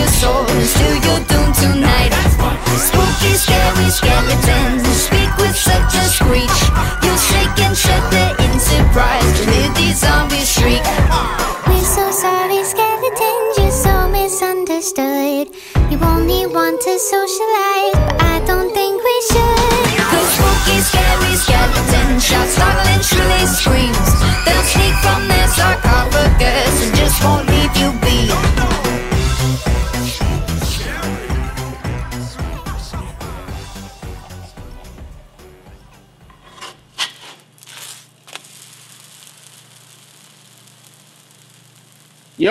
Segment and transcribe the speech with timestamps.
[0.00, 2.12] your soul till you're doomed tonight.
[2.88, 6.58] Spooky, scary skeletons speak with such a screech.
[7.04, 10.84] You'll shake and shudder in surprise to hear these zombies shriek.
[11.68, 15.52] We're so sorry, skeletons, you're so misunderstood.
[15.92, 19.84] You only want to socialize, but I don't think we should.
[20.08, 24.08] Cause spooky, scary skeletons shout startling shrilly screams.
[24.46, 24.64] They'll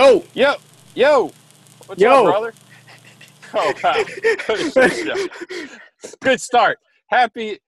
[0.09, 0.55] Yo, Yo,
[0.95, 1.31] yo,
[1.85, 2.09] what's Yo.
[2.09, 2.53] up, brother?
[3.53, 3.93] Oh wow,
[6.19, 6.79] good start.
[7.11, 7.59] Happy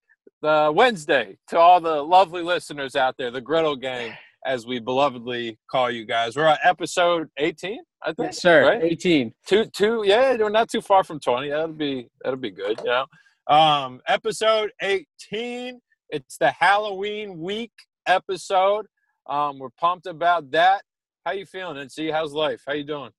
[0.42, 5.60] uh, Wednesday to all the lovely listeners out there, the Griddle Gang, as we belovedly
[5.70, 6.36] call you guys.
[6.36, 8.18] We're on episode 18, I think.
[8.30, 8.70] yes, sir.
[8.70, 8.84] Right?
[8.84, 9.34] 18.
[9.46, 10.02] Two, two.
[10.04, 11.50] Yeah, we're not too far from 20.
[11.50, 12.80] That'll be that'll be good.
[12.84, 15.80] You know, um, episode 18.
[16.10, 17.72] It's the Halloween week
[18.08, 18.88] episode.
[19.30, 20.82] Um, we're pumped about that.
[21.24, 22.12] How you feeling, NC?
[22.12, 22.64] How's life?
[22.66, 23.12] How you doing?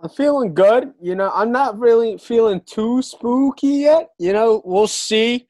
[0.00, 0.92] I'm feeling good.
[1.02, 4.10] You know, I'm not really feeling too spooky yet.
[4.20, 5.48] You know, we'll see.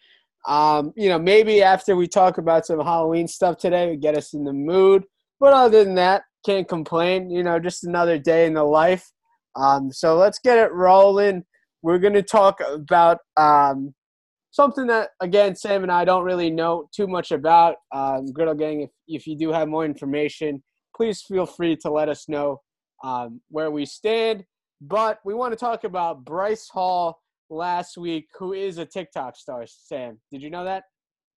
[0.49, 4.45] Um, you know, maybe after we talk about some Halloween stuff today, get us in
[4.45, 5.05] the mood.
[5.39, 7.31] But other than that, can't complain.
[7.31, 9.13] You know, just another day in the life.
[9.55, 11.45] Um, so let's get it rolling.
[11.83, 13.95] We're gonna talk about um,
[14.51, 17.77] something that, again, Sam and I don't really know too much about.
[17.93, 20.63] Um, Griddle Gang, if if you do have more information,
[20.97, 22.63] please feel free to let us know
[23.05, 24.45] um, where we stand.
[24.81, 27.21] But we want to talk about Bryce Hall
[27.51, 29.65] last week, who is a TikTok star.
[29.67, 30.85] Sam, did you know that?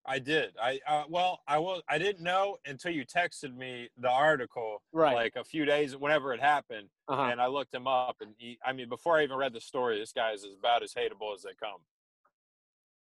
[0.06, 0.52] I did.
[0.60, 1.82] I uh, well, I was.
[1.88, 5.14] I didn't know until you texted me the article, Right.
[5.14, 7.22] like a few days, whenever it happened, Uh-huh.
[7.30, 8.16] and I looked him up.
[8.22, 10.94] And he, I mean, before I even read the story, this guy is about as
[10.94, 11.80] hateable as they come.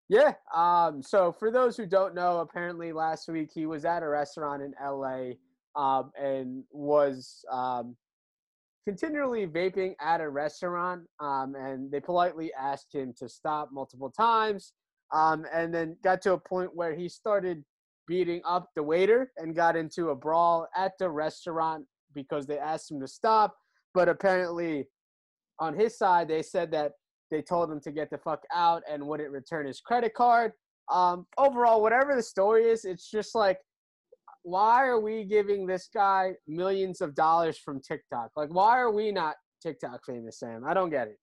[0.08, 0.34] Yeah.
[0.56, 4.62] Um, so for those who don't know, apparently last week he was at a restaurant
[4.62, 5.32] in LA
[5.76, 7.96] um, and was um,
[8.88, 11.04] continually vaping at a restaurant.
[11.20, 14.74] Um, and they politely asked him to stop multiple times.
[15.14, 17.64] Um, and then got to a point where he started
[18.08, 22.92] beating up the waiter and got into a brawl at the restaurant because they asked
[22.92, 23.56] him to stop.
[23.94, 24.88] But apparently,
[25.60, 26.94] on his side, they said that
[27.32, 30.52] they told him to get the fuck out and wouldn't return his credit card.
[30.92, 33.60] Um, overall, whatever the story is, it's just like,
[34.46, 38.30] why are we giving this guy millions of dollars from TikTok?
[38.36, 40.64] Like, why are we not TikTok famous, Sam?
[40.64, 41.18] I don't get it.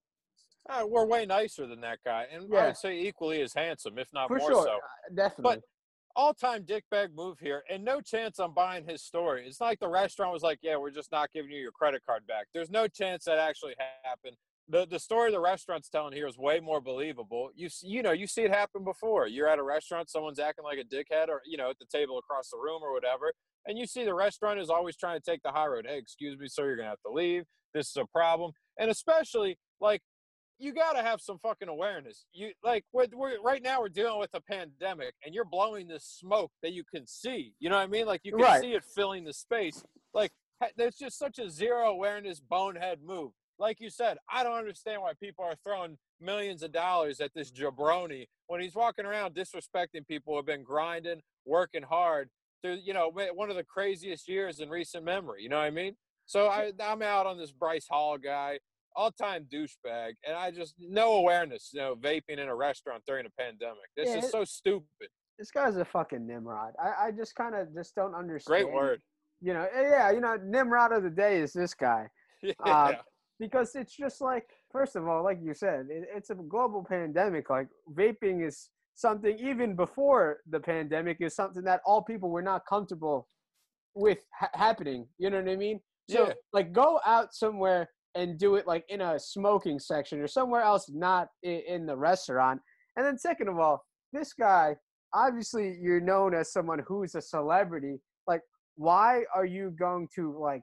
[0.68, 4.08] Uh, we're way nicer than that guy, and I would say equally as handsome, if
[4.12, 4.72] not For more sure, so.
[4.72, 5.42] uh, definitely.
[5.42, 5.60] But
[6.16, 9.46] all-time dickbag move here, and no chance I'm buying his story.
[9.46, 12.26] It's like the restaurant was like, "Yeah, we're just not giving you your credit card
[12.26, 14.36] back." There's no chance that actually happened.
[14.72, 17.50] The the story the restaurant's telling here is way more believable.
[17.54, 19.26] You you know you see it happen before.
[19.26, 22.18] You're at a restaurant, someone's acting like a dickhead, or you know at the table
[22.18, 23.34] across the room or whatever,
[23.66, 25.84] and you see the restaurant is always trying to take the high road.
[25.86, 27.44] Hey, excuse me, sir, you're gonna have to leave.
[27.74, 30.00] This is a problem, and especially like
[30.58, 32.24] you got to have some fucking awareness.
[32.32, 36.04] You like we're, we're right now we're dealing with a pandemic, and you're blowing this
[36.04, 37.52] smoke that you can see.
[37.60, 38.06] You know what I mean?
[38.06, 38.62] Like you can Right.
[38.62, 39.82] see it filling the space.
[40.14, 40.32] Like
[40.78, 43.32] there's just such a zero awareness bonehead move.
[43.58, 47.50] Like you said, I don't understand why people are throwing millions of dollars at this
[47.50, 52.28] jabroni when he's walking around disrespecting people who have been grinding, working hard
[52.62, 55.42] through, you know, one of the craziest years in recent memory.
[55.42, 55.94] You know what I mean?
[56.26, 58.58] So I, I'm out on this Bryce Hall guy
[58.94, 63.30] all-time douchebag, and I just no awareness, you know, vaping in a restaurant during a
[63.30, 63.78] pandemic.
[63.96, 65.08] This Yeah, is so stupid.
[65.38, 66.74] this guy's a fucking Nimrod.
[66.82, 68.64] I, I just kind of just don't understand.
[68.64, 69.00] Great word.
[69.40, 72.08] You know, eh, yeah, you know, Nimrod of the day is this guy.
[72.44, 72.54] Yeah.
[72.64, 72.94] Uh,
[73.42, 77.50] because it's just like first of all like you said it, it's a global pandemic.
[77.50, 82.64] Like vaping is something even before the pandemic is something that all people were not
[82.66, 83.28] comfortable
[83.94, 85.08] with ha- happening.
[85.18, 85.80] You know what i mean?
[86.08, 86.34] So Yeah.
[86.52, 90.88] like go out somewhere and do it like in a smoking section or somewhere else
[90.88, 92.60] not in, in the restaurant.
[92.96, 94.76] And then second of all this guy
[95.14, 97.96] obviously you're known as someone who's a celebrity.
[98.28, 98.42] Like
[98.76, 100.62] why are you going to like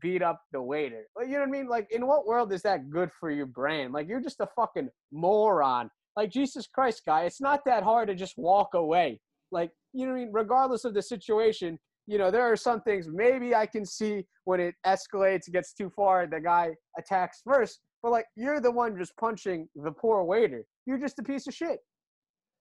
[0.00, 1.04] beat up the waiter.
[1.16, 1.68] Like, you know what I mean?
[1.68, 3.92] Like, in what world is that good for your brand?
[3.92, 5.90] Like, you're just a fucking moron.
[6.16, 9.20] Like, Jesus Christ, guy, it's not that hard to just walk away.
[9.52, 10.32] Like, you know what I mean?
[10.32, 14.60] Regardless of the situation, you know, there are some things maybe I can see when
[14.60, 17.80] it escalates, gets too far, the guy attacks first.
[18.02, 20.64] But, like, you're the one just punching the poor waiter.
[20.86, 21.78] You're just a piece of shit.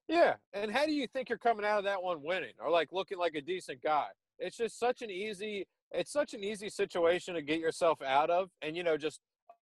[0.10, 0.34] Yeah.
[0.54, 3.20] And how do you think you're coming out of that one winning or like looking
[3.20, 4.08] like a decent guy?
[4.40, 8.50] It's just such an easy it's such an easy situation to get yourself out of,
[8.62, 9.20] and you know, just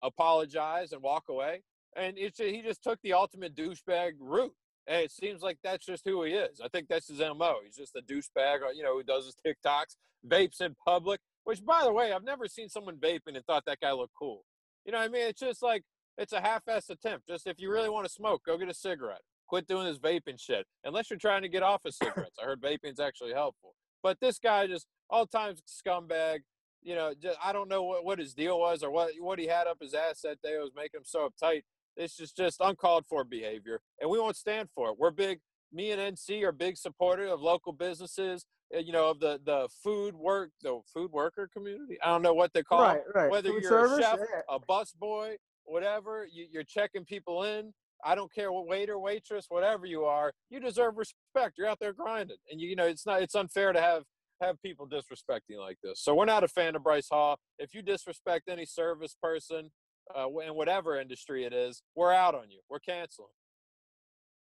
[0.03, 1.63] apologize and walk away.
[1.97, 4.55] And it's he just took the ultimate douchebag route.
[4.87, 6.61] And it seems like that's just who he is.
[6.61, 7.57] I think that's his MO.
[7.65, 9.97] He's just a douchebag, uh, you know, who does his TikToks,
[10.27, 13.81] vapes in public, which, by the way, I've never seen someone vaping and thought that
[13.81, 14.45] guy looked cool.
[14.85, 15.29] You know what I mean?
[15.29, 15.85] It's just like,
[16.19, 17.29] it's a half ass attempt.
[17.29, 19.21] Just if you really want to smoke, go get a cigarette.
[19.47, 20.67] Quit doing this vaping shit.
[20.85, 22.37] Unless you're trying to get off of cigarettes.
[22.41, 23.75] I heard vaping's actually helpful.
[24.03, 26.41] But this guy just all times scumbag.
[26.83, 29.47] You know, just, I don't know what, what his deal was or what what he
[29.47, 31.63] had up his ass that day was making him so uptight.
[31.97, 34.97] It's just just uncalled for behavior, and we won't stand for it.
[34.99, 35.41] We're big.
[35.73, 38.45] Me and NC are big supporter of local businesses.
[38.75, 41.99] uh, You know, of the the food work, the food worker community.
[42.03, 43.05] I don't know what they call right, it.
[43.15, 43.31] right.
[43.31, 43.99] Whether Food you're service?
[43.99, 44.41] a chef, Yeah.
[44.49, 47.73] a bus boy, whatever, you, you're checking people in.
[48.05, 50.33] I don't care what waiter, waitress, whatever you are.
[50.49, 51.59] You deserve respect.
[51.59, 53.21] You're out there grinding, and you, you know it's not.
[53.23, 54.05] It's unfair to have
[54.41, 56.01] have people disrespecting like this.
[56.01, 57.39] So we're not a fan of Bryce Hall.
[57.59, 59.71] If you disrespect any service person
[60.17, 62.61] uh, in whatever industry it is, we're out on you.
[62.69, 63.29] We're canceling.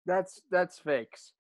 [0.05, 1.33] That's that's fakes.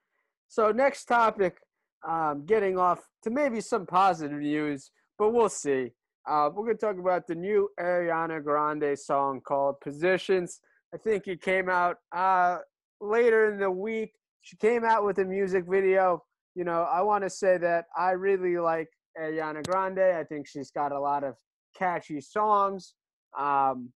[0.48, 1.58] So next topic,
[2.06, 5.92] um, getting off to maybe some positive news, but we'll see.
[6.28, 10.60] Uh, we're gonna talk about the new Ariana Grande song called "Positions."
[10.94, 12.58] I think it came out uh,
[13.00, 14.12] later in the week.
[14.40, 16.24] She came out with a music video.
[16.56, 18.88] You know, I want to say that I really like
[19.20, 19.98] Ariana Grande.
[20.00, 21.34] I think she's got a lot of
[21.76, 22.94] catchy songs,
[23.38, 23.90] um,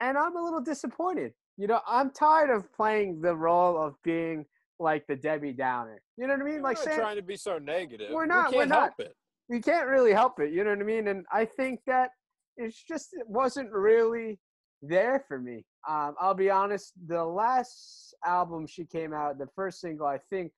[0.00, 1.32] and I'm a little disappointed.
[1.56, 4.44] You know, I'm tired of playing the role of being
[4.80, 6.02] like the Debbie Downer.
[6.16, 6.54] You know what I mean?
[6.56, 8.08] We're Like saying trying to be so negative.
[8.12, 8.80] We're not- We we're can't not.
[8.98, 9.16] help it.
[9.48, 10.52] you can't really help it.
[10.52, 11.06] You know what I mean?
[11.06, 12.10] And I think that
[12.56, 14.40] it's just it wasn't really
[14.82, 15.64] there for me.
[15.88, 16.92] Um, I'll be honest.
[17.06, 20.52] The last album she came out, the first single I think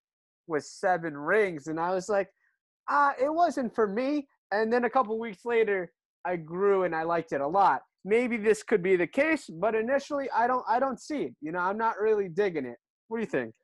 [0.49, 2.29] was Seven Rings, and I was like,
[2.89, 4.27] ah, it wasn't for me.
[4.51, 5.93] And then a couple weeks later,
[6.25, 7.83] I grew and I liked it a lot.
[8.05, 10.65] Maybe this could be the case, but initially, I don't.
[10.69, 11.35] I don't see it.
[11.41, 12.79] You know, I'm not really digging it.
[13.09, 13.55] What do you think?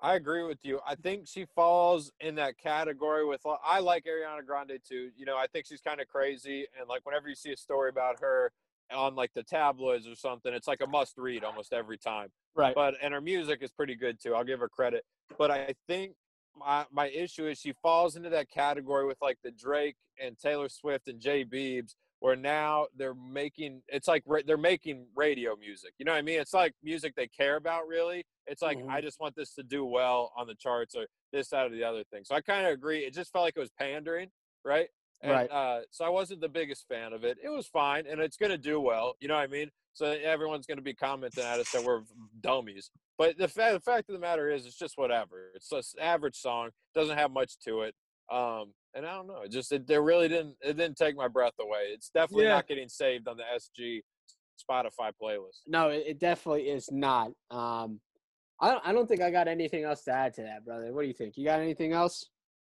[0.00, 0.78] I agree with you.
[0.86, 3.40] I think she falls in that category with.
[3.64, 5.10] I like Ariana Grande too.
[5.16, 7.90] You know, I think she's kind of crazy, and like whenever you see a story
[7.90, 8.52] about her
[8.92, 12.28] on like the tabloids or something, it's like a must read almost every time.
[12.54, 12.74] Right.
[12.74, 14.34] But and her music is pretty good too.
[14.34, 15.04] I'll give her credit.
[15.38, 16.14] But I think
[16.56, 20.68] my my issue is she falls into that category with like the Drake and Taylor
[20.68, 25.92] Swift and Jay Biebs, where now they're making it's like they're making radio music.
[25.98, 26.40] You know what I mean?
[26.40, 28.24] It's like music they care about really.
[28.46, 28.90] It's like Mhm.
[28.90, 31.84] I just want this to do well on the charts or this out of the
[31.84, 32.24] other thing.
[32.24, 33.04] So I kind of agree.
[33.04, 34.30] It just felt like it was pandering,
[34.64, 34.88] right?
[35.22, 35.50] And, Right.
[35.50, 37.38] Uh, so I wasn't the biggest fan of it.
[37.42, 39.14] It was fine, and it's going to do well.
[39.20, 39.70] You know what I mean?
[39.92, 42.02] So everyone's going to be commenting at us that we're
[42.40, 42.90] dummies.
[43.16, 45.50] But the, fa- the fact of the matter is, it's just whatever.
[45.56, 46.70] It's just an average song.
[46.94, 47.94] Doesn't have much to it.
[48.30, 49.42] Um, and I don't know.
[49.42, 51.86] It just it, it really didn't it didn't take my breath away.
[51.92, 52.54] It's definitely Yeah.
[52.54, 54.02] not getting saved on the SG
[54.62, 55.60] Spotify playlist.
[55.66, 57.32] No, it, it definitely is not.
[57.50, 58.00] Um,
[58.60, 60.92] I don't, I don't think I got anything else to add to that, brother.
[60.92, 61.36] What do you think?
[61.36, 62.26] You got anything else?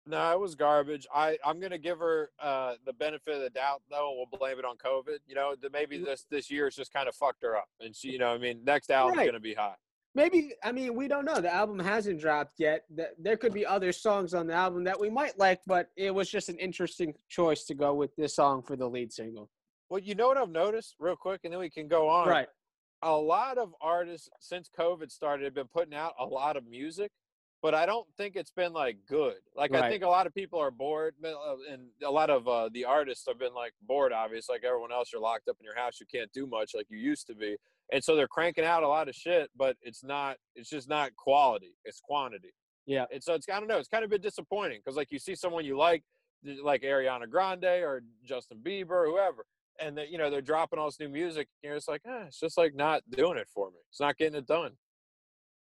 [0.08, 1.06] No, it was garbage.
[1.12, 4.14] I I'm gonna give her uh, the benefit of the doubt, though.
[4.16, 5.18] We'll blame it on COVID.
[5.26, 8.10] You know, that maybe this this year's just kind of fucked her up, and she,
[8.10, 9.26] you know, I mean, next album's Right.
[9.26, 9.76] gonna be hot.
[10.14, 11.40] Maybe I mean we don't know.
[11.40, 12.84] The album hasn't dropped yet.
[13.18, 16.30] There could be other songs on the album that we might like, but it was
[16.30, 19.50] just an interesting choice to go with this song for the lead single.
[19.90, 22.28] Well, you know what I've noticed, real quick, and then we can go on.
[22.28, 22.48] Right.
[23.02, 27.12] A lot of artists since COVID started have been putting out a lot of music,
[27.66, 29.34] but I don't think it's been like good.
[29.56, 32.70] Like I think a lot of people are bored, uh, and a lot of uh,
[32.72, 34.12] the artists have been like bored.
[34.12, 35.98] Obviously, like everyone else, you're locked up in your house.
[35.98, 37.56] You can't do much like you used to be,
[37.92, 40.36] and so they're cranking out a lot of shit, but it's not.
[40.54, 41.74] It's just not quality.
[41.84, 42.54] It's quantity.
[42.86, 43.06] Yeah.
[43.12, 43.78] And so it's I don't know.
[43.78, 46.04] It's kind of been disappointing because like you see someone you like,
[46.62, 49.44] like Ariana Grande or Justin Bieber, or whoever,
[49.80, 51.48] and they, you know they're dropping all this new music.
[51.64, 53.78] And you're just like, eh, it's just like not doing it for me.
[53.90, 54.70] It's not getting it done.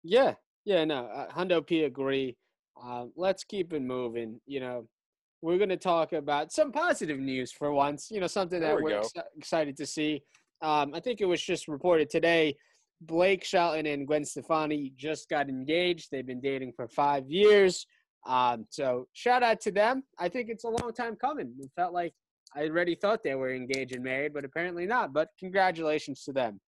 [0.04, 0.34] Yeah.
[0.66, 0.84] Yeah.
[0.84, 1.06] No.
[1.06, 2.36] Uh, Hundo P agree.
[2.82, 4.38] Um, let's keep it moving.
[4.46, 4.88] You know,
[5.40, 8.10] we're going to talk about some positive news for once.
[8.10, 9.06] You know, something There that we we're go.
[9.06, 10.22] exci- excited to see.
[10.60, 12.56] Um, I think it was just reported today.
[13.02, 16.08] Blake Shelton and Gwen Stefani just got engaged.
[16.10, 17.86] They've been dating for five years.
[18.26, 20.02] Um, so shout out to them.
[20.18, 21.54] I think it's a long time coming.
[21.60, 22.12] It felt like
[22.56, 25.12] I already thought they were engaged and married, but apparently not.
[25.12, 26.58] But congratulations to them.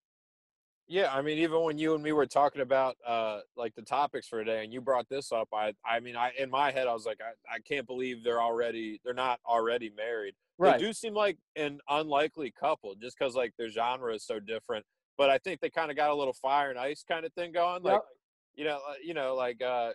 [0.90, 4.26] Yeah, I mean, even when you and me were talking about uh, like the topics
[4.26, 6.94] for today, and you brought this up, I, I mean, I in my head, I
[6.94, 10.34] was like, I, I can't believe they're already, they're not already married.
[10.78, 14.84] They do seem like an unlikely couple, just because like their genre is so different.
[15.18, 17.52] But I think they kind of got a little fire and ice kind of thing
[17.52, 18.02] going, like Yep.
[18.56, 19.92] you know, uh, you know, like uh,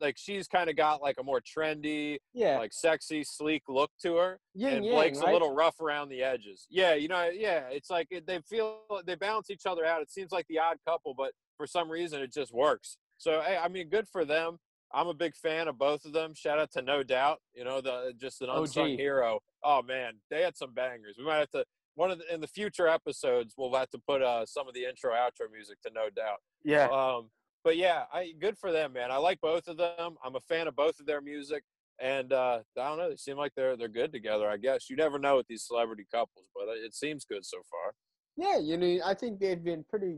[0.00, 4.16] like she's kind of got like a more trendy, Yeah, like sexy, sleek look to
[4.16, 5.28] her, yin and yang, Blake's right?
[5.28, 6.66] a little rough around the edges.
[6.70, 10.02] Yeah, you know, yeah, it's like they feel they balance each other out.
[10.02, 12.96] It seems like the odd couple, but for some reason it just works.
[13.18, 14.58] So hey, I mean, good for them.
[14.94, 16.32] I'm a big fan of both of them.
[16.34, 18.98] Shout out to No Doubt, you know, the just an unsung OG.
[18.98, 19.40] hero.
[19.62, 21.16] Oh man, they had some bangers.
[21.18, 24.22] We might have to one of the, in the future episodes we'll have to put
[24.22, 26.38] uh, some of the intro outro music to No Doubt.
[26.64, 27.28] yeah, Um,
[27.68, 29.10] but yeah, I good for them, man.
[29.10, 30.16] I like both of them.
[30.24, 31.62] I'm a fan of both of their music,
[32.00, 33.10] and uh, I don't know.
[33.10, 34.48] They seem like they're they're good together.
[34.48, 37.92] I guess you never know with these celebrity couples, but it seems good so far.
[38.38, 38.58] yeah.
[38.58, 40.16] You know, I think they've been pretty,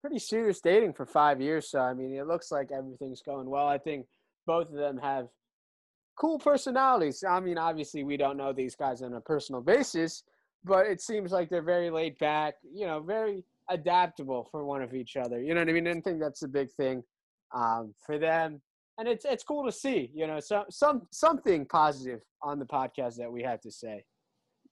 [0.00, 1.68] pretty serious dating for five years.
[1.68, 3.66] So I mean, it looks like everything's going well.
[3.66, 4.06] I think
[4.46, 5.26] both of them have
[6.16, 7.24] cool personalities.
[7.28, 10.22] I mean, obviously, we don't know these guys on a personal basis,
[10.62, 12.54] but it seems like they're very laid back.
[12.72, 15.40] You know, very adaptable for one of each other.
[15.42, 15.86] You know what I mean?
[15.86, 17.02] And I think that's a big thing
[17.54, 18.60] um, for them.
[18.98, 23.16] And it's it's cool to see, you know, some some something positive on the podcast
[23.16, 24.04] that we have to say.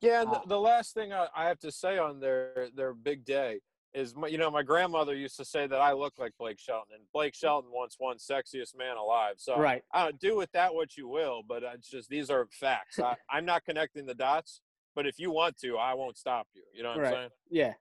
[0.01, 2.93] Yeah, and Uh, the, the last thing I, I have to say on their their
[2.93, 3.61] big day
[3.93, 6.95] is, my, you know, my grandmother used to say that I look like Blake Shelton,
[6.95, 9.35] and Blake Shelton once won sexiest man alive.
[9.39, 9.83] So Right.
[9.93, 13.01] I don't do with that what you will, but it's just these are facts.
[13.01, 14.61] I, I'm not connecting the dots,
[14.95, 16.63] but if you want to, I won't stop you.
[16.73, 17.07] You know what Right.
[17.09, 17.31] I'm saying?
[17.51, 17.73] Yeah.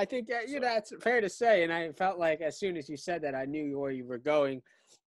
[0.00, 2.78] I think that, you know that's fair to say, and I felt like as soon
[2.78, 4.62] as you said that, I knew where you were going.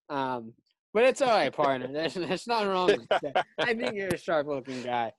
[0.07, 0.53] Um,
[0.93, 1.87] but it's all right, partner.
[1.91, 3.47] There's, there's nothing wrong with that.
[3.57, 5.11] I think you're a sharp-looking guy.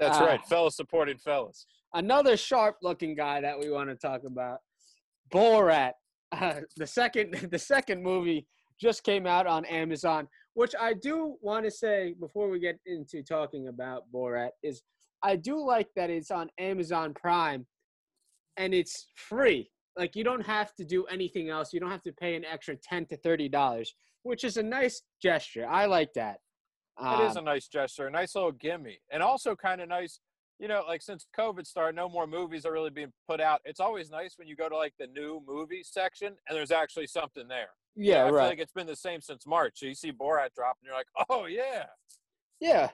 [0.00, 1.64] That's Uh, right, fellas supporting fellas.
[1.94, 4.58] Another sharp-looking guy that we want to talk about,
[5.32, 5.92] Borat.
[6.32, 8.48] Uh, the second, the second movie
[8.80, 13.22] just came out on Amazon, which I do want to say before we get into
[13.22, 14.82] talking about Borat is
[15.22, 17.64] I do like that it's on Amazon Prime
[18.56, 19.70] and it's free.
[19.96, 21.72] Like you don't have to do anything else.
[21.72, 25.02] You don't have to pay an extra ten to thirty dollars, which is a nice
[25.20, 25.66] gesture.
[25.68, 26.38] I like that.
[27.02, 30.20] It is Um, a nice gesture, a nice little gimme, and also kind of nice.
[30.58, 33.60] You know, like since COVID started, no more movies are really being put out.
[33.64, 37.06] It's always nice when you go to like the new movie section and there's actually
[37.06, 37.70] something there.
[37.96, 38.46] You know, yeah, I feel right.
[38.48, 39.80] like it's been the same since March.
[39.80, 41.86] So you see Borat drop, and you're like, oh yeah,
[42.60, 42.90] Yeah,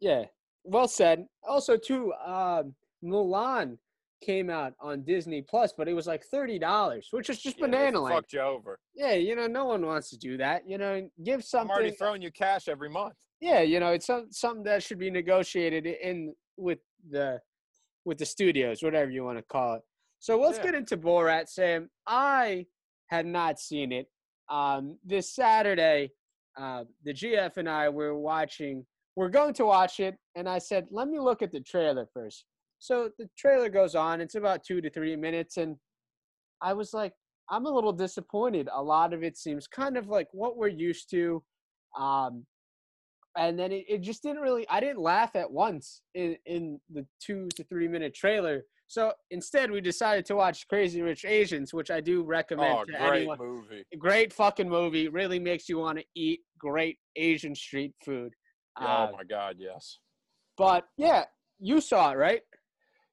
[0.00, 0.24] yeah.
[0.64, 1.26] Well said.
[1.46, 3.76] Also, too, um, Mulan
[4.22, 7.66] came out on Disney Plus, but it was like thirty dollars, which is just Yeah,
[7.66, 8.16] banana land.
[8.16, 8.78] Fucked you over.
[8.94, 10.66] Yeah, you know, no one wants to do that.
[10.66, 11.70] You know, give something.
[11.70, 13.14] I'm already throwing you cash every month.
[13.40, 16.78] Yeah, you know, it's some, something that should be negotiated in with
[17.10, 17.40] the
[18.04, 19.82] with the studios, whatever you want to call it.
[20.20, 20.64] So let's Yeah.
[20.64, 21.90] get into Borat, Sam.
[22.06, 22.66] I
[23.08, 24.08] had not seen it.
[24.48, 26.12] Um, this Saturday,
[26.56, 28.86] uh, the GF and I were watching.
[29.16, 32.44] We're going to watch it, and I said, "Let me look at the trailer first.
[32.82, 34.20] So the trailer goes on.
[34.20, 35.76] It's about two to three minutes, and
[36.60, 37.12] I was like,
[37.48, 38.68] I'm a little disappointed.
[38.74, 41.44] A lot of it seems kind of like what we're used to.
[41.96, 42.44] Um,
[43.38, 47.06] and then it, it just didn't really i didn't laugh at once in, in the
[47.18, 51.90] two to three minute trailer so instead we decided to watch crazy rich asians which
[51.90, 53.84] i do recommend Oh, to great anyone movie.
[53.98, 58.34] great fucking movie really makes you want to eat great asian street food
[58.78, 59.98] oh my God, yes.
[60.58, 61.24] but yeah
[61.58, 62.42] you saw it right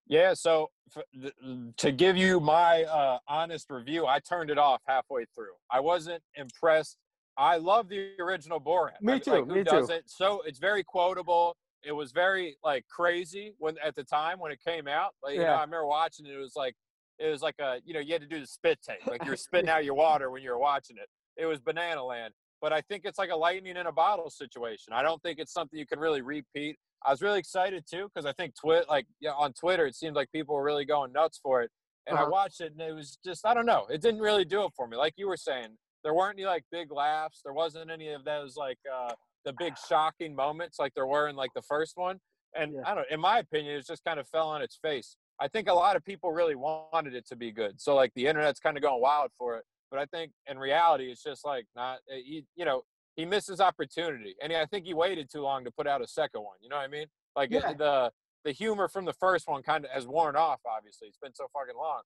[0.10, 1.34] Yeah, so f- th-
[1.78, 5.54] to give you my uh, honest review, I turned it off halfway through.
[5.72, 6.98] I wasn't impressed.
[7.38, 9.02] I love the original Borat.
[9.02, 9.70] Me too, Like, who me too.
[9.70, 10.10] doesn't?
[10.10, 11.56] So it's very quotable.
[11.84, 15.12] It was very like crazy when at the time when it came out.
[15.24, 15.52] Like, you know, Yeah.
[15.58, 16.32] I remember watching it.
[16.34, 16.76] It was like
[17.20, 19.36] it was like a you know you had to do the spit take, like you're
[19.48, 21.08] spitting out your water when you were watching it.
[21.38, 22.34] It was banana land.
[22.62, 24.92] But I think it's like a lightning in a bottle situation.
[24.92, 26.76] I don't think it's something you can really repeat.
[27.06, 30.16] I was really excited too because I think twit like yeah, on Twitter it seemed
[30.16, 31.72] like people were really going nuts for it,
[32.08, 32.30] and I Uh-huh.
[32.32, 34.88] watched it and it was just I don't know it didn't really do it for
[34.88, 34.98] me.
[34.98, 37.42] Like you were saying, there weren't any like big laughs.
[37.44, 39.14] There wasn't any of those like uh,
[39.46, 42.20] the big shocking moments like there were in like the first one.
[42.56, 42.82] And Yeah.
[42.86, 43.08] I don't.
[43.12, 45.16] In my opinion, it just kind of fell on its face.
[45.40, 47.80] I think a lot of people really wanted it to be good.
[47.80, 49.64] So like the internet's kind of going wild for it.
[49.92, 52.00] But I think in reality, it's just like not.
[52.12, 52.84] uh, He, you know,
[53.20, 56.42] he misses opportunity, and I think he waited too long to put out a second
[56.42, 56.56] one.
[56.62, 57.08] You know what I mean?
[57.36, 57.74] Like Yeah.
[57.74, 58.12] the
[58.46, 60.62] the humor from the first one kind of has worn off.
[60.66, 62.04] Obviously, it's been so fucking long.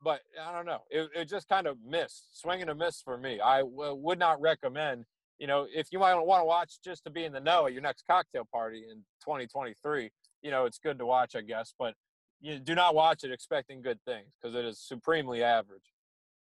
[0.00, 0.82] But I don't know.
[0.90, 3.40] It, it just kind of missed, swing and a miss for me.
[3.40, 5.04] I w- would not recommend.
[5.38, 7.72] You know, if you might want to watch just to be in the know at
[7.72, 10.10] your next cocktail party in 2023,
[10.42, 11.74] you know, it's good to watch, I guess.
[11.76, 11.94] But
[12.40, 15.82] you do not watch it expecting good things because it is supremely average.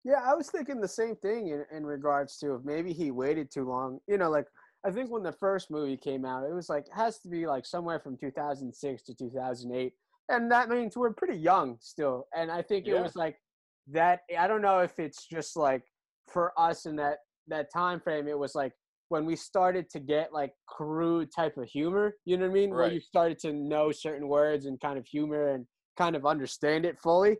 [0.06, 3.50] Yeah, I was thinking the same thing in, in regards to if maybe he waited
[3.50, 3.98] too long.
[4.06, 4.46] You know, like
[4.86, 7.66] I think when the first movie came out, it was like has to be like
[7.66, 9.92] somewhere from 2006 to 2008,
[10.28, 12.28] and that means we're pretty young still.
[12.36, 13.02] And I think it Yeah.
[13.02, 13.36] was like
[13.88, 14.20] that.
[14.38, 15.82] I don't know if it's just like
[16.28, 18.74] for us in that that time frame, it was like
[19.08, 22.14] when we started to get like crude type of humor.
[22.24, 22.70] You know what I mean?
[22.70, 25.66] Where you started to know certain words and kind of humor and
[25.98, 27.38] kind of understand it fully.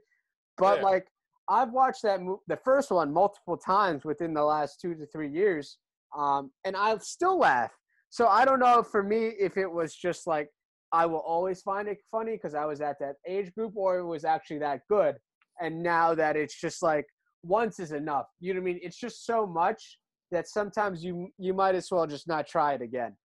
[0.59, 0.85] But Yeah.
[0.85, 1.07] like
[1.49, 5.31] I've watched that mo- the first one multiple times within the last two to three
[5.31, 5.79] years,
[6.17, 7.73] um, and I still laugh.
[8.11, 10.49] So I don't know for me if it was just like
[10.93, 14.07] I will always find it funny because I was at that age group, or it
[14.07, 15.17] was actually that good.
[15.61, 17.07] And now that it's just like
[17.43, 18.27] once is enough.
[18.41, 18.81] You know what I mean?
[18.83, 19.99] It's just so much
[20.31, 23.17] that sometimes you you might as well just not try it again.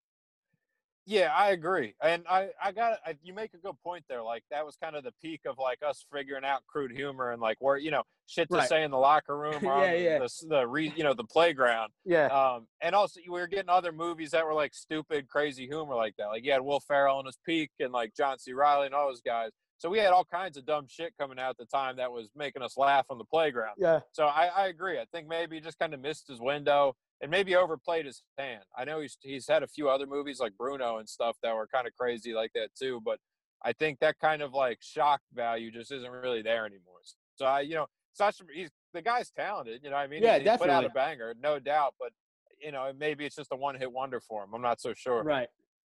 [1.11, 4.23] Yeah, I agree, and I I got I, you make a good point there.
[4.23, 7.41] Like that was kind of the peak of like us figuring out crude humor and
[7.41, 8.69] like where you know shit to Right.
[8.69, 10.19] say in the locker room or on Yeah, yeah.
[10.19, 11.91] the the re, you know the playground.
[12.05, 15.95] Yeah, Um, and also we were getting other movies that were like stupid, crazy humor
[15.95, 16.27] like that.
[16.27, 18.53] Like you had Will Ferrell in his peak and like John C.
[18.53, 19.51] Reilly and all those guys.
[19.79, 22.29] So we had all kinds of dumb shit coming out at the time that was
[22.37, 23.75] making us laugh on the playground.
[23.79, 24.97] yeah, So I, I agree.
[24.97, 28.63] I think maybe he just kind of missed his window and maybe overplayed his hand.
[28.77, 31.67] I know he's he's had a few other movies like Bruno and stuff that were
[31.73, 33.19] kind of crazy like that too, but
[33.63, 36.97] I think that kind of like shock value just isn't really there anymore.
[37.35, 39.81] So I, you know, Sacha, he's the guy's talented.
[39.83, 41.93] You know, what I mean, Yeah, He's- he's put out a banger, no doubt.
[41.99, 42.11] But
[42.59, 44.53] you know, maybe it's just a one hit wonder for him.
[44.53, 45.23] I'm not so sure.
[45.23, 45.47] right.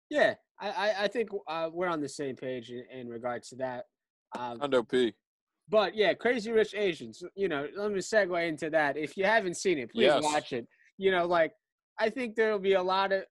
[0.09, 3.55] Yeah, I I, I think uh, we're on the same page in, in regards to
[3.57, 3.85] that.
[4.37, 5.13] Um, Hundo P.
[5.69, 7.23] But yeah, Crazy Rich Asians.
[7.35, 8.97] You know, let me segue into that.
[8.97, 10.21] If you haven't seen it, please Yes.
[10.23, 10.67] watch it.
[11.01, 11.53] You know, like
[11.99, 13.23] I think there will be a lot of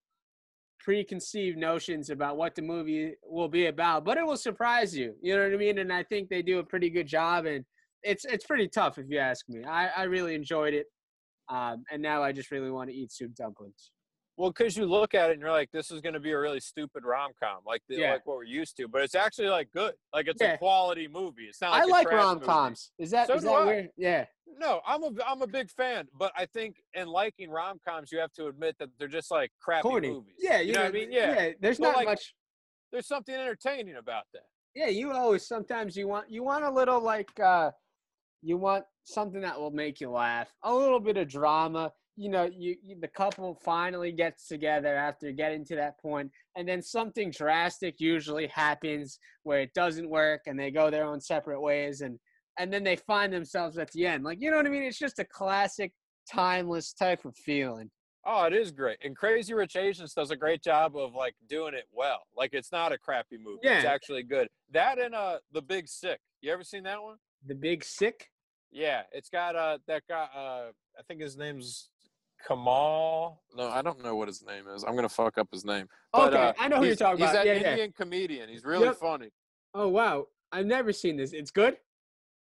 [0.81, 5.15] preconceived notions about what the movie will be about, but it will surprise you.
[5.23, 5.79] You know what I mean?
[5.79, 7.47] And I think they do a pretty good job.
[7.47, 7.65] And
[8.03, 9.63] it's it's pretty tough if you ask me.
[9.65, 10.87] I I really enjoyed it.
[11.49, 13.93] Um, and now I just really want to eat soup dumplings.
[14.41, 16.39] Well, because you look at it and you're like, this is going to be a
[16.39, 18.13] really stupid rom com, like the, Yeah.
[18.13, 18.89] like what we're used to.
[18.89, 19.93] But it's actually like good.
[20.15, 20.55] Like it's Yeah.
[20.55, 21.43] a quality movie.
[21.45, 21.73] It's not.
[21.73, 22.91] Like I like rom coms.
[22.99, 23.91] Is that So is that weird?
[23.99, 24.25] Yeah.
[24.59, 28.19] No, I'm a I'm a big fan, but I think in liking rom coms, you
[28.19, 30.09] have to admit that they're just like crappy Corny.
[30.09, 30.37] movies.
[30.39, 31.13] Yeah, you, know, what I mean.
[31.13, 31.51] Yeah, yeah.
[31.61, 32.35] There's But, not like, much
[32.93, 34.45] there's something entertaining about that.
[34.75, 37.71] yeah you always sometimes you want you want a little like uh
[38.43, 42.49] you want something that will make you laugh a little bit of drama you know
[42.53, 47.31] you, you the couple finally gets together after getting to that point and then something
[47.31, 52.19] drastic usually happens where it doesn't work and they go their own separate ways and
[52.59, 54.99] and then they find themselves at the end like you know what i mean it's
[54.99, 55.93] just a classic
[56.31, 57.91] timeless type of feeling
[58.27, 61.73] Oh, it is great, and Crazy Rich Asians does a great job of like doing
[61.73, 62.21] it well.
[62.37, 63.79] Like it's not a crappy movie; yeah.
[63.79, 64.47] it's actually good.
[64.71, 66.21] That and uh, The Big Sick.
[66.43, 67.17] You ever seen that one?
[67.47, 68.29] the big sick
[68.71, 70.27] Yeah, it's got uh that guy.
[70.35, 71.89] Uh, I think his name's
[72.47, 73.43] Kamal.
[73.57, 74.85] No, I don't know what his name is.
[74.85, 75.87] I'm gonna fuck up his name.
[76.13, 77.93] But, okay uh, i know who you're talking he's about He's an yeah yeah Indian
[77.93, 78.49] comedian.
[78.49, 78.97] He's really Yep.
[78.97, 79.31] funny.
[79.75, 81.77] oh wow i've never seen this it's good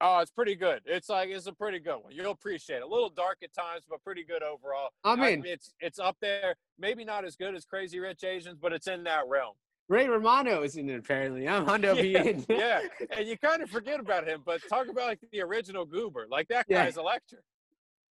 [0.03, 0.81] Oh, it's pretty good.
[0.87, 2.11] It's like it's a pretty good one.
[2.11, 2.81] You'll appreciate it.
[2.81, 4.89] A little dark at times, but pretty good overall.
[5.03, 6.55] i'm I- in it's it's up there.
[6.79, 9.53] Maybe not as good as Crazy Rich Asians, but it's in that realm.
[9.89, 11.47] Ray Romano is in it apparently.
[11.47, 12.13] I'm Hundo B.
[12.13, 12.43] yeah, in.
[12.49, 12.81] yeah,
[13.15, 16.25] and you kind of forget about him, but talk about like the original Goober.
[16.31, 16.85] Like that Yeah.
[16.85, 17.41] guy's electric.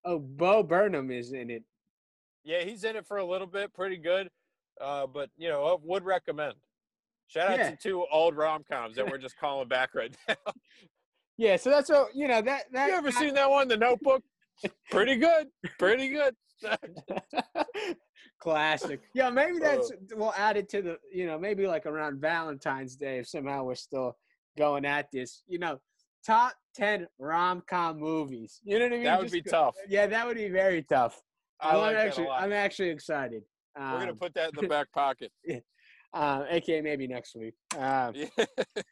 [0.05, 1.63] Oh, Bo Burnham is in it.
[2.45, 4.29] Yeah, he's in it for a little bit, pretty good.
[4.81, 6.55] Uh, but you know, I would recommend.
[7.27, 7.71] Shout out Yeah.
[7.71, 10.35] to two old rom coms that we're just calling back right now.
[11.37, 12.89] Yeah, so that's what you know that that.
[12.89, 14.23] you ever seen that one, The Notebook?
[14.91, 16.35] Pretty good, pretty good.
[18.41, 19.01] Classic.
[19.15, 23.19] Yeah, maybe that's we'll add it to the you know maybe like around Valentine's Day
[23.19, 24.17] if somehow we're still
[24.59, 25.43] going at this.
[25.47, 25.79] You know,
[26.27, 28.61] top ten rom com movies.
[28.65, 29.05] You know what I mean?
[29.05, 29.77] that would Just be go- tough.
[29.89, 31.21] Yeah, that would be very tough.
[31.61, 32.29] I I'm like actually.
[32.29, 33.43] I'm actually excited.
[33.79, 35.33] Um, We're gonna put that in the back pocket.
[36.15, 37.55] uh, aka maybe next week.
[37.79, 38.27] Um, Yeah.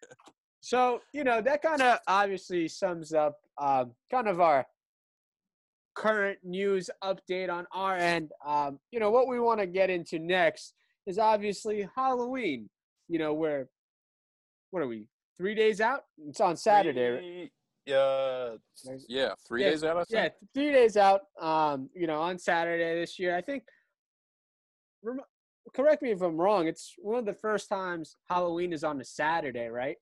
[0.60, 4.66] So, you know, that kind of obviously sums up um, kind of our
[5.94, 8.32] current news update on our end.
[8.46, 10.74] Um, you know, what we want to get into next
[11.06, 12.68] is obviously Halloween.
[13.08, 13.68] You know, we're,
[14.72, 15.06] what are we,
[15.38, 16.02] three days out?
[16.26, 17.50] It's on Saturday.
[17.86, 18.56] Three, uh,
[19.08, 19.96] yeah, three Yeah, days out.
[19.96, 20.10] I think.
[20.10, 21.22] Yeah, three days out.
[21.40, 23.34] Um, you know, on Saturday this year.
[23.34, 23.64] I think.
[25.02, 25.20] Rem-
[25.74, 26.66] correct me if I'm wrong.
[26.66, 29.96] It's one of the first times Halloween is on a Saturday, right?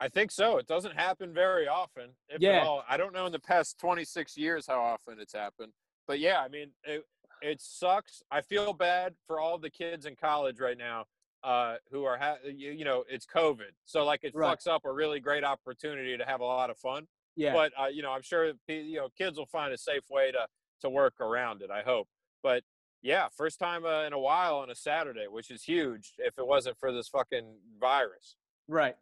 [0.00, 0.58] I think so.
[0.58, 2.60] It doesn't happen very often, if Yeah.
[2.62, 2.84] at all.
[2.88, 5.72] I don't know in the past 26 years how often it's happened,
[6.08, 7.04] but yeah, I mean, it,
[7.42, 8.22] it sucks.
[8.30, 11.04] I feel bad for all the kids in college right now
[11.44, 14.56] uh, who are, ha- you, you know, it's COVID, so like it Right.
[14.58, 17.06] fucks up a really great opportunity to have a lot of fun.
[17.36, 17.52] Yeah.
[17.52, 20.46] But uh, you know, I'm sure you know kids will find a safe way to
[20.82, 21.70] to work around it.
[21.70, 22.08] I hope.
[22.42, 22.62] But
[23.02, 26.12] yeah, first time uh, in a while on a Saturday, which is huge.
[26.18, 28.36] If it wasn't for this fucking virus.
[28.68, 28.94] Right.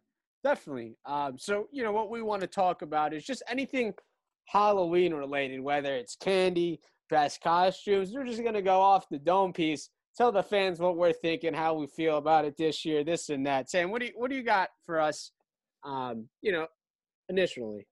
[0.43, 0.97] Definitely.
[1.05, 3.93] Um, so, you know, what we want to talk about is just anything
[4.45, 8.11] Halloween related, whether it's candy, best costumes.
[8.13, 11.73] We're just gonna go off the dome piece, tell the fans what we're thinking, how
[11.73, 13.69] we feel about it this year, this and that.
[13.69, 15.31] Sam, what do you what do you got for us?
[15.83, 16.67] Um, you know,
[17.29, 17.87] initially.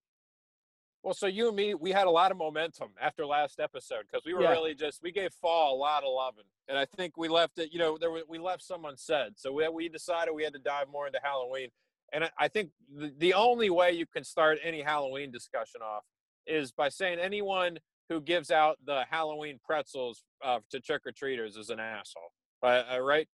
[1.04, 4.24] Well, so you and me, we had a lot of momentum after last episode because
[4.24, 4.52] we were Yeah.
[4.52, 7.74] really just we gave fall a lot of loving, and I think we left it.
[7.74, 10.60] You know, there were, we left some unsaid, so we we decided we had to
[10.60, 11.70] dive more into Halloween.
[12.14, 16.04] And I, I think the, the only way you can start any Halloween discussion off
[16.46, 17.80] is by saying anyone
[18.12, 22.34] who gives out the Halloween pretzels uh, to trick or treaters is an asshole.
[22.62, 23.26] Uh, uh, right?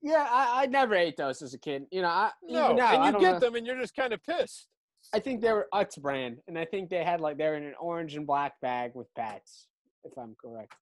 [0.00, 1.84] Yeah, I, I never ate those as a kid.
[1.92, 4.14] You know, I, No, even now, and you get know- them, and you're just kind
[4.14, 4.68] of pissed.
[5.12, 7.64] I think they were Utz brand, and I think they had like they were in
[7.64, 9.66] an orange and black bag with bats,
[10.04, 10.72] if I'm correct.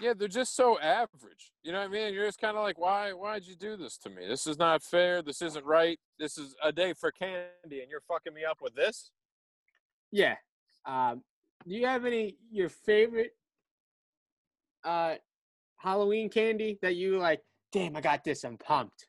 [0.00, 1.52] Yeah, they're just so average.
[1.62, 2.14] You know what I mean?
[2.14, 3.12] You're just kind of like, why?
[3.12, 4.26] Why'd you do this to me?
[4.26, 5.22] This is not fair.
[5.22, 5.98] This isn't right.
[6.18, 9.10] This is a day for candy, and you're fucking me up with this.
[10.10, 10.36] Yeah.
[10.86, 11.22] Um,
[11.66, 13.32] do you have any your favorite
[14.84, 15.14] uh
[15.76, 17.40] Halloween candy that you like?
[17.72, 18.44] Damn, I got this.
[18.44, 19.06] I'm pumped.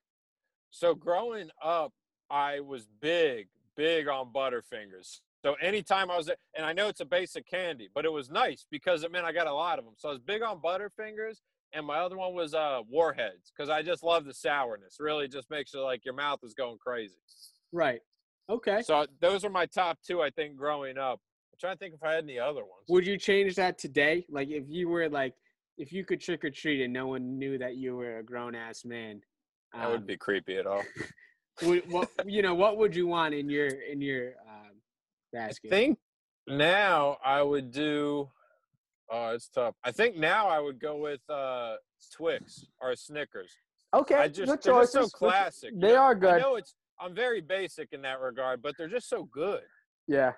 [0.70, 1.94] So growing up,
[2.30, 5.22] I was big, big on Butterfingers.
[5.44, 8.66] So anytime I was and I know it's a basic candy, but it was nice
[8.70, 9.94] because it meant I got a lot of them.
[9.98, 11.38] So I was big on Butterfingers,
[11.74, 14.98] and my other one was uh, Warheads because I just love the sourness.
[15.00, 17.16] Really, just makes it like your mouth is going crazy.
[17.72, 18.02] Right.
[18.50, 18.82] Okay.
[18.82, 21.20] So those are my top two, I think, growing up.
[21.62, 22.86] I'm trying to think if I had any other ones.
[22.88, 24.26] Would you change that today?
[24.30, 25.34] Like if you were like
[25.78, 28.56] if you could trick or treat and no one knew that you were a grown
[28.56, 29.22] ass man.
[29.74, 30.84] that um, would be creepy at all.
[31.64, 34.72] would, what you know what would you want in your in your um,
[35.36, 35.70] I basket?
[35.70, 36.00] think
[36.48, 38.30] now I would do.
[39.12, 39.76] Oh, it's tough.
[39.84, 41.76] I think now I would go with uh,
[42.16, 43.52] Twix or Snickers.
[43.94, 45.12] okay, I just good they're just so choices.
[45.12, 45.72] Good- classic.
[45.74, 45.98] you They know?
[45.98, 46.42] are I good.
[46.42, 46.76] know it's.
[47.02, 49.62] I'm very basic in that regard, but they're just so good.
[50.08, 50.34] Yeah.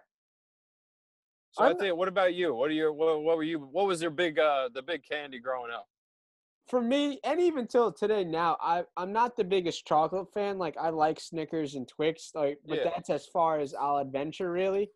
[1.52, 1.96] So I I'm- think.
[1.98, 2.54] What about you?
[2.56, 2.94] What are your?
[2.94, 3.60] What, what were you?
[3.60, 4.40] What was your big?
[4.40, 5.88] uh The big candy growing up?
[6.68, 10.58] For me, and even till today now, I I'm not the biggest chocolate fan.
[10.58, 12.84] Like I like Snickers and Twix, like, but Yeah.
[12.86, 14.90] that's as far as I'll adventure really.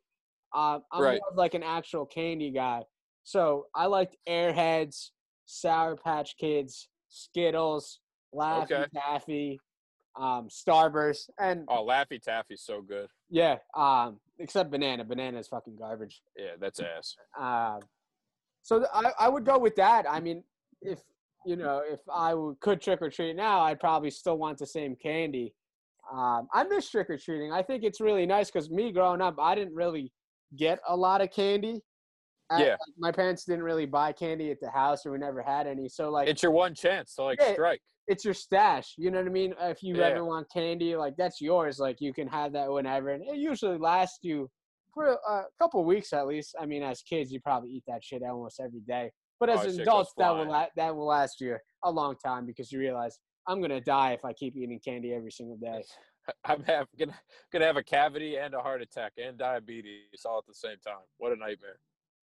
[0.53, 1.19] Um, I'm Right.
[1.21, 2.83] more of like an actual candy guy.
[3.23, 5.09] So I liked Airheads,
[5.45, 7.99] Sour Patch Kids, Skittles,
[8.33, 8.85] Laffy Okay.
[8.93, 9.59] Taffy,
[10.15, 13.09] um, Starburst, and Oh, Laffy Taffy's so good.
[13.29, 15.03] yeah, um, except banana.
[15.03, 16.21] Banana is fucking garbage.
[16.37, 17.15] Yeah, that's ass.
[17.39, 17.79] Um,
[18.61, 20.05] so th- I, I would go with that.
[20.09, 20.43] I mean,
[20.81, 20.99] if
[21.45, 24.95] you know, if I could trick or treat now, I'd probably still want the same
[24.95, 25.53] candy.
[26.11, 27.51] Um, I miss trick or treating.
[27.51, 30.11] I think it's really nice because me growing up, I didn't really
[30.55, 31.81] get a lot of candy.
[32.51, 32.71] At- Yeah.
[32.71, 35.89] like, my parents didn't really buy candy at the house, or we never had any.
[35.89, 37.53] So like, It's your one chance to like Yeah.
[37.53, 37.81] strike.
[38.07, 38.93] it's your stash.
[38.99, 39.55] You know what I mean?
[39.59, 40.03] If you Yeah.
[40.09, 41.79] ever want candy, like that's yours.
[41.79, 44.49] Like you can have that whenever, and it usually lasts you
[44.93, 46.55] for a, couple weeks at least.
[46.59, 49.11] I mean, as kids, you probably eat that shit almost every day.
[49.39, 52.45] But Oh, as goes adults, that will la- that will last you a long time
[52.45, 55.83] because you realize I'm gonna die if I keep eating candy every single day.
[56.45, 57.19] I'm have, gonna
[57.51, 61.03] gonna have a cavity and a heart attack and diabetes all at the same time.
[61.17, 61.79] What a nightmare.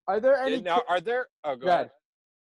[0.08, 0.60] Are there any?
[0.60, 1.26] now, are there?
[1.44, 1.90] Oh, go Go ahead.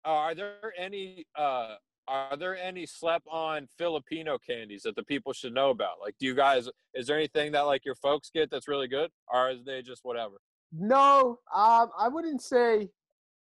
[0.05, 1.25] Uh, are there any?
[1.35, 1.75] Uh,
[2.07, 5.99] are there any slept-on Filipino candies that the people should know about?
[6.01, 6.67] Like, do you guys?
[6.95, 10.03] Is there anything that like your folks get that's really good, or are they just
[10.03, 10.35] whatever?
[10.71, 12.89] No, um, I wouldn't say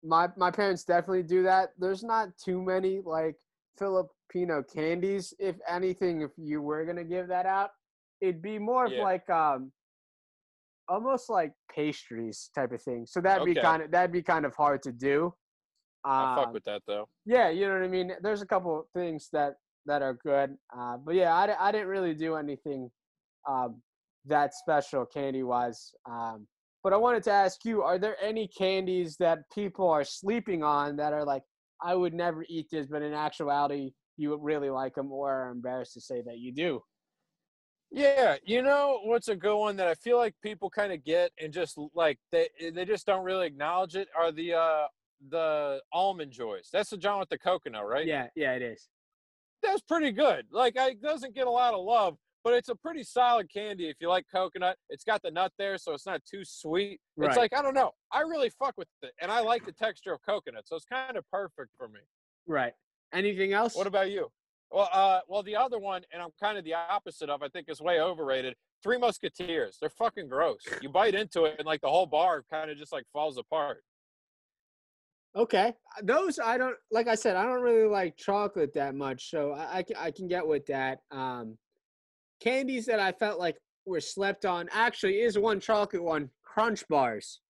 [0.03, 1.73] my my parents definitely do that.
[1.77, 3.35] There's not too many like
[3.77, 5.33] Filipino candies.
[5.39, 7.71] If anything, if you were gonna give that out,
[8.21, 9.71] it'd be more of like um
[10.87, 13.05] almost like pastries type of thing.
[13.05, 15.33] So that'd be kind of that'd be kind of hard to do.
[16.03, 17.07] I fuck Um, with that though.
[17.25, 18.11] yeah, you know what I mean.
[18.21, 19.55] There's a couple things that
[19.87, 22.89] that are good, uh, but yeah, I, I didn't really do anything
[23.47, 23.81] um,
[24.25, 25.91] that special candy wise.
[26.09, 26.47] Um,
[26.83, 30.95] but I wanted to ask you: Are there any candies that people are sleeping on
[30.97, 31.43] that are like,
[31.83, 35.49] I would never eat this, but in actuality, you would really like them, or are
[35.51, 36.81] embarrassed to say that you do?
[37.91, 41.31] Yeah, you know what's a good one that I feel like people kind of get
[41.39, 44.87] and just like they they just don't really acknowledge it are the uh
[45.29, 46.69] the almond joys.
[46.73, 48.05] That's the John with the coconut, right?
[48.05, 48.89] Yeah, yeah, it is.
[49.63, 50.45] that's pretty good.
[50.51, 53.87] Like, I- it doesn't get a lot of love, but it's a pretty solid candy
[53.89, 54.77] if you like coconut.
[54.89, 56.99] It's got the nut there, so it's not too sweet.
[57.15, 57.29] Right.
[57.29, 57.91] It's like I don't know.
[58.11, 61.15] I really fuck with it, and I like the texture of coconut, so it's kind
[61.17, 62.01] of perfect for me.
[62.45, 62.73] Right.
[63.13, 63.75] Anything else?
[63.75, 64.29] What about you?
[64.71, 67.41] Well, uh, well, the other one, and I'm kind of the opposite of.
[67.43, 68.55] I think is way overrated.
[68.83, 69.77] Three Musketeers.
[69.79, 70.61] They're fucking gross.
[70.81, 73.83] You bite into it, and like the whole bar kind of just like falls apart.
[75.35, 77.07] Okay, uh, those I don't like.
[77.07, 80.27] I said I don't really like chocolate that much, so I, I can I can
[80.27, 80.99] get with that.
[81.11, 81.57] Um,
[82.41, 87.41] candies that I felt like were slept on actually is one chocolate one, Crunch bars.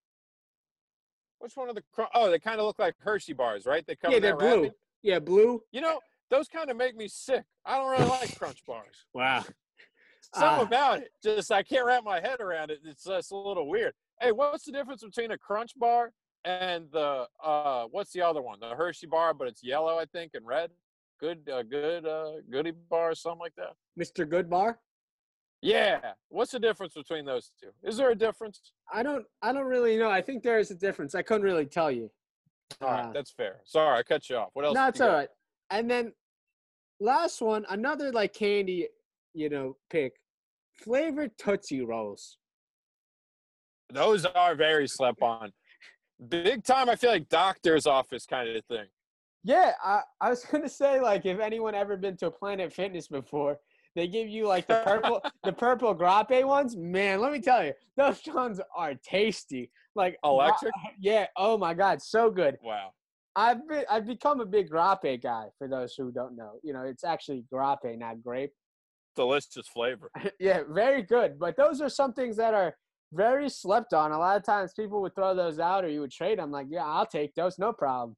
[1.39, 1.83] Which one of the?
[2.13, 3.85] Oh, they kind of look like Hershey bars, right?
[3.85, 4.63] They come Yeah, they're blue.
[4.63, 4.71] wrapping.
[5.03, 5.61] Yeah, blue.
[5.71, 5.99] You know,
[6.29, 7.43] those kind of make me sick.
[7.65, 8.95] I don't really like Crunch bars.
[9.13, 9.43] Wow.
[10.33, 10.67] Something Ah.
[10.67, 12.79] about it, just I can't wrap my head around it.
[12.83, 13.93] It's just a little weird.
[14.19, 16.11] Hey, what's the difference between a Crunch bar
[16.43, 18.59] and the uh, what's the other one?
[18.59, 20.71] The Hershey bar, but it's yellow, I think, and red.
[21.21, 23.73] Good, uh, good, uh, goody bar, or something like that.
[23.97, 24.25] Mr.
[24.27, 24.75] Goodbar.
[25.61, 25.99] Yeah.
[26.29, 27.69] What's the difference between those two?
[27.83, 28.59] Is there a difference?
[28.91, 29.25] I don't.
[29.41, 30.09] I don't really know.
[30.09, 31.15] I think there is a difference.
[31.15, 32.11] I couldn't really tell you.
[32.81, 33.61] All right, Uh, that's fair.
[33.63, 34.49] Sorry, I cut you off.
[34.53, 34.75] What else?
[34.75, 35.13] No, it's all right.
[35.13, 35.17] got?
[35.19, 35.29] right.
[35.69, 36.13] And then
[36.99, 38.87] last one, another like candy,
[39.33, 40.13] you know, pick.
[40.73, 42.37] Flavored Tootsie Rolls.
[43.93, 45.51] Those are very slept on.
[46.29, 46.89] Big time.
[46.89, 48.85] I feel like doctor's office kind of thing.
[49.43, 53.57] Yeah, I, I was gonna say like if anyone ever been to Planet Fitness before,
[53.95, 56.75] they give you like the purple the purple grape ones.
[56.75, 59.71] Man, let me tell you, those ones are tasty.
[59.95, 60.73] Like Electric?
[60.99, 61.27] Yeah.
[61.37, 62.57] Oh my God, so good.
[62.61, 62.91] Wow.
[63.35, 65.47] I've been I've become a big grape guy.
[65.57, 68.51] For those who don't know, you know, it's actually grape, not grape.
[69.15, 70.09] Delicious flavor.
[70.39, 71.39] yeah, very good.
[71.39, 72.75] But those are some things that are
[73.13, 74.11] very slept on.
[74.11, 76.51] A lot of times people would throw those out or you would trade them.
[76.51, 78.15] Like, yeah, I'll take those, no problem.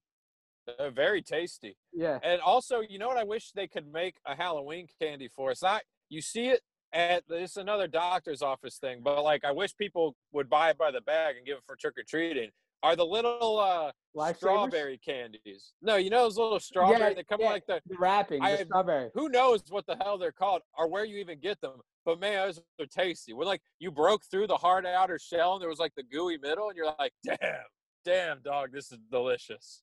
[0.77, 1.77] They're very tasty.
[1.93, 2.19] Yeah.
[2.23, 5.51] And also, you know what I wish they could make a Halloween candy for?
[5.51, 6.61] It's not you see it
[6.93, 10.91] at this another doctor's office thing, but like I wish people would buy it by
[10.91, 12.49] the bag and give it for trick or treating.
[12.83, 13.91] Are the little uh
[14.33, 15.73] strawberry candies?
[15.81, 17.49] No, you know those little strawberry they come yeah.
[17.49, 19.09] like the The wrapping, the strawberry.
[19.13, 21.73] who knows what the hell they're called or where you even get them.
[22.05, 23.33] But man, those are tasty.
[23.33, 26.37] When like you broke through the hard outer shell and there was like the gooey
[26.37, 27.65] middle, and you're like, damn,
[28.05, 29.81] damn, dog, this is delicious.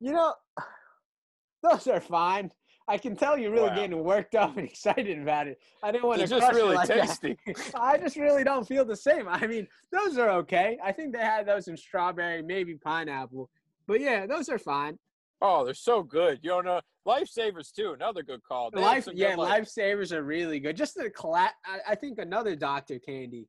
[0.00, 0.34] You know,
[1.62, 2.50] those are fine.
[2.88, 3.74] I can tell you're really Wow.
[3.76, 5.58] getting worked up and excited about it.
[5.82, 7.00] I didn't want They're to just really like that.
[7.20, 7.36] tasty.
[7.74, 9.28] I just really don't feel the same.
[9.28, 10.78] I mean, those are okay.
[10.82, 13.50] I think they had those in strawberry, maybe pineapple.
[13.86, 14.98] But yeah, those are fine.
[15.40, 16.38] Oh, they're so good.
[16.42, 16.80] You don't know.
[17.06, 18.70] Lifesavers too, another good call.
[18.70, 20.76] They Life, some yeah, good, like- lifesavers are really good.
[20.76, 23.00] Just the colla- I, I think another Dr.
[23.00, 23.48] Candy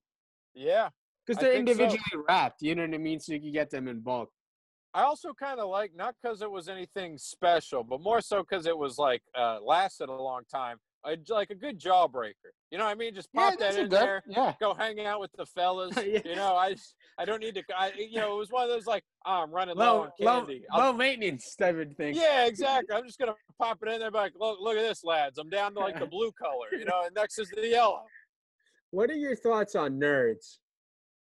[0.56, 0.89] Yeah.
[1.26, 1.72] because they're think so.
[1.74, 2.63] individually wrapped.
[2.63, 3.19] You know what I mean?
[3.19, 4.32] So you can get them in bulk.
[4.93, 8.67] I also kind of like not because it was anything special, but more so because
[8.67, 10.77] it was like uh, lasted a long time.
[11.06, 12.53] A, like a good jawbreaker.
[12.71, 13.13] You know what I mean?
[13.13, 13.99] Just pop those that in good.
[13.99, 14.23] there.
[14.25, 14.53] Yeah.
[14.62, 15.93] Go hang out with the fellas.
[15.97, 16.19] Yeah.
[16.23, 16.75] You know, I
[17.17, 17.63] I don't need to.
[17.77, 20.12] I, you know, it was one of those like oh, I'm running low, Low, on
[20.45, 20.63] candy.
[20.71, 22.15] I'll- low maintenance type of thing.
[22.15, 22.95] yeah, exactly.
[22.95, 24.12] I'm just gonna pop it in there.
[24.12, 25.38] Like, look, look at this, lads.
[25.39, 26.67] I'm down to like the blue color.
[26.71, 28.03] You know, and next is the yellow.
[28.91, 30.60] What are your thoughts on nerds?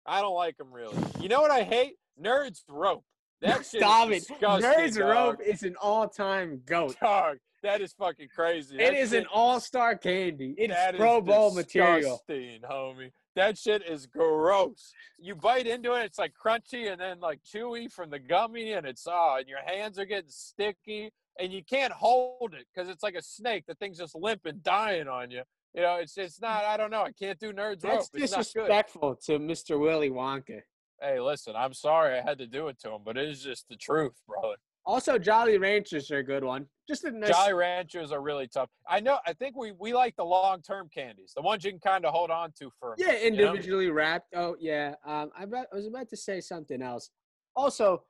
[0.06, 0.96] I don't like them really.
[1.20, 1.96] You know what I hate?
[2.24, 3.04] Nerds rope.
[3.42, 4.40] That shit Stop is it.
[4.40, 5.00] Nerds.
[5.00, 6.96] Rope is an all-time goat.
[7.02, 8.76] Dog, that is fucking crazy.
[8.76, 10.56] It is That is an all-star candy.
[10.58, 12.22] It's that is Pro Bowl material.
[12.28, 13.12] disgusting, homie.
[13.36, 14.94] That shit is gross.
[15.20, 18.86] You bite into it, it's like crunchy and then like chewy from the gummy, and
[18.88, 23.04] it's ah, and your hands are getting sticky, and you can't hold it because it's
[23.04, 23.66] like a snake.
[23.68, 25.42] The thing's just limp and dying on you.
[25.74, 26.64] You know, it's it's not.
[26.64, 27.04] I don't know.
[27.04, 27.96] I can't do nerds rope.
[27.96, 28.22] That's good.
[28.22, 29.78] disrespectful to Mr.
[29.78, 30.62] Willy Wonka.
[31.02, 33.68] Hey, listen, I'm sorry I had to do it to him, but it is just
[33.70, 34.56] the truth, brother.
[34.88, 36.68] Also, Jolly Ranchers are a good one.
[36.88, 37.32] Just a nice.
[37.32, 38.70] Jolly Ranchers are really tough.
[38.88, 39.18] I know.
[39.26, 42.14] I think we we like the long term candies, the ones you can kind of
[42.14, 42.94] hold on to for.
[43.00, 43.48] yeah, minute, you know?
[43.48, 44.28] individually wrapped.
[44.36, 44.94] Oh yeah.
[45.06, 47.10] Um, I, I was about to say something else.
[47.56, 48.04] Also,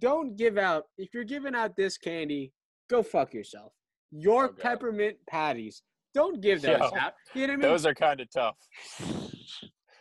[0.00, 2.52] don't give out if you're giving out this candy.
[2.90, 3.72] Go fuck yourself.
[4.10, 5.82] Your Oh, peppermint patties.
[6.12, 7.14] Don't give those Yo, out.
[7.34, 7.60] You know what I mean?
[7.62, 8.56] Those are kind of tough.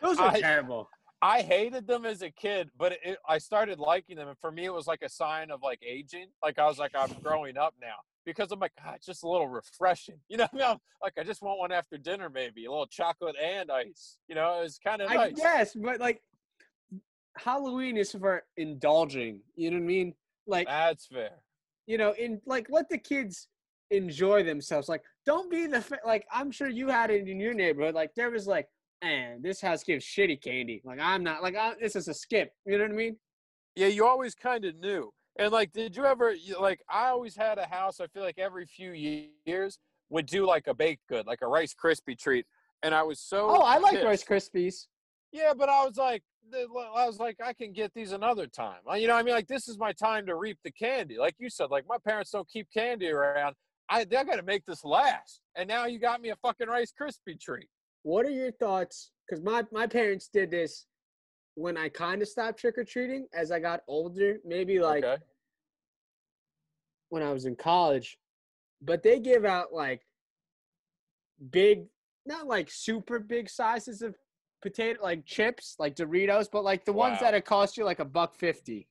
[0.02, 0.90] Those are I- terrible.
[1.28, 4.64] I hated them as a kid, but it, I started liking them, and for me,
[4.64, 6.28] it was like a sign of like aging.
[6.42, 9.28] Like I was like, I'm growing up now because I'm like, God, it's just a
[9.28, 10.20] little refreshing.
[10.30, 10.64] You know, I mean?
[10.64, 14.18] I'm- like I just want one after dinner, maybe a little chocolate and ice.
[14.30, 15.34] You know, it's kind of I nice.
[15.34, 16.22] guess, but like
[17.38, 19.42] Halloween is for indulging.
[19.56, 20.14] You know what I mean?
[20.48, 21.32] Like That's fair.
[21.88, 23.50] you know, in like let the kids
[23.92, 24.88] enjoy themselves.
[24.88, 27.96] Like don't be the like I'm sure you had it in your neighborhood.
[27.96, 28.68] Like there was like,
[29.04, 30.82] man, this house gives shitty candy.
[30.84, 32.52] Like I'm not like I, this is a skip.
[32.66, 33.18] You know what I mean?
[33.76, 35.12] Yeah, you always kind of knew.
[35.40, 36.82] And like, did you ever like?
[36.90, 38.00] I always had a house.
[38.00, 38.92] I feel like every few
[39.46, 39.78] years
[40.10, 42.46] would do like a baked good, like a Rice Krispie treat,
[42.82, 43.48] and I was so.
[43.50, 44.04] Oh, I like.
[44.04, 44.88] Rice Krispies.
[45.32, 48.80] Yeah, but I was like, I was like, I can get these another time.
[48.96, 51.18] You know, what I mean, like this is my time to reap the candy.
[51.18, 53.56] Like you said, like my parents don't keep candy around.
[53.90, 55.42] I I got to make this last.
[55.56, 57.68] And now you got me a fucking Rice Krispie treat.
[58.08, 59.12] What are your thoughts?
[59.28, 60.86] Because my my parents did this
[61.56, 64.38] when I kind of stopped trick or treating as I got older.
[64.46, 65.22] Maybe like okay.
[67.10, 68.18] when I was in college,
[68.82, 70.04] but they give out like
[71.52, 71.84] big,
[72.26, 74.16] not like super big sizes of
[74.62, 78.06] potato, like chips, like Doritos, but like the ones that it cost you like a
[78.06, 78.88] buck fifty.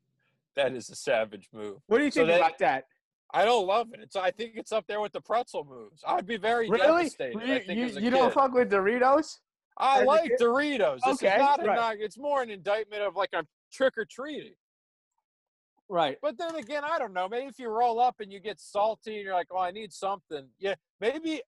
[0.57, 1.79] That is a savage move.
[1.87, 2.85] What do you So think that- about that?
[3.33, 4.01] I don't love it.
[4.01, 6.03] It's I think it's up there with the pretzel moves.
[6.07, 7.05] I'd be very Really?
[7.05, 7.47] devastated.
[7.47, 9.39] You, I think you, you don't fuck with Doritos?
[9.79, 10.33] I as like?
[10.41, 11.01] Doritos.
[11.05, 11.99] This Okay, is not a right.
[12.01, 14.55] It's more an indictment of like I'm trick or treating.
[15.89, 16.19] Right.
[16.23, 17.29] But then again, I don't know.
[17.29, 19.93] Maybe if you roll up and you get salty and you're like, "Oh, I need
[19.93, 21.43] something." Yeah, maybe.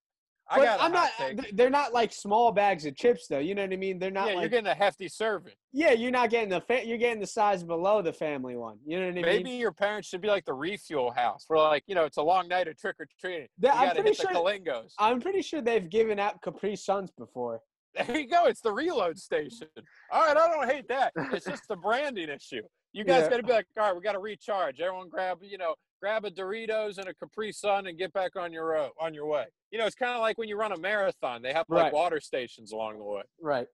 [0.51, 0.81] I got.
[0.81, 1.11] I'm not.
[1.17, 1.55] Take.
[1.55, 3.39] They're not like small bags of chips, though.
[3.39, 3.99] You know what I mean?
[3.99, 4.41] They're not yeah, like.
[4.41, 5.53] you're getting a hefty serving.
[5.73, 6.61] yeah, you're not getting the.
[6.61, 8.77] Fa- you're getting the size below the family one.
[8.85, 9.25] You know what I mean?
[9.25, 12.23] Maybe your parents should be like the refuel house, where like you know it's a
[12.23, 13.47] long night of trick or treating.
[13.61, 14.93] You I'm pretty hit the sure- Kalingos.
[14.97, 17.59] I'm pretty sure they've given out Capri Suns before.
[17.95, 18.45] There you go.
[18.45, 19.67] It's the reload station.
[20.11, 21.11] All right, I don't hate that.
[21.33, 22.61] It's just a branding issue.
[22.93, 23.29] You guys Yeah.
[23.31, 24.79] got to be like, all right, we got to recharge.
[24.79, 28.51] Everyone grab, you know, grab a Doritos and a Capri Sun and get back on
[28.53, 29.45] your road, on your way.
[29.71, 31.41] You know, it's kind of like when you run a marathon.
[31.41, 31.93] They have like Right.
[31.93, 33.23] water stations along the way.
[33.39, 33.67] Right.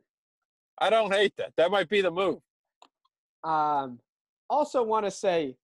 [0.80, 1.54] I don't hate that.
[1.56, 2.40] That might be the move.
[3.44, 4.00] Um,
[4.50, 5.56] also want to say,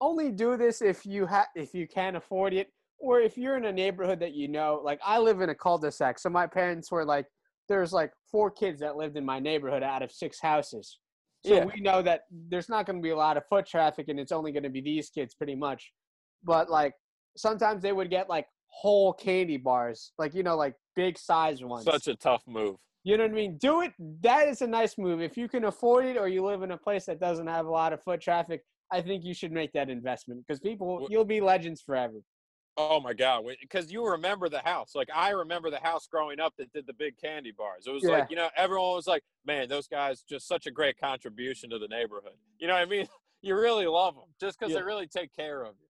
[0.00, 3.64] only do this if you ha- if you can afford it, or if you're in
[3.64, 4.80] a neighborhood that you know.
[4.84, 7.26] Like I live in a cul-de-sac, so my parents were like,
[7.68, 10.98] there's like four kids that lived in my neighborhood out of six houses.
[11.44, 11.64] So Yeah.
[11.64, 14.32] we know that there's not going to be a lot of foot traffic, and it's
[14.32, 15.92] only going to be these kids pretty much.
[16.42, 16.94] But like
[17.36, 21.84] sometimes they would get like whole candy bars, like you know, like big size ones.
[21.84, 22.76] Such a tough move.
[23.04, 23.56] You know what I mean?
[23.58, 23.92] Do it.
[24.20, 25.20] That is a nice move.
[25.20, 27.70] If you can afford it or you live in a place that doesn't have a
[27.70, 31.40] lot of foot traffic, I think you should make that investment because people, you'll be
[31.40, 32.16] legends forever.
[32.80, 33.44] Oh my God!
[33.60, 34.94] Because you remember the house.
[34.94, 37.88] Like I remember the house growing up that did the big candy bars.
[37.88, 38.10] It was Yeah.
[38.10, 41.78] like you know everyone was like, "Man, those guys just such a great contribution to
[41.80, 43.06] the neighborhood." You know what I mean?
[43.40, 44.80] You really love them just because Yeah.
[44.80, 45.86] they really take care of you.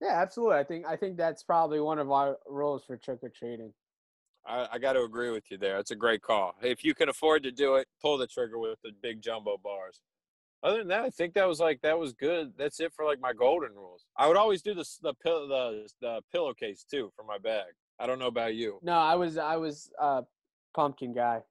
[0.00, 0.56] Yeah, absolutely.
[0.56, 3.74] I think I think that's probably one of our rules for trick or treating.
[4.46, 5.78] I, I got to agree with you there.
[5.78, 6.54] It's a great call.
[6.62, 10.00] If you can afford to do it, pull the trigger with the big jumbo bars.
[10.64, 12.54] Other than that, I think that was like that was good.
[12.56, 14.06] That's it for like my golden rules.
[14.16, 17.66] I would always do the the pill the the pillowcase too for my bag.
[18.00, 18.78] I don't know about you.
[18.82, 20.22] No, I was I was uh
[20.74, 21.42] pumpkin guy.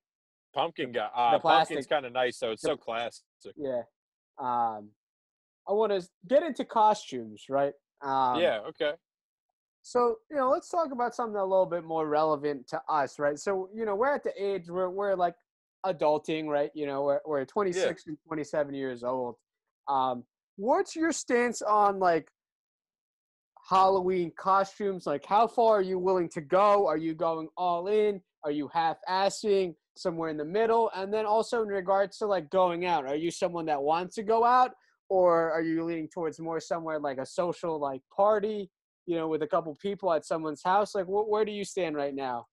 [0.56, 1.10] Pumpkin guy.
[1.16, 2.52] Uh, pumpkin's plastic- kind of nice though.
[2.52, 3.24] It's the- so classic.
[3.56, 3.84] Yeah.
[4.40, 4.90] Um,
[5.68, 7.74] I want to get into costumes, right?
[8.02, 8.60] Um, yeah.
[8.70, 8.94] Okay.
[9.84, 13.38] So, you know, let's talk about something a little bit more relevant to us, right?
[13.38, 15.36] So, you know, we're at the age where we're like
[15.86, 16.72] adulting, right?
[16.74, 19.36] You know, we're, we're 26 and 27 years old.
[19.88, 20.24] Um,
[20.56, 22.28] what's your stance on like
[23.70, 25.06] Halloween costumes?
[25.06, 26.88] Like, how far are you willing to go?
[26.88, 28.22] Are you going all in?
[28.44, 30.92] Are you half assing somewhere in the middle?
[30.96, 34.24] And then also in regards to like going out, are you someone that wants to
[34.24, 34.72] go out
[35.10, 38.70] or are you leaning towards more somewhere like a social like party?
[39.06, 40.96] you know, with a couple people at someone's house?
[40.96, 42.46] Like, wh- where do you stand right now?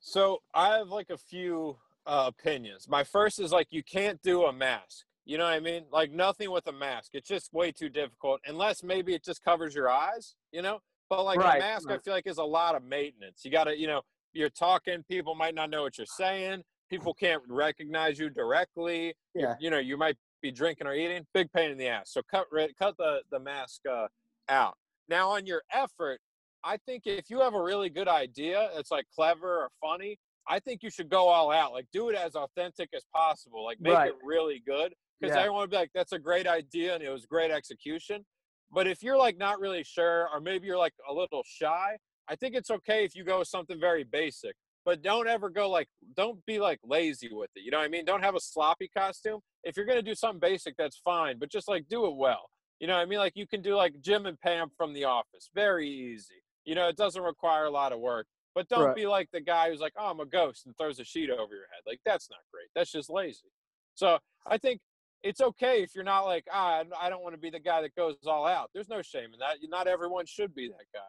[0.00, 2.88] So I have like a few uh, opinions.
[2.88, 5.04] My first is like you can't do a mask.
[5.24, 5.84] You know what I mean?
[5.92, 7.10] Like nothing with a mask.
[7.14, 10.80] It's just way too difficult unless maybe it just covers your eyes, you know?
[11.08, 13.44] But like Right, a mask I feel like is a lot of maintenance.
[13.44, 16.62] You got to, you know, you're talking, people might not know what you're saying.
[16.88, 19.14] People can't recognize you directly.
[19.34, 19.54] Yeah.
[19.60, 21.24] You know, you might be drinking or eating.
[21.34, 22.12] Big pain in the ass.
[22.12, 22.46] So cut
[22.78, 24.06] cut the the mask uh,
[24.48, 24.74] out.
[25.08, 26.20] Now on your effort,
[26.64, 30.18] I think if you have a really good idea, it's like clever or funny,
[30.50, 31.72] I think you should go all out.
[31.72, 33.64] Like do it as authentic as possible.
[33.64, 34.08] Like make Right.
[34.08, 34.92] it really good.
[35.20, 35.42] Because Yeah.
[35.42, 38.26] everyone would be like, that's a great idea and it was great execution.
[38.72, 42.34] But if you're like not really sure, or maybe you're like a little shy, I
[42.36, 44.56] think it's okay if you go with something very basic.
[44.84, 47.62] But don't ever go like, don't be like lazy with it.
[47.62, 48.04] You know what I mean?
[48.04, 49.40] Don't have a sloppy costume.
[49.62, 51.38] If you're gonna do something basic, that's fine.
[51.38, 52.50] But just like do it well.
[52.80, 53.18] You know what I mean?
[53.18, 55.50] Like you can do like Jim and Pam from The Office.
[55.54, 56.42] Very easy.
[56.64, 58.26] You know, it doesn't require a lot of work.
[58.54, 58.96] But don't Right.
[58.96, 61.54] be like the guy who's like, oh, I'm a ghost and throws a sheet over
[61.54, 61.82] your head.
[61.86, 62.68] Like that's not great.
[62.74, 63.50] That's just lazy.
[63.94, 64.80] So I think
[65.22, 67.94] it's okay if you're not like, ah, I don't want to be the guy that
[67.94, 68.70] goes all out.
[68.72, 69.58] There's no shame in that.
[69.68, 71.00] Not everyone should be that guy.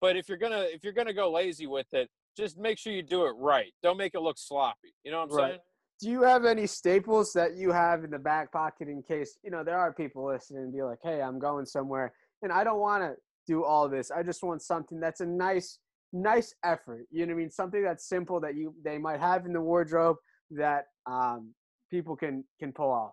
[0.00, 3.02] But if you're gonna if you're gonna go lazy with it, just make sure you
[3.02, 3.72] do it right.
[3.82, 4.94] Don't make it look sloppy.
[5.04, 5.50] You know what I'm Right.
[5.50, 5.60] saying?
[6.00, 9.50] Do you have any staples that you have in the back pocket in case, you
[9.50, 12.78] know, there are people listening and be like, hey, I'm going somewhere and I don't
[12.78, 13.16] want to
[13.48, 14.12] do all this.
[14.12, 15.80] I just want something that's a nice,
[16.12, 17.06] nice effort.
[17.10, 17.50] You know what I mean?
[17.50, 20.16] Something that's simple that you they might have in the wardrobe
[20.50, 21.54] that um,
[21.90, 23.12] people can can pull off.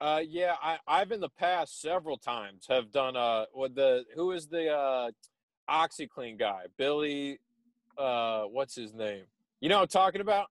[0.00, 4.30] Uh, yeah, I, I've in the past several times have done uh with the who
[4.32, 5.10] is the uh
[5.68, 7.38] OxiClean guy, Billy,
[7.98, 9.24] uh, what's his name?
[9.60, 10.46] You know what I'm talking about?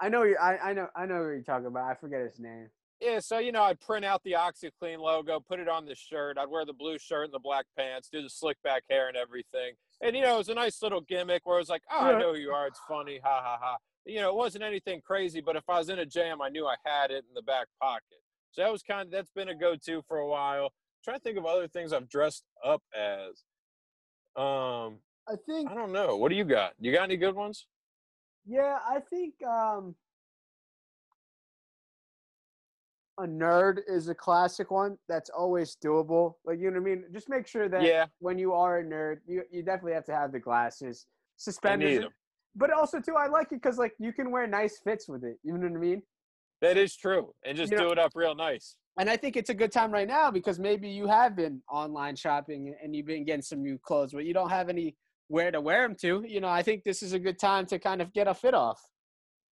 [0.00, 0.36] I know you.
[0.40, 0.88] I, I know.
[0.96, 1.90] I know what you're talking about.
[1.90, 2.68] I forget his name.
[3.00, 6.36] Yeah, so you know, I'd print out the OxiClean logo, put it on the shirt.
[6.38, 9.16] I'd wear the blue shirt and the black pants, do the slick back hair and
[9.16, 9.72] everything.
[10.02, 12.18] And you know, it was a nice little gimmick where it was like, "Oh, I
[12.18, 12.66] know who you are.
[12.66, 15.88] It's funny, ha ha ha." You know, it wasn't anything crazy, but if I was
[15.88, 18.20] in a jam, I knew I had it in the back pocket.
[18.50, 20.72] So that was kind of that's been a go-to for a while.
[21.04, 23.44] trying to think of other things I've dressed up as.
[24.36, 24.98] Um,
[25.28, 26.16] I think I don't know.
[26.16, 26.74] What do you got?
[26.80, 27.66] You got any good ones?
[28.46, 29.94] Yeah, I think um,
[33.22, 36.34] a nerd is a classic one that's always doable.
[36.44, 37.04] Like you know what I mean?
[37.12, 38.06] Just make sure that Yeah.
[38.18, 42.04] when you are a nerd, you you definitely have to have the glasses, I suspenders.
[42.56, 45.38] But also too, I like it because like you can wear nice fits with it.
[45.42, 46.02] You know what I mean?
[46.60, 48.76] That is true, and just You know- do it up real nice.
[48.98, 52.16] And I think it's a good time right now because maybe you have been online
[52.16, 54.96] shopping and you've been getting some new clothes, but you don't have any
[55.28, 56.24] where to wear them to.
[56.26, 58.52] You know, I think this is a good time to kind of get a fit
[58.52, 58.82] off.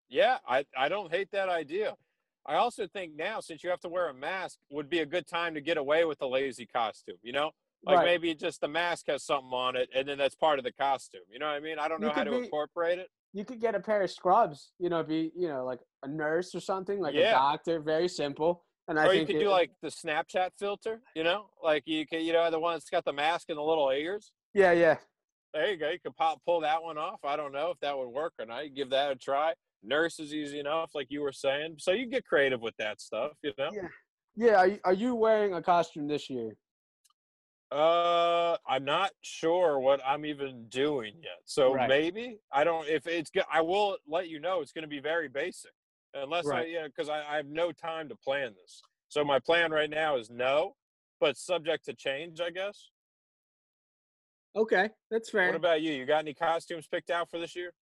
[0.08, 1.94] Yeah, I, I don't hate that idea.
[2.48, 5.26] I also think now, since you have to wear a mask, would be a good
[5.26, 7.16] time to get away with the lazy costume.
[7.22, 7.50] You know,
[7.84, 8.06] like Right.
[8.06, 11.20] maybe just the mask has something on it, and then that's part of the costume.
[11.30, 11.78] You know what I mean?
[11.78, 13.10] I don't know how to be- incorporate it.
[13.34, 16.54] you could get a pair of scrubs, you know, be you know like a nurse
[16.54, 18.64] or something, like a doctor, very simple.
[18.88, 21.02] And I or you could it- do like the Snapchat filter.
[21.14, 23.62] You know, like you can, you know, the one that's got the mask and the
[23.62, 24.32] little ears.
[24.54, 24.96] yeah, yeah,
[25.52, 25.90] There you go.
[25.90, 27.22] You could pop pull that one off.
[27.22, 28.64] I don't know if that would work or not.
[28.64, 29.52] You give that a try.
[29.82, 31.76] Nurse is easy enough, like you were saying.
[31.78, 33.32] So you get creative with that stuff.
[33.42, 33.70] You know.
[33.72, 33.88] Yeah.
[34.36, 34.54] yeah.
[34.56, 36.56] Are you, are you wearing a costume this year?
[37.70, 41.40] Uh, I'm not sure what I'm even doing yet.
[41.44, 41.88] So Right.
[41.88, 42.88] maybe I don't.
[42.88, 44.62] If it's good, I will let you know.
[44.62, 45.72] It's going to be very basic,
[46.14, 46.70] unless I, Right.
[46.70, 48.80] yeah, because I, I have no time to plan this.
[49.08, 50.76] So my plan right now is no,
[51.20, 52.90] but subject to change, I guess.
[54.56, 55.46] Okay, that's fair.
[55.46, 55.92] What about you?
[55.92, 57.72] You got any costumes picked out for this year?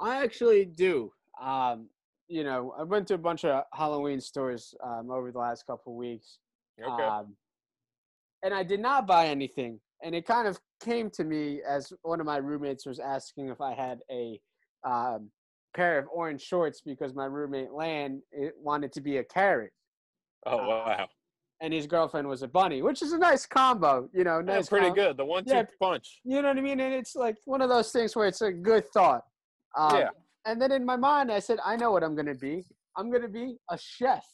[0.00, 1.12] I actually do.
[1.40, 1.88] Um,
[2.28, 5.92] you know, I went to a bunch of Halloween stores um, over the last couple
[5.92, 6.38] of weeks.
[6.82, 7.02] Okay.
[7.02, 7.36] Um,
[8.42, 9.80] and I did not buy anything.
[10.02, 13.60] And it kind of came to me as one of my roommates was asking if
[13.60, 14.40] I had a
[14.84, 15.30] um,
[15.74, 19.72] pair of orange shorts because my roommate Lan it wanted to be a carrot
[20.46, 21.08] oh uh, wow,
[21.60, 24.08] and his girlfriend was a bunny, which is a nice combo.
[24.12, 25.16] You know, yeah, pretty good.
[25.16, 25.64] The one-two Yeah.
[25.80, 26.20] punch.
[26.24, 26.80] You know what I mean?
[26.80, 29.22] And it's like one of those things where it's a good thought.
[29.76, 30.08] Um, Yeah.
[30.46, 32.64] And then in my mind, I said, I know what I'm going to be.
[32.96, 34.24] I'm going to be a chef.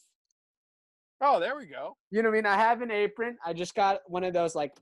[1.22, 1.96] Oh, there we go.
[2.10, 2.46] You know what I mean?
[2.46, 3.36] I have an apron.
[3.44, 4.72] I just got one of those like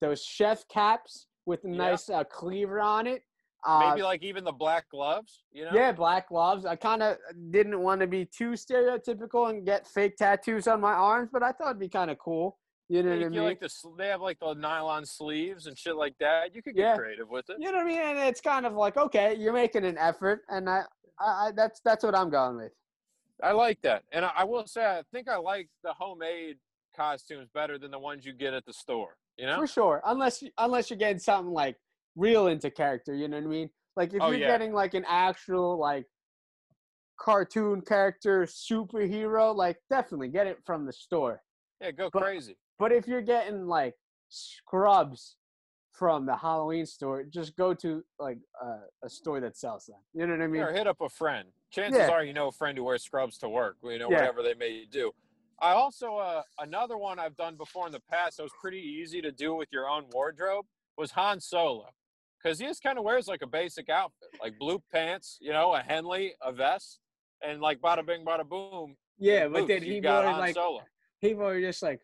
[0.00, 1.76] those chef caps with a Yeah.
[1.76, 3.22] nice uh, cleaver on it.
[3.66, 5.42] Uh, Maybe like even the black gloves.
[5.52, 5.70] You know.
[5.74, 6.64] yeah, black gloves.
[6.66, 7.16] I kind of
[7.50, 11.52] didn't want to be too stereotypical and get fake tattoos on my arms, but I
[11.52, 12.58] thought it'd be kind of cool.
[12.88, 13.42] You know Yeah, what I mean?
[13.44, 16.54] like the they have like the nylon sleeves and shit like that.
[16.54, 16.96] You could get Yeah.
[16.96, 17.56] creative with it.
[17.58, 18.00] you know what I mean?
[18.00, 20.82] And it's kind of like, okay, you're making an effort, and I,
[21.18, 22.72] I, I that's that's what I'm going with.
[23.42, 26.58] I like that, and I, I will say I think I like the homemade
[26.96, 29.16] costumes better than the ones you get at the store.
[29.38, 29.56] You know?
[29.58, 31.76] For sure, unless you- unless you're getting something like
[32.16, 33.70] real into character, you know what I mean?
[33.96, 34.46] Like if Oh, you're yeah.
[34.48, 36.06] getting like an actual like
[37.18, 41.42] cartoon character superhero, like definitely get it from the store.
[41.80, 42.56] Yeah, go But- crazy.
[42.78, 43.94] But if you're getting like
[44.28, 45.36] scrubs
[45.92, 49.98] from the Halloween store, just go to like uh, a store that sells them.
[50.12, 50.62] You know what I mean?
[50.62, 51.48] or hit up a friend.
[51.70, 52.10] Chances Yeah.
[52.10, 53.76] are you know a friend who wears scrubs to work.
[53.82, 54.18] You know Yeah.
[54.18, 55.12] whatever they may do.
[55.60, 58.38] I also uh, another one I've done before in the past.
[58.38, 60.66] That was pretty easy to do with your own wardrobe.
[60.96, 61.88] Was Han Solo,
[62.42, 65.74] because he just kind of wears like a basic outfit, like blue pants, you know,
[65.74, 67.00] a Henley, a vest,
[67.42, 68.96] and like bada bing, bada boom.
[69.18, 70.82] yeah, but then he Han like Solo.
[71.20, 72.00] people are just like,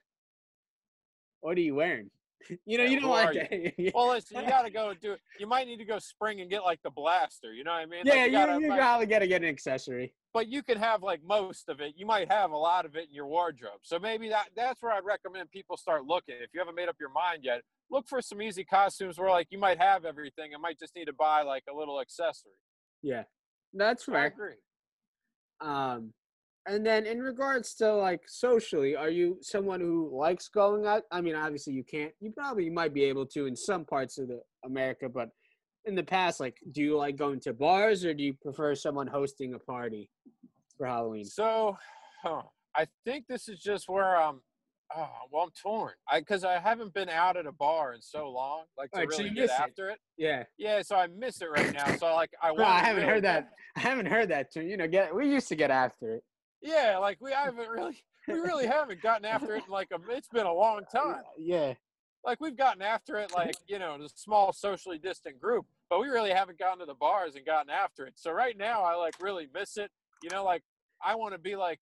[1.41, 2.11] "What are you wearing?"
[2.67, 3.93] You know, Yeah, you don't like that.
[3.95, 5.17] Well, listen, you got to go do.
[5.39, 7.53] You might need to go spring and get like the blaster.
[7.53, 8.01] You know what I mean?
[8.05, 10.15] yeah, Like, you, gotta, you like- gotta gotta get an accessory.
[10.33, 11.93] but you can have like most of it.
[11.97, 13.81] You might have a lot of it in your wardrobe.
[13.83, 16.37] So maybe that that's where I'd recommend people start looking.
[16.41, 17.61] If you haven't made up your mind yet,
[17.91, 21.07] look for some easy costumes where like you might have everything and might just need
[21.07, 22.53] to buy like a little accessory.
[23.03, 23.25] Yeah,
[23.75, 24.25] that's I fair.
[24.27, 24.55] agree.
[25.61, 26.15] Um,
[26.67, 31.03] and then in regards to like socially, are you someone who likes going out?
[31.11, 32.13] I mean, obviously you can't.
[32.21, 35.31] You probably might be able to in some parts of the America, but
[35.87, 39.07] in the past, like, do you like going to bars or do you prefer someone
[39.07, 40.11] hosting a party
[40.77, 41.25] for Halloween?
[41.25, 41.77] So,
[42.23, 42.43] huh,
[42.77, 44.41] I think this is just where I'm.
[44.95, 45.93] Oh, well, I'm torn.
[46.11, 49.13] I because I haven't been out at a bar in so long, like to Alright,
[49.13, 49.51] so really you get it.
[49.53, 49.99] after it.
[50.19, 51.95] Yeah, Yeah, so I miss it right now.
[51.95, 53.51] So like I, Bro, I haven't really heard that.
[53.77, 54.63] I haven't heard that too.
[54.63, 56.25] You know, get we used to get after it.
[56.63, 59.99] Yeah, like we haven't really, we really haven't gotten after it in like a.
[60.11, 61.23] It's been a long time.
[61.39, 61.75] Yeah,
[62.25, 66.09] like we've gotten after it like you know the small socially distant group but we
[66.09, 69.15] really haven't gotten to the bars and gotten after it so right now i like
[69.21, 69.91] really miss it
[70.23, 70.63] you know like
[71.05, 71.81] i want to be like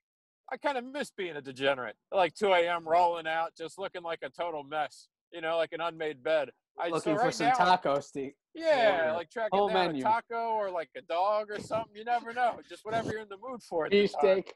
[0.53, 4.21] i kind of miss being a degenerate like 2 a.m rolling out just looking like
[4.23, 6.51] a total mess you know like an unmade bed
[6.81, 10.01] I, so looking for some now, tacos to yeah like tracking down menu.
[10.01, 13.29] a taco or like a dog or something you never know just whatever you're in
[13.29, 14.55] the mood for beefsteak.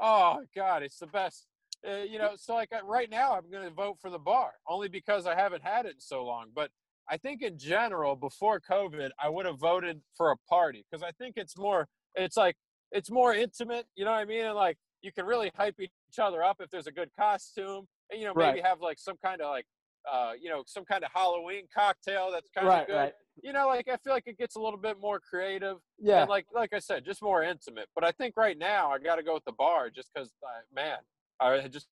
[0.00, 1.46] Oh God, it's the best.
[1.86, 4.52] Uh, you know, so like uh, right now, I'm going to vote for the bar
[4.68, 6.46] only because I haven't had it in so long.
[6.54, 6.70] But
[7.08, 11.12] I think in general, before COVID, I would have voted for a party because I
[11.12, 12.56] think it's more, it's like,
[12.92, 13.86] it's more intimate.
[13.94, 14.44] You know what I mean?
[14.46, 17.86] And like, you can really hype each other up if there's a good costume.
[18.10, 18.66] And, you know, maybe Right.
[18.66, 19.66] have like some kind of like,
[20.10, 22.94] uh, you know, some kind of Halloween cocktail that's kind Right, of good.
[22.96, 23.12] right.
[23.42, 26.22] You know, like I feel like it gets a little bit more creative Yeah.
[26.22, 27.88] and like like I said, just more intimate.
[27.94, 30.60] But I think right now I got to go with the bar just because, uh,
[30.74, 30.98] man,
[31.40, 31.88] I just.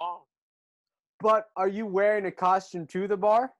[0.00, 0.22] Oh,
[1.20, 3.52] But are you wearing a costume to the bar?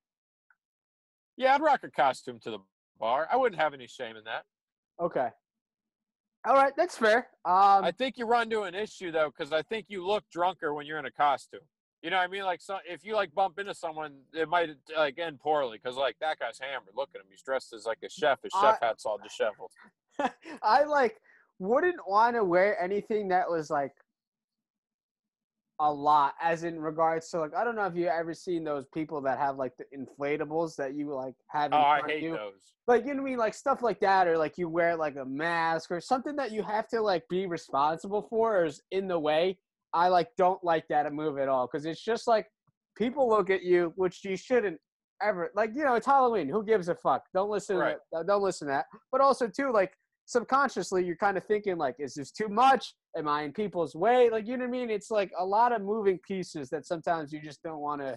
[1.36, 2.58] yeah, I'd rock a costume to the
[2.98, 3.26] bar.
[3.30, 4.44] I wouldn't have any shame in that.
[5.00, 5.28] Okay.
[6.44, 7.28] All right, that's fair.
[7.44, 10.74] Um, I think you run into an issue though, because I think you look drunker
[10.74, 11.60] when you're in a costume.
[12.02, 12.42] You know what I mean?
[12.42, 16.16] Like, so if you like bump into someone, it might like end poorly because like
[16.20, 16.94] that guy's hammered.
[16.96, 18.42] Look at him; he's dressed as like a chef.
[18.42, 19.70] His chef I- hat's all disheveled.
[20.62, 21.20] I like
[21.60, 23.92] wouldn't want to wear anything that was like
[25.78, 28.84] a lot, as in regards to like I don't know if you ever seen those
[28.92, 31.70] people that have like the inflatables that you like have.
[31.70, 32.32] In Oh, I front of hate you.
[32.32, 32.74] those.
[32.88, 35.14] Like you know what I mean, like stuff like that, or like you wear like
[35.14, 39.06] a mask or something that you have to like be responsible for, or is in
[39.06, 39.56] the way.
[39.94, 42.46] I like don't like that move at all because it's just like
[42.96, 44.78] people look at you, which you shouldn't
[45.22, 45.70] ever like.
[45.74, 46.48] You know, it's Halloween.
[46.48, 47.24] Who gives a fuck?
[47.34, 47.76] Don't listen.
[47.76, 47.94] Right.
[47.94, 48.86] To, that- don't listen to that.
[49.10, 49.92] But also too, like
[50.26, 52.94] subconsciously, you're kind of thinking like, is this too much?
[53.16, 54.30] Am I in people's way?
[54.30, 54.90] Like you know what I mean?
[54.90, 58.16] It's like a lot of moving pieces that sometimes you just don't want to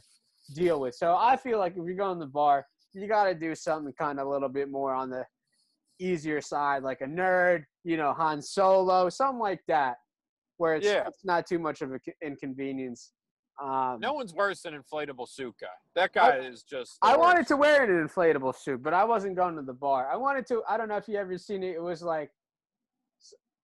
[0.53, 0.95] deal with.
[0.95, 3.93] So I feel like if you're going to the bar, you got to do something
[3.99, 5.25] kind of a little bit more on the
[5.99, 9.97] easier side, like a nerd, you know, Han Solo, something like that,
[10.57, 11.07] where it's, Yeah.
[11.07, 13.11] it's not too much of an inconvenience.
[13.61, 15.67] Um, No one's worse than inflatable suit guy.
[15.95, 16.97] That guy is just.
[17.01, 20.09] I wanted to wear an inflatable suit, but I wasn't going to the bar.
[20.11, 20.61] I wanted to.
[20.67, 21.75] I don't know if you ever seen it.
[21.75, 22.31] It was like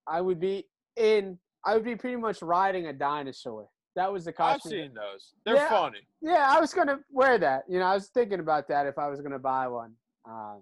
[0.08, 0.66] I would be
[0.96, 1.38] in.
[1.66, 3.68] I would be pretty much riding a dinosaur.
[3.98, 4.72] That was the costume.
[4.72, 5.34] I've seen those.
[5.46, 5.70] They're Yeah.
[5.70, 6.08] funny.
[6.22, 7.66] Yeah, I was gonna wear that.
[7.68, 9.94] You know, I was thinking about that if I was gonna buy one.
[10.24, 10.62] Um,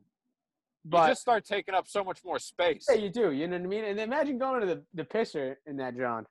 [0.86, 2.86] you but just start taking up so much more space.
[2.90, 3.32] yeah, you do.
[3.32, 3.84] You know what I mean?
[3.86, 6.26] And imagine going to the the pisser in that John.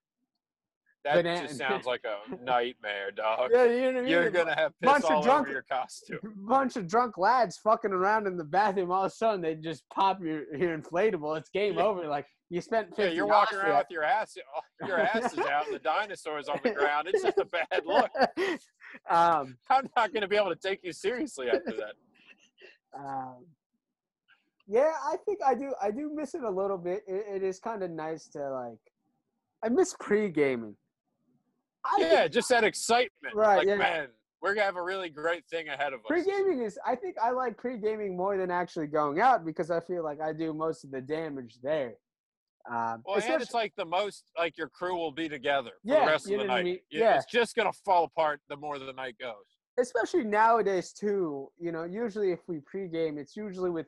[1.05, 3.51] that banana- just sounds like a nightmare, dog.
[3.53, 4.09] Yeah, you know what I mean.
[4.11, 6.19] You're gonna have bunch piss of drunk- over your costume.
[6.49, 8.91] bunch of drunk lads fucking around in the bathroom.
[8.91, 11.37] All of a sudden, they just pop your, your inflatable.
[11.39, 11.85] It's game Yeah.
[11.85, 12.07] over.
[12.09, 14.35] Like you spent Yeah, you're walking around with your ass,
[14.87, 17.09] your ass is out, and the dinosaur's on the ground.
[17.13, 18.11] It's just a bad look.
[19.11, 21.95] um, I'm not gonna be able to take you seriously after that.
[22.99, 23.45] um,
[24.69, 25.75] yeah, I think I do.
[25.83, 27.03] I do miss it a little bit.
[27.07, 28.79] It, it is kind of nice to like.
[29.65, 30.77] I miss pre gaming.
[31.99, 33.35] Yeah, just that excitement.
[33.35, 33.77] Right, Like, yeah.
[33.77, 34.09] man,
[34.43, 36.07] we're gonna have a really great thing ahead of us.
[36.07, 36.79] Pre gaming is.
[36.87, 40.21] I think I like pre gaming more than actually going out because I feel like
[40.21, 41.95] I do most of the damage there.
[42.71, 46.01] Um, Well, and it's like the most like your crew will be together for Yeah,
[46.05, 46.65] the rest of the what I night.
[46.65, 46.79] mean?
[46.91, 47.17] Yeah.
[47.17, 49.47] It's just gonna fall apart the more the night goes.
[49.81, 53.87] especially nowadays too you know usually if we pregame it's usually with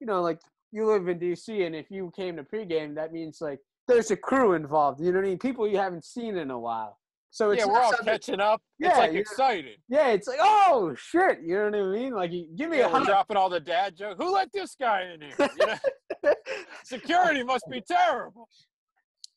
[0.00, 0.38] you know like
[0.72, 4.16] you live in dc and if you came to pregame that means like there's a
[4.16, 6.98] crew involved you know what i mean people you haven't seen in a while
[7.30, 8.62] so it's yeah, we're all something- catching up.
[8.78, 9.76] Yeah, it's like excited.
[9.88, 12.88] yeah it's like oh shit you know what i mean like give me Yeah, a
[12.88, 13.06] hug.
[13.06, 14.16] dropping all the dad jokes.
[14.18, 15.50] Who let this guy in here?
[15.58, 16.32] You know,
[16.84, 18.48] security must be terrible.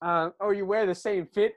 [0.01, 1.53] uh, or you wear the same fit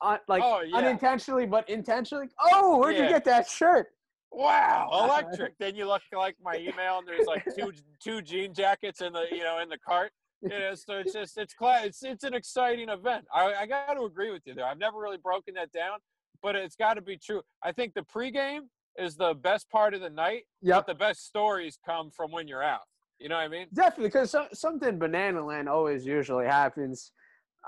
[0.00, 0.76] uh, like oh yeah.
[0.76, 3.86] unintentionally but intentionally oh where'd you get that shirt
[4.32, 5.56] Wow, electric.
[5.58, 7.72] then you look like my email, and there's like two
[8.02, 10.12] two jean jackets in the you know in the cart.
[10.42, 13.24] You know, so it's just it's cla It's it's an exciting event.
[13.34, 14.66] I I got to agree with you there.
[14.66, 15.98] I've never really broken that down,
[16.42, 17.40] but it's got to be true.
[17.64, 18.68] I think the pregame
[18.98, 20.42] is the best part of the night.
[20.76, 22.82] But the best stories come from when you're out.
[23.18, 23.66] You know what I mean?
[23.72, 27.12] Definitely, because so, something banana land always usually happens.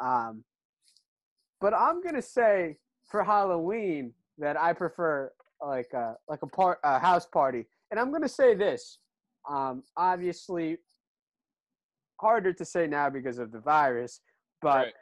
[0.01, 0.45] Um,
[1.61, 2.77] but I'm gonna say
[3.11, 5.33] for Halloween that I prefer
[5.65, 8.99] like a like a part a house party, and I'm gonna say this.
[9.49, 10.79] Um, obviously,
[12.21, 14.21] harder to say now because of the virus,
[14.61, 14.95] but Right.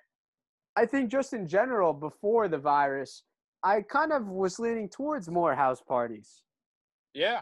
[0.77, 3.25] I think just in general before the virus,
[3.63, 6.43] I kind of was leaning towards more house parties.
[7.15, 7.41] Yeah.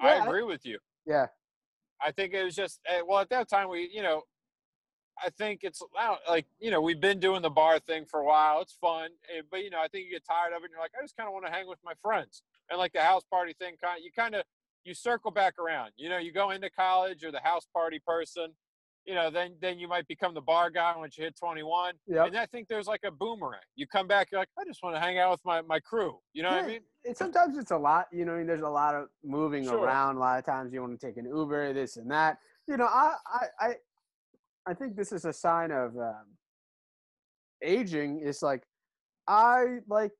[0.00, 0.78] Yeah, I I- agree with you.
[1.06, 1.26] Yeah.
[2.02, 4.22] I think it was just eh, well at that time we you know
[5.24, 5.82] I think it's
[6.28, 8.60] like you know we've been doing the bar thing for a while.
[8.60, 9.10] It's fun,
[9.50, 10.64] but you know I think you get tired of it.
[10.66, 12.92] and You're like I just kind of want to hang with my friends and like
[12.92, 13.74] the house party thing.
[13.82, 14.44] Kind you kind of
[14.84, 15.90] you circle back around.
[15.96, 18.52] You know you go into college you're the house party person.
[19.06, 21.94] You know then then you might become the bar guy once you hit 21.
[22.06, 22.26] Yep.
[22.28, 23.60] And I think there's like a boomerang.
[23.74, 26.18] You come back you're like I just want to hang out with my my crew.
[26.32, 26.80] You know what I mean?
[27.02, 28.44] It, sometimes it's a lot, you know.
[28.44, 29.78] There's a lot of moving Sure.
[29.84, 30.16] around.
[30.16, 32.38] A lot of times you want to take an Uber, this and that.
[32.66, 33.14] You know, I,
[33.58, 33.74] I,
[34.66, 36.24] I, think this is a sign of um,
[37.62, 38.20] aging.
[38.20, 38.62] Is like
[39.26, 40.12] I like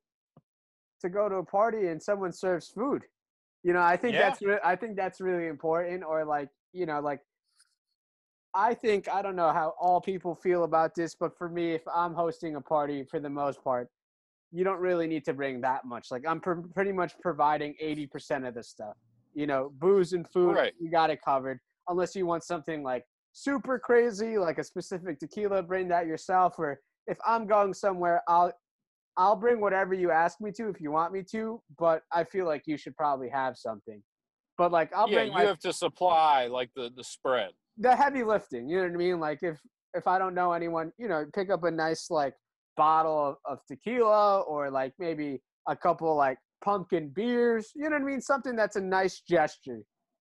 [1.01, 3.03] to go to a party and someone serves food.
[3.63, 4.29] You know, I think Yeah.
[4.29, 6.03] that's re- I think that's really important.
[6.03, 7.19] Or like, you know, like
[8.53, 11.83] I think I don't know how all people feel about this, but for me, if
[11.93, 13.87] I'm hosting a party, for the most part,
[14.51, 16.11] you don't really need to bring that much.
[16.11, 18.97] Like I'm pr- pretty much providing eighty percent of the stuff.
[19.33, 20.73] You know, booze and food, Right.
[20.79, 21.59] you got it covered.
[21.87, 26.55] Unless you want something like super crazy, like a specific tequila, bring that yourself.
[26.57, 28.51] Or if I'm going somewhere, I'll
[29.17, 31.61] I'll bring whatever you ask me to if you want me to.
[31.77, 34.01] But I feel like you should probably have something.
[34.57, 37.51] But like I'll yeah, bring you like, have to supply like the the spread.
[37.77, 38.69] the heavy lifting.
[38.69, 39.19] You know what I mean?
[39.19, 39.59] Like if
[39.93, 42.33] if I don't know anyone, you know, pick up a nice like
[42.77, 47.71] bottle of, of tequila or like maybe a couple like pumpkin beers.
[47.75, 48.21] You know what I mean?
[48.21, 49.81] Something that's a nice gesture.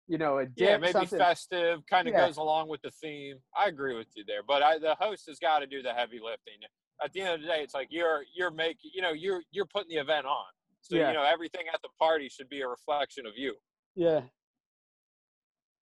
[0.09, 1.19] You know, a dip, Yeah, maybe something.
[1.19, 2.27] festive, kind of Yeah.
[2.27, 3.39] goes along with the theme.
[3.57, 6.21] I agree with you there, but I, the host has got to do the heavy
[6.23, 6.55] lifting.
[7.03, 9.67] At the end of the day, it's like you're you're making, you know, you're you're
[9.67, 10.47] putting the event on.
[10.81, 11.09] So Yeah.
[11.09, 13.57] you know, everything at the party should be a reflection of you.
[13.97, 14.21] Yeah.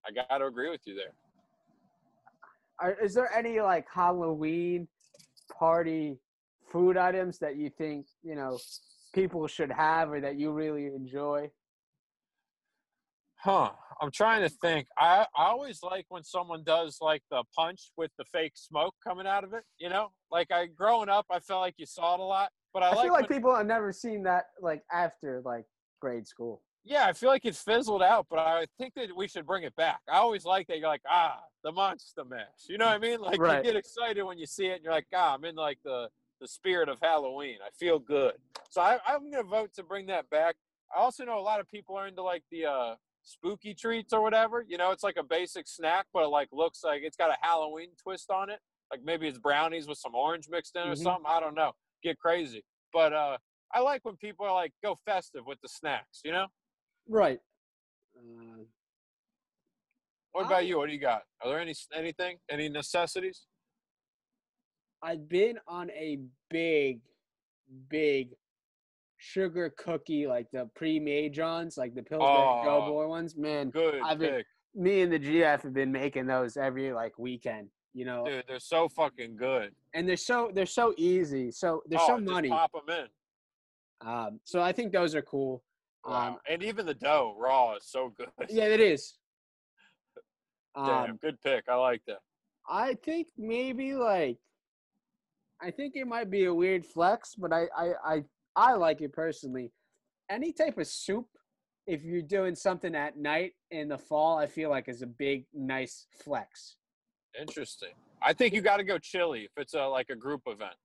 [0.07, 1.15] I got to agree with you there.
[2.81, 4.89] Are, is there any like Halloween
[5.59, 6.19] party
[6.73, 8.59] food items that you think you know
[9.15, 11.51] people should have or that you really enjoy?
[13.45, 13.73] Huh.
[14.01, 14.89] I'm trying to think.
[14.99, 19.27] I, I always like when someone does like the punch with the fake smoke coming
[19.27, 19.63] out of it.
[19.79, 22.51] You know, like I growing up, I felt like you saw it a lot.
[22.73, 25.67] But I, I, like, feel like when- people have never seen that like after like
[26.01, 26.63] grade school.
[26.85, 28.27] yeah, I feel like it's fizzled out.
[28.31, 30.01] But I think that we should bring it back.
[30.11, 30.79] I always like that.
[30.79, 32.47] You're like, ah, the monster mash.
[32.69, 33.21] You know what I mean?
[33.21, 33.59] Like Right.
[33.59, 36.09] you get excited when you see it, and you're like, ah, I'm in like the
[36.41, 37.59] the spirit of Halloween.
[37.65, 38.35] I feel good.
[38.71, 40.57] So I, I'm gonna vote to bring that back.
[40.95, 42.95] I also know a lot of people are into like the uh,
[43.25, 44.65] spooky treats or whatever.
[44.67, 47.37] You know, it's like a basic snack, but it like looks like it's got a
[47.41, 48.61] Halloween twist on it.
[48.91, 51.03] Like maybe it's brownies with some orange mixed in or Mhm.
[51.03, 51.25] something.
[51.27, 51.73] I don't know.
[52.03, 52.65] Get crazy.
[52.93, 53.39] But uh,
[53.73, 56.21] I like when people are like go festive with the snacks.
[56.25, 56.47] You know.
[57.09, 57.41] Right.
[58.17, 58.65] Uh,
[60.33, 60.79] What I- about you?
[60.79, 61.23] What do you got?
[61.41, 63.47] Are there any anything any necessities?
[65.03, 66.19] I've been on a
[66.49, 67.01] big,
[67.89, 68.31] big
[69.25, 72.63] sugar cookie, like the pre-made Johns, like the Pillsbury Oh.
[72.65, 73.37] Doughboy ones.
[73.37, 77.19] Man, Good I've been- pick, me and the GF have been making those every like
[77.19, 77.71] weekend.
[77.95, 78.45] You know, dude.
[78.49, 79.75] They're so fucking good.
[79.95, 81.51] and they're so they're so easy.
[81.53, 82.49] So they're oh, so money.
[82.49, 82.89] pop them
[84.03, 84.07] in.
[84.09, 85.63] Um, so I think those are cool.
[86.05, 86.29] Wow.
[86.33, 88.29] Um, and even the dough raw is so good.
[88.51, 89.15] yeah, it is.
[90.77, 91.65] Damn, Um, good pick.
[91.69, 92.19] I like that.
[92.69, 94.39] I think maybe like,
[95.63, 98.25] I think it might be a weird flex, but I I I,
[98.57, 99.73] I like it personally.
[100.31, 101.27] Any type of soup,
[101.87, 105.45] if you're doing something at night in the fall, I feel like is a big
[105.53, 106.77] nice flex.
[107.39, 107.91] Interesting.
[108.23, 110.77] I think you got to go chili if it's a like a group event.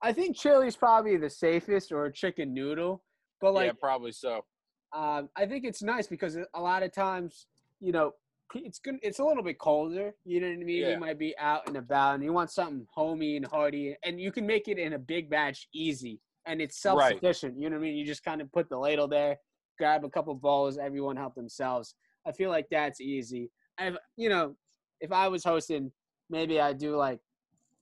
[0.00, 3.02] I think chili's probably the safest or a chicken noodle,
[3.40, 4.44] but like yeah, probably so.
[4.92, 7.46] um, I think it's nice because a lot of times,
[7.80, 8.12] you know,
[8.54, 8.96] it's good.
[9.02, 10.14] It's a little bit colder.
[10.24, 10.82] You know what I mean?
[10.82, 10.90] Yeah.
[10.90, 14.30] You might be out and about, and you want something homey and hearty, and you
[14.30, 17.60] can make it in a big batch easy, and it's self-sufficient.
[17.60, 17.96] You know what I mean?
[17.96, 19.36] You just kind of put the ladle there,
[19.78, 21.94] grab a couple bowls, everyone help themselves.
[22.26, 23.50] I feel like that's easy.
[23.78, 24.56] I've, you know,
[25.00, 25.92] if I was hosting,
[26.30, 27.20] maybe I'd do like,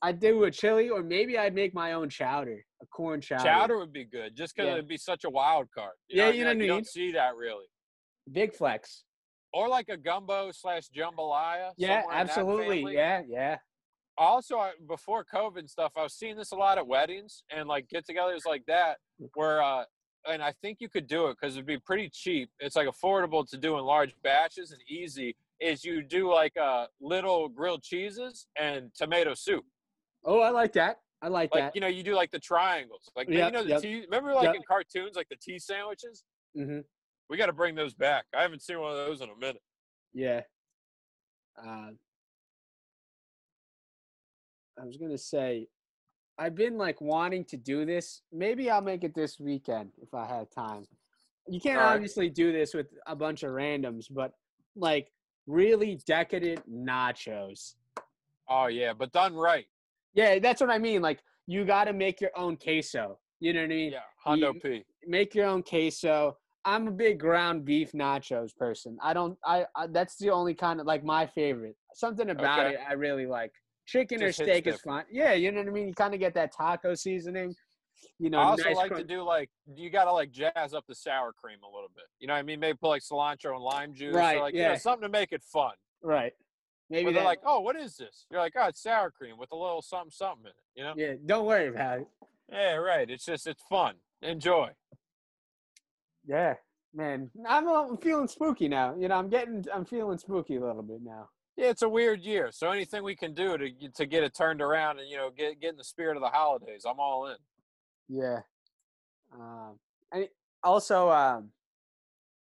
[0.03, 3.45] I'd do a chili, or maybe I'd make my own chowder, a corn chowder.
[3.45, 4.73] Chowder would be good, just because Yeah.
[4.75, 5.93] it'd be such a wild card.
[6.09, 6.69] Yeah, what you know what I mean?
[6.69, 7.65] don't see that really.
[8.33, 9.05] big flex.
[9.55, 11.71] Or like a gumbo slash jambalaya.
[11.79, 12.95] Yeah, somewhere in that absolutely.
[12.95, 13.57] Yeah, yeah.
[14.19, 17.69] Also I, before covid and stuff i was seeing this a lot at weddings and
[17.69, 18.99] like get-togethers like that
[19.35, 19.85] where uh
[20.29, 23.49] and i think you could do it because it'd be pretty cheap it's like affordable
[23.49, 28.47] to do in large batches and easy is you do like uh little grilled cheeses
[28.59, 29.65] and tomato soup
[30.29, 30.97] Oh, I like that.
[31.23, 31.75] I like, like that.
[31.77, 33.81] you know you do like the triangles like you Yep, know the yep.
[33.83, 34.55] tea remember like Yep.
[34.57, 36.25] in cartoons like the tea sandwiches
[36.59, 36.81] Mm-hmm.
[37.31, 39.63] we got to bring those back i haven't seen one of those in a minute
[40.15, 40.41] Yeah.
[41.57, 41.91] Uh,
[44.81, 45.69] I was gonna say,
[46.39, 48.23] I've been like wanting to do this.
[48.33, 50.85] Maybe I'll make it this weekend if I have time.
[51.49, 51.95] You can't right.
[51.95, 54.33] obviously do this with a bunch of randoms, but
[54.75, 55.13] like
[55.47, 57.75] really decadent nachos.
[58.49, 59.67] oh yeah but done right
[60.15, 61.03] Yeah, that's what I mean.
[61.03, 63.19] Like you got to make your own queso.
[63.41, 63.93] You know what I mean?
[63.93, 66.37] yeah hondo You- p make your own queso.
[66.65, 68.99] I'm a big ground beef nachos person.
[69.01, 69.39] I don't.
[69.45, 71.77] I, I that's the only kind of like my favorite.
[71.95, 72.75] Something about Okay.
[72.75, 73.53] it I really like.
[73.87, 75.05] Chicken Just or steak is fine.
[75.11, 75.89] Yeah, you know what I mean.
[75.89, 77.55] You kind of get that taco seasoning.
[78.19, 80.85] You know, I also nice like crunch- to do like you gotta like jazz up
[80.87, 82.05] the sour cream a little bit.
[82.19, 82.61] You know what I mean?
[82.61, 84.15] Maybe put like cilantro and lime juice.
[84.15, 84.77] Right, Or like you know, yeah.
[84.77, 85.73] something to make it fun.
[86.03, 86.33] right.
[86.89, 88.27] Maybe they're like, oh, what is this?
[88.31, 90.55] You're like, oh, it's sour cream with a little something something in it.
[90.77, 90.95] You know?
[90.97, 91.15] yeah.
[91.27, 92.07] Don't worry about it.
[92.53, 93.11] Yeah, right.
[93.11, 93.95] It's just it's fun.
[94.23, 94.69] Enjoy.
[96.27, 96.55] Yeah,
[96.95, 97.29] man.
[97.49, 98.95] I'm, I'm feeling spooky now.
[98.97, 101.29] You know, I'm getting, I'm feeling spooky a little bit now.
[101.57, 102.51] Yeah, it's a weird year.
[102.53, 105.61] So anything we can do to to get it turned around and you know get
[105.61, 107.37] get in the spirit of the holidays, I'm all in.
[108.09, 108.41] Yeah.
[109.35, 109.79] Um,
[110.13, 110.29] and
[110.63, 111.51] also, um,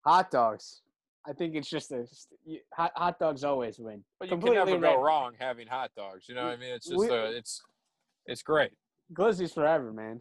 [0.04, 0.82] hot dogs.
[1.26, 2.06] I think it's just a
[2.44, 4.02] you- hot, hot dogs always win.
[4.18, 6.28] But you can Completely never go wrong having hot dogs.
[6.28, 6.70] You know what I mean?
[6.70, 7.62] It's just We- uh, it's
[8.26, 8.72] it's great.
[9.12, 10.20] Glizzy's forever, man.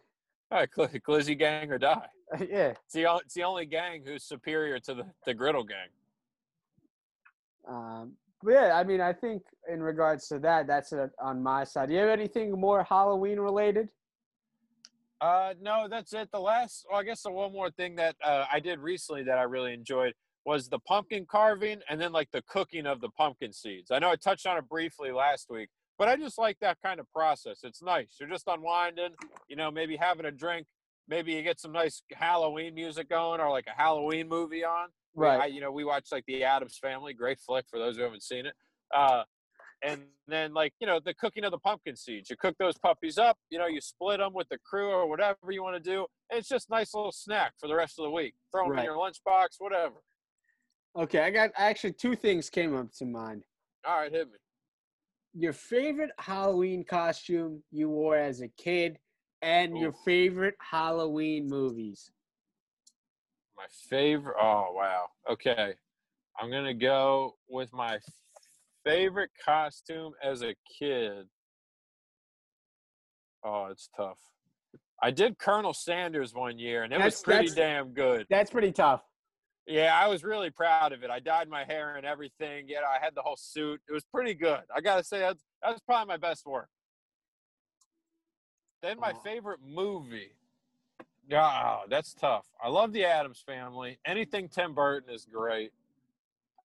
[0.51, 2.07] All right, Gl- Glizzy gang or die.
[2.39, 2.73] yeah.
[2.86, 5.89] It's the it's the only gang who's superior to the the griddle gang.
[7.67, 8.13] Um,
[8.47, 11.89] yeah, I mean, I think in regards to that, that's it on my side.
[11.89, 13.89] Do you have anything more Halloween related?
[15.19, 16.29] Uh, no, that's it.
[16.31, 19.37] The last, well, I guess the one more thing that uh, I did recently that
[19.37, 20.13] I really enjoyed
[20.45, 23.91] was the pumpkin carving and then like the cooking of the pumpkin seeds.
[23.91, 26.99] I know I touched on it briefly last week, but I just like that kind
[26.99, 27.61] of process.
[27.63, 28.15] It's nice.
[28.19, 29.11] You're just unwinding,
[29.49, 30.67] you know, maybe having a drink.
[31.09, 34.89] Maybe you get some nice Halloween music going or like a Halloween movie on.
[35.18, 38.03] We- I, you know, we watched like the Addams Family, great flick for those who
[38.03, 38.53] haven't seen it.
[38.95, 39.24] Uh,
[39.84, 42.30] and then like you know the cooking of the pumpkin seeds.
[42.30, 43.38] You cook those puppies up.
[43.51, 46.05] You know, you split them with the crew or whatever you want to do.
[46.32, 48.34] And it's just a nice little snack for the rest of the week.
[48.51, 48.80] Throw them Right.
[48.80, 49.95] in your lunchbox, whatever.
[50.95, 53.43] Okay, I got actually two things came up to mind.
[53.86, 54.38] All right, hit me.
[55.36, 58.97] Your favorite Halloween costume you wore as a kid,
[59.43, 62.09] and your favorite Halloween movies.
[63.57, 64.35] My favorite.
[64.39, 65.05] Oh wow.
[65.29, 65.73] Okay,
[66.39, 67.99] I'm gonna go with my
[68.85, 71.25] favorite costume as a kid.
[73.43, 74.19] Oh, it's tough.
[75.01, 78.25] I did Colonel Sanders one year, and it That's- was pretty damn good.
[78.29, 79.03] That's pretty tough.
[79.67, 81.09] Yeah, I was really proud of it.
[81.09, 82.65] I dyed my hair and everything.
[82.69, 83.81] Yeah, I had the whole suit.
[83.89, 84.61] It was pretty good.
[84.73, 86.69] I gotta say that's that's probably my best work.
[88.81, 90.31] Then my favorite movie.
[91.28, 92.45] Yeah, that's tough.
[92.63, 93.99] I love the Addams Family.
[94.05, 95.71] Anything Tim Burton is great.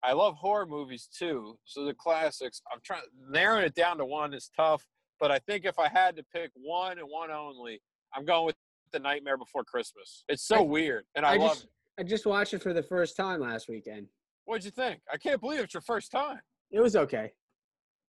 [0.04, 1.58] I love horror movies too.
[1.64, 2.62] So the classics.
[2.72, 4.86] I'm trying narrowing it down to one is tough,
[5.20, 7.80] but I think if I had to pick one and one only,
[8.14, 8.56] I'm going with
[8.92, 10.24] The Nightmare Before Christmas.
[10.28, 11.70] It's so I- weird, and I, I love just it.
[11.98, 14.06] I just watched it for the first time last weekend.
[14.44, 15.00] What'd you think?
[15.12, 16.40] I can't believe it's your first time.
[16.70, 17.32] It was okay.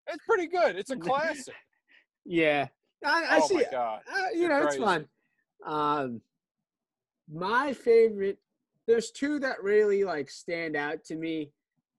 [0.07, 0.75] It's pretty good.
[0.77, 1.55] It's a classic.
[2.25, 2.67] Yeah,
[3.05, 3.55] I, I oh see.
[3.55, 4.01] my god.
[4.11, 5.07] Uh, you You're know, it's fun.
[5.65, 6.21] Um,
[7.31, 8.37] my favorite.
[8.87, 11.51] There's two that really like stand out to me.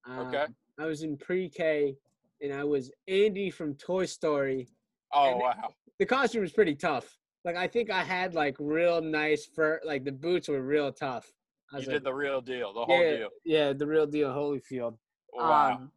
[0.08, 0.38] Okay.
[0.38, 1.94] Um, I was in pre-K,
[2.40, 4.68] and I was Andy from Toy Story.
[5.14, 5.74] Oh wow.
[5.98, 7.18] The costume was pretty tough.
[7.44, 9.80] Like I think I had like real nice fur.
[9.84, 11.30] Like the boots were real tough.
[11.72, 13.28] I You was did the real deal, the whole yeah, deal.
[13.44, 14.96] yeah, the real deal, Holyfield.
[15.32, 15.72] Wow.
[15.72, 15.90] Um,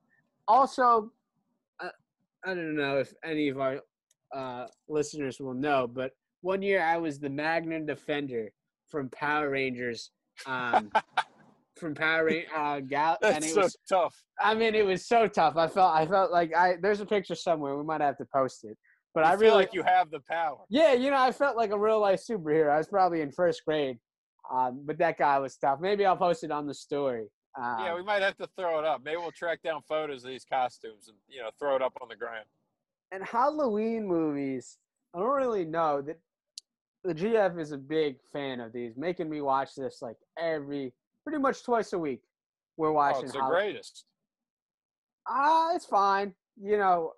[0.47, 1.11] also,
[1.79, 1.89] I,
[2.45, 3.79] I don't know if any of our
[4.33, 6.11] uh, listeners will know, but
[6.41, 8.51] one year I was the Magna Defender
[8.89, 10.11] from Power Rangers.
[10.45, 10.91] Um,
[11.77, 13.77] from Power Rangers, uh, Gal, and That's it so was.
[13.87, 14.15] tough.
[14.39, 15.57] I mean, it was so tough.
[15.57, 15.95] I felt.
[15.95, 16.75] I felt like I.
[16.81, 17.77] There's a picture somewhere.
[17.77, 18.77] We might have to post it.
[19.13, 20.57] But I I feel really like you have the power.
[20.69, 22.69] yeah, you know, I felt like a real life superhero.
[22.69, 23.97] I was probably in first grade,
[24.53, 25.79] um, but that guy was tough.
[25.79, 27.27] Maybe I'll post it on the story.
[27.57, 29.01] Um, yeah, we might have to throw it up.
[29.05, 32.09] Maybe we'll track down photos of these costumes and you know throw it up on
[32.09, 32.43] the gram.
[33.13, 34.77] and Halloween movies,
[35.13, 36.17] I don't really know that
[37.05, 40.91] the GF is a big fan of these, making me watch this like every,
[41.23, 42.21] pretty much twice a week.
[42.77, 43.17] We're watching.
[43.17, 43.25] Oh, watching.
[43.27, 44.05] it's the greatest.
[45.27, 46.33] Ah, it's fine.
[46.61, 47.11] You know,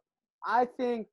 [0.46, 1.08] I think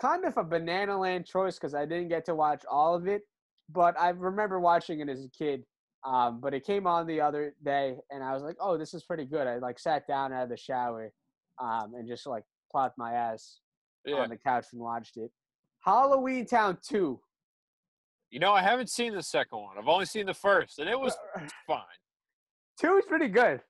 [0.00, 3.22] kind of a banana land choice because I didn't get to watch all of it,
[3.70, 5.64] but I remember watching it as a kid.
[6.04, 9.04] Um, but it came on the other day, and I was like, "Oh, this is
[9.04, 11.10] pretty good." I like sat down out of the shower,
[11.58, 13.60] um, and just like plopped my ass
[14.04, 14.16] Yeah.
[14.16, 15.30] on the couch and watched it.
[15.86, 17.20] Halloweentown Two.
[18.34, 19.78] You know, I haven't seen the second one.
[19.78, 21.16] I've only seen the first, and it was
[21.68, 21.82] fine.
[22.80, 23.60] Two is pretty good.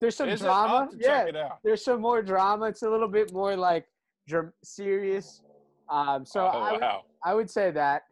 [0.00, 0.46] There's some Is it?
[0.46, 0.80] I'll drama.
[0.84, 1.58] have to Yeah, check it out.
[1.62, 2.64] there's some more drama.
[2.64, 3.84] It's a little bit more like
[4.26, 5.42] dr- serious.
[5.90, 7.02] Um, so oh I, would- wow.
[7.26, 8.04] I would say that.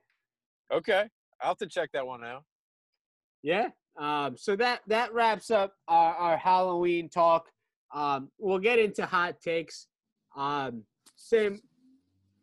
[0.71, 1.09] Okay,
[1.41, 2.45] I'll have to check that one out.
[3.43, 3.69] Yeah.
[3.99, 7.47] Um, so that that wraps up our, our Halloween talk.
[7.95, 9.87] Um, we'll get into hot takes.
[10.37, 10.83] Um,
[11.17, 11.63] Sam,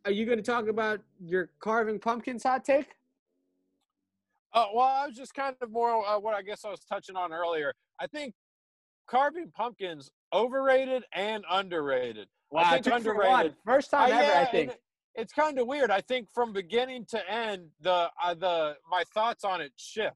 [0.05, 2.87] are you going to talk about your carving pumpkins hot take?
[4.53, 7.15] Uh, well, I was just kind of more uh, what I guess I was touching
[7.15, 7.73] on earlier.
[7.99, 8.33] I think
[9.07, 12.27] carving pumpkins overrated and underrated.
[12.55, 13.25] I think two for one.
[13.27, 13.55] underrated.
[13.65, 14.71] First time Uh, ever, yeah, I think.
[14.71, 14.81] it-
[15.15, 15.91] it's kind of weird.
[15.91, 20.15] I think from beginning to end, the uh, the my thoughts on it shift.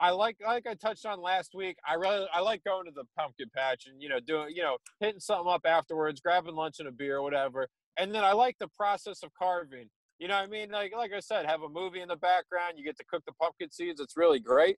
[0.00, 1.76] I like like I touched on last week.
[1.86, 4.78] I really I like going to the pumpkin patch and you know doing you know
[4.98, 7.68] hitting something up afterwards, grabbing lunch and a beer or whatever.
[7.98, 9.88] And then I like the process of carving.
[10.20, 10.70] You know what I mean?
[10.70, 12.74] Like like I said, have a movie in the background.
[12.76, 14.00] You get to cook the pumpkin seeds.
[14.00, 14.76] It's really great.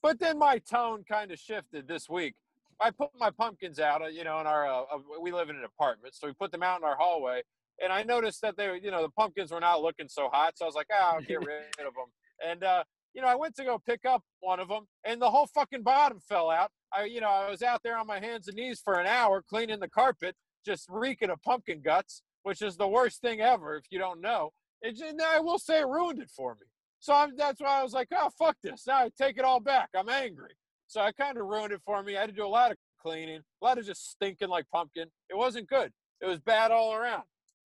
[0.00, 2.34] But then my tone kind of shifted this week.
[2.80, 5.56] I put my pumpkins out, uh, you know, in our uh, uh, we live in
[5.56, 7.42] an apartment, so we put them out in our hallway,
[7.82, 10.64] and I noticed that they, you know, the pumpkins were not looking so hot, so
[10.64, 12.10] I was like, ah, I'll get rid of them.
[12.48, 15.30] And uh, you know, I went to go pick up one of them, and the
[15.30, 16.70] whole fucking bottom fell out.
[16.92, 19.42] I, you know, I was out there on my hands and knees for an hour
[19.42, 23.84] cleaning the carpet, just reeking of pumpkin guts, which is the worst thing ever if
[23.90, 24.52] you don't know.
[24.80, 26.66] It, and I will say it ruined it for me.
[27.00, 28.86] So I'm, that's why I was like, oh, fuck this.
[28.86, 29.88] Now I take it all back.
[29.96, 30.52] I'm angry.
[30.86, 32.16] So I kind of ruined it for me.
[32.16, 35.08] I had to do a lot of cleaning, a lot of just stinking like pumpkin.
[35.28, 35.90] It wasn't good.
[36.20, 37.24] It was bad all around.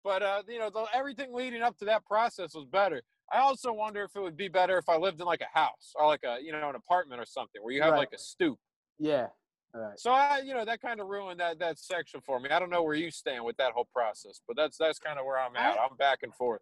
[0.02, 3.02] But, uh, you know, the, everything leading up to that process was better.
[3.32, 5.92] I also wonder if it would be better if I lived in like a house
[5.94, 7.98] or like a, you know, an apartment or something where you have Right.
[7.98, 8.58] like a stoop.
[8.98, 9.26] Yeah.
[9.72, 9.98] Right.
[10.00, 12.50] So I, you know, that kind of ruined that that section for me.
[12.50, 15.24] I don't know where you stand with that whole process, but that's that's kind of
[15.26, 15.78] where I'm at.
[15.78, 16.60] I- I'm back and forth.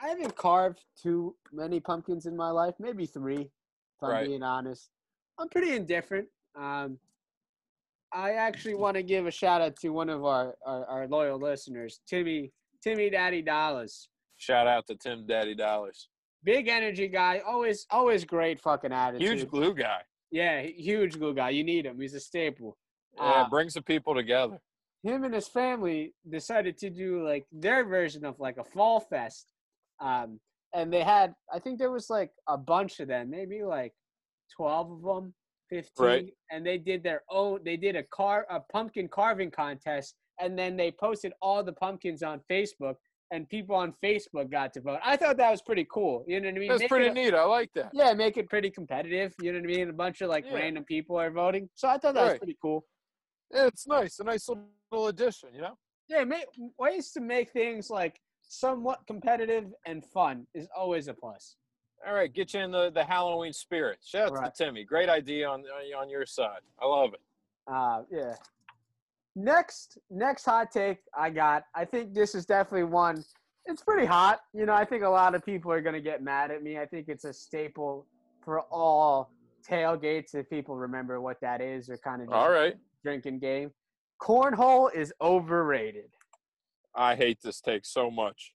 [0.00, 3.50] I haven't carved too many pumpkins in my life, maybe three, if
[4.02, 4.26] I'm Right.
[4.28, 4.90] being honest.
[5.38, 6.28] I'm pretty indifferent.
[6.56, 6.98] Um,
[8.12, 11.38] I actually want to give a shout out to one of our, our, our loyal
[11.38, 12.52] listeners, Timmy
[12.82, 14.08] Timmy Daddy Dollars.
[14.36, 16.08] Shout out to Tim Daddy Dollars,
[16.44, 19.38] Big energy guy, always always great fucking attitude.
[19.40, 20.02] huge glue guy.
[20.30, 21.50] Yeah, huge glue guy.
[21.50, 22.00] You need him.
[22.00, 22.76] He's a staple.
[23.16, 24.60] Yeah, Uh, brings the people together.
[25.02, 29.52] him and his family decided to do like their version of like a fall fest
[30.00, 30.40] um
[30.74, 33.92] and they had i think there was like a bunch of them maybe like
[34.56, 35.34] 12 of them
[35.70, 36.34] 15 Right.
[36.50, 40.76] and they did their own they did a car a pumpkin carving contest and then
[40.76, 42.96] they posted all the pumpkins on facebook
[43.30, 46.48] and people on facebook got to vote i thought that was pretty cool you know
[46.48, 47.34] what i mean That's Make pretty it neat.
[47.34, 47.90] I like that.
[47.92, 50.54] yeah make it pretty competitive you know what i mean a bunch of like Yeah.
[50.54, 52.84] random people are voting so i thought that was pretty cool
[53.52, 54.18] Yeah, it's nice.
[54.18, 55.74] A nice little addition, you know?
[56.08, 56.44] yeah, make,
[56.78, 61.56] ways to make things like somewhat competitive and fun is always a plus.
[62.06, 63.98] All right, get you in the, the Halloween spirit.
[64.04, 64.54] Shout out Right.
[64.54, 64.84] to Timmy.
[64.84, 65.64] Great idea on
[66.00, 66.60] on your side.
[66.80, 67.20] I love it.
[67.66, 68.34] Uh, yeah.
[69.38, 71.62] Next, next hot take I got.
[71.72, 73.22] I think this is definitely one.
[73.66, 74.40] It's pretty hot.
[74.52, 76.76] You know, I think a lot of people are gonna get mad at me.
[76.76, 78.04] I think it's a staple
[78.44, 79.30] for all
[79.64, 82.74] tailgates if people remember what that is or kind of just All right.
[83.04, 83.70] drinking game.
[84.20, 86.10] Cornhole is overrated.
[86.96, 88.54] I hate this take so much.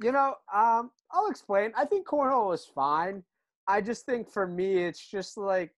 [0.00, 1.72] You know, um, I'll explain.
[1.76, 3.24] I think cornhole is fine.
[3.66, 5.72] I just think for me, it's just like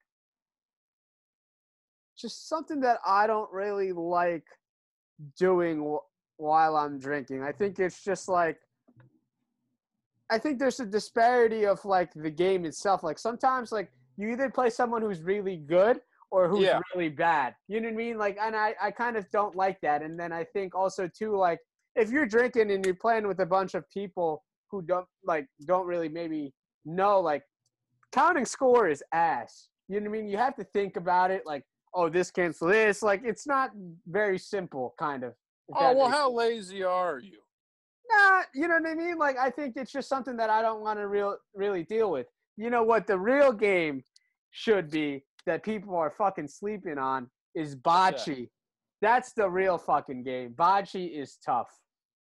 [2.19, 4.45] just something that I don't really like
[5.39, 7.43] doing wh- while I'm drinking.
[7.43, 8.59] I think it's just like
[10.31, 13.03] I think there's a disparity of like the game itself.
[13.03, 16.01] Like sometimes, like you either play someone who's really good
[16.31, 16.81] or who's Yeah.
[16.95, 17.55] really bad.
[17.69, 18.19] You know what I mean?
[18.19, 20.03] Like, and I I kind of don't like that.
[20.03, 21.61] And then I think also too like
[21.97, 25.87] if you're drinking and you're playing with a bunch of people who don't like don't
[25.87, 26.53] really maybe
[26.85, 27.43] know like
[28.12, 29.69] counting score is ass.
[29.89, 30.29] You know what I mean?
[30.31, 31.64] You have to think about it like,
[31.95, 33.03] oh, this cancel this.
[33.03, 33.70] Like it's not
[34.07, 35.34] very simple, kind of.
[35.74, 37.39] Oh well, how lazy are you?
[38.11, 39.18] Nah, you know what I mean?
[39.18, 42.26] Like I think it's just something that I don't want to real really deal with.
[42.57, 44.03] You know what the real game
[44.51, 48.49] should be that people are fucking sleeping on is bocce.
[49.01, 50.55] That's the real fucking game.
[50.57, 51.68] Bocce is tough.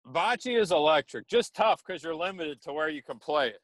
[0.08, 3.60] Bocce is electric, just tough because you're limited to where you can play it.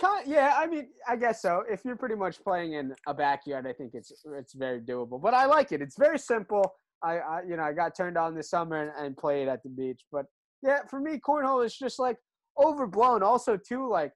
[0.00, 1.62] Kind yeah, I mean, I guess so.
[1.70, 5.20] If you're pretty much playing in a backyard, I think it's it's very doable.
[5.20, 5.80] But I like it.
[5.80, 6.74] It's very simple.
[7.02, 9.70] I, I you know I got turned on this summer and, and played at the
[9.70, 10.02] beach.
[10.12, 10.26] But
[10.62, 12.18] yeah, for me, cornhole is just like
[12.58, 13.22] overblown.
[13.22, 14.12] Also, too, like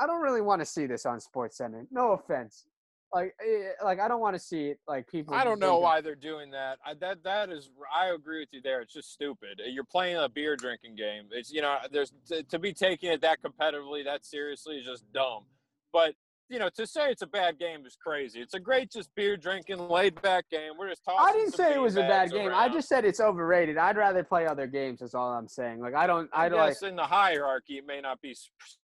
[0.00, 1.86] I don't really want to see this on SportsCenter.
[1.90, 2.64] No offense.
[3.12, 4.74] Like eh, like I don't want to see.
[4.86, 5.34] Like people.
[5.34, 6.78] I don't know why they're doing that.
[6.84, 8.82] I, that that is, I agree with you there.
[8.82, 9.60] It's just stupid.
[9.66, 11.24] You're playing a beer drinking game.
[11.30, 15.10] It's you know, there's to, to be taking it that competitively, that seriously is just
[15.12, 15.44] dumb.
[15.92, 16.14] But
[16.50, 18.40] you know, to say it's a bad game is crazy.
[18.40, 20.72] It's a great just beer drinking, laid back game.
[20.78, 21.20] We're just talking.
[21.22, 22.50] I didn't say it was a bad game.
[22.54, 23.76] I just said it's overrated.
[23.76, 25.02] I'd rather play other games.
[25.02, 25.80] Is all I'm saying.
[25.80, 26.28] Like I don't.
[26.32, 26.70] I don't like.
[26.70, 28.34] guess in the hierarchy, it may not be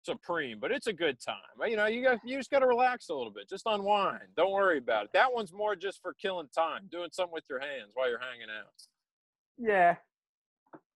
[0.04, 1.36] supreme, but it's a good time.
[1.68, 4.20] You know, you got you just got to relax a little bit, just unwind.
[4.36, 5.10] Don't worry about it.
[5.12, 8.48] That one's more just for killing time, doing something with your hands while you're hanging
[8.50, 8.72] out.
[9.58, 9.96] Yeah,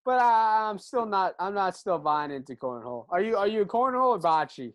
[0.05, 1.35] but I, I'm still not.
[1.39, 3.07] I'm not still buying into cornhole.
[3.11, 3.37] Are you?
[3.37, 4.73] Are you a cornhole or bocce?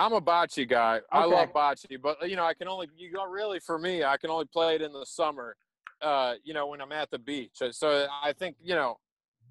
[0.00, 1.00] I'm a bocce guy.
[1.10, 4.04] I love bocce, but you know, I can only you go really for me.
[4.04, 5.56] I can only play it in the summer.
[6.00, 7.50] Uh, you know, when I'm at the beach.
[7.54, 8.98] So- So I think you know,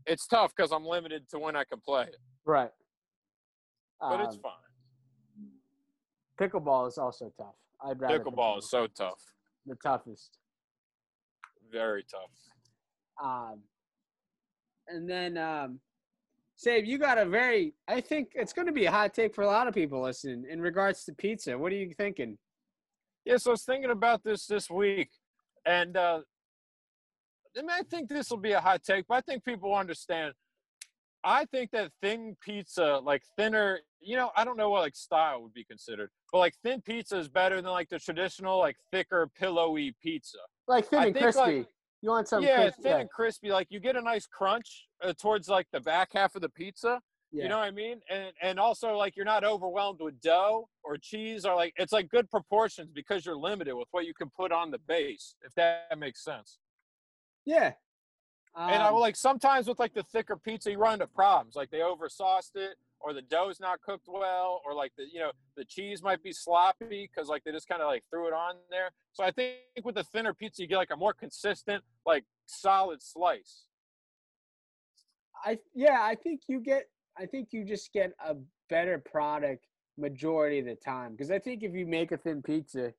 [0.06, 2.16] it's tough because I'm limited to when I can play it,
[2.46, 2.70] Right.
[4.00, 4.52] But it's Um, fine.
[6.40, 7.56] Pickleball is also tough.
[7.84, 9.22] I'd rather Pickleball is so tough,
[9.66, 10.38] the toughest.
[11.72, 12.32] very tough.
[13.24, 13.64] Um,
[14.88, 15.80] and then um,
[16.56, 17.74] Save, you got a very.
[17.88, 20.46] I think it's going to be a hot take for a lot of people listening
[20.50, 21.58] in regards to pizza.
[21.58, 22.38] What are you thinking?
[23.26, 25.10] Yeah, so I was thinking about this this week,
[25.66, 26.22] and uh,
[27.58, 30.34] I, mean, I think this will be a hot take, but I think people understand.
[31.28, 35.42] I think that thin pizza, like thinner, you know, I don't know what like style
[35.44, 39.30] would be considered, but like thin pizza is better than like the traditional, like thicker,
[39.38, 40.38] pillowy pizza.
[40.70, 41.42] Like thin I and crispy.
[41.42, 41.68] like-
[42.02, 42.44] you want some?
[42.44, 43.52] yeah, crisp- thin and crispy.
[43.52, 47.02] Like you get a nice crunch uh, towards like the back half of the pizza.
[47.34, 47.44] yeah.
[47.44, 48.00] You know what I mean?
[48.10, 52.08] And and also like you're not overwhelmed with dough or cheese or like it's like
[52.10, 55.98] good proportions because you're limited with what you can put on the base, if that
[55.98, 56.60] makes sense.
[57.46, 57.74] yeah.
[58.58, 61.56] And I Um, will like sometimes with like the thicker pizza, you run into problems.
[61.56, 65.32] Like they oversauced it, or the dough's not cooked well, or like the you know
[65.56, 68.56] the cheese might be sloppy because like they just kind of like threw it on
[68.70, 68.90] there.
[69.14, 73.02] So I think with the thinner pizza, you get like a more consistent, like solid
[73.04, 73.66] slice.
[75.46, 78.36] I yeah, I think you get I think you just get a
[78.70, 79.66] better product
[79.98, 82.94] majority of the time because I think if you make a thin pizza,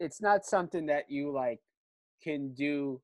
[0.00, 1.60] it's not something that you like
[2.22, 3.00] can do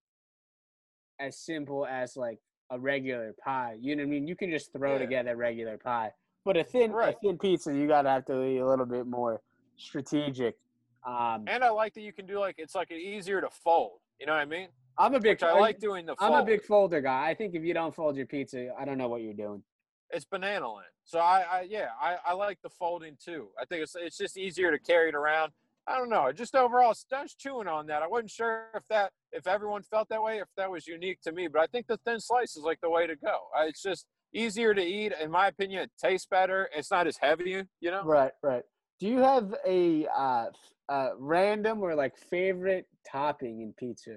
[1.18, 2.38] as simple as like
[2.70, 3.76] a regular pie.
[3.80, 4.26] You know what I mean?
[4.26, 4.98] You can just throw Yeah.
[4.98, 6.12] together a regular pie.
[6.44, 7.14] But a thin Right.
[7.14, 9.42] a thin pizza, you gotta have to be a little bit more
[9.76, 10.56] strategic.
[11.04, 14.00] Um, And I like that you can do like it's like an easier to fold.
[14.18, 14.68] You know what I mean?
[14.96, 16.14] I'm a big Which I like doing the.
[16.20, 17.28] I'm a big folder guy.
[17.28, 19.62] I think if you don't fold your pizza, I don't know what you're doing.
[20.10, 20.86] it's banana land.
[21.04, 23.48] So I, I yeah, I, I like the folding too.
[23.60, 25.52] I think it's it's just easier to carry it around.
[25.86, 26.32] I don't know.
[26.32, 28.02] Just overall, was chewing on that.
[28.02, 31.32] I wasn't sure if that if everyone felt that way, if that was unique to
[31.32, 31.48] me.
[31.48, 33.38] But I think the thin slice is like the way to go.
[33.56, 35.82] I, it's just easier to eat, in my opinion.
[35.82, 36.70] It tastes better.
[36.74, 38.02] It's not as heavy, you know.
[38.04, 38.62] Right, right.
[38.98, 40.46] Do you have a uh,
[40.88, 44.16] uh, random or like favorite topping in pizza?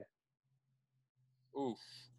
[1.60, 1.78] Oof.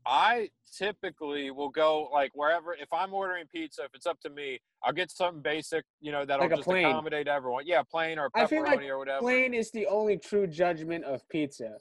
[0.09, 4.59] I typically will go like wherever if I'm ordering pizza, if it's up to me,
[4.82, 6.86] I'll get something basic, you know, that'll Like just plain.
[6.86, 7.64] accommodate everyone.
[7.66, 9.20] Yeah, plain or I feel pepperoni like or whatever.
[9.20, 11.76] Plain is the only true judgment of pizza.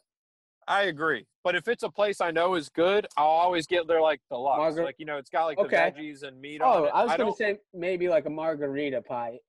[0.67, 1.25] I agree.
[1.45, 4.75] But if it's a place I know is good, I'll always get their like deluxe.
[4.75, 5.93] Margar- like you know, it's got like Okay.
[5.95, 6.85] the veggies and meat on Oh.
[6.87, 9.39] I was gonna say maybe like a margarita pie.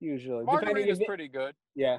[0.00, 1.54] Usually, margarita's pretty good.
[1.76, 1.98] yeah.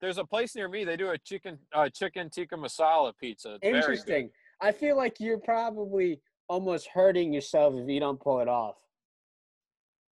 [0.00, 0.82] There's a place near me.
[0.84, 3.58] They do a chicken uh, chicken tikka masala pizza.
[3.62, 3.64] It's.
[3.76, 4.30] Interesting.
[4.62, 8.76] I feel like you're probably almost hurting yourself if you don't pull it off.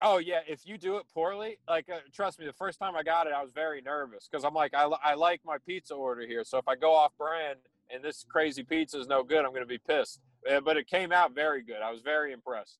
[0.01, 3.03] Oh yeah, if you do it poorly, like uh, trust me, the first time I
[3.03, 6.25] got it, I was very nervous because I'm like, I, I like my pizza order
[6.25, 7.59] here, so if I go off brand
[7.93, 10.19] and this crazy pizza is no good, I'm gonna be pissed.
[10.49, 11.81] Uh, but it came out very good.
[11.83, 12.79] I was very impressed.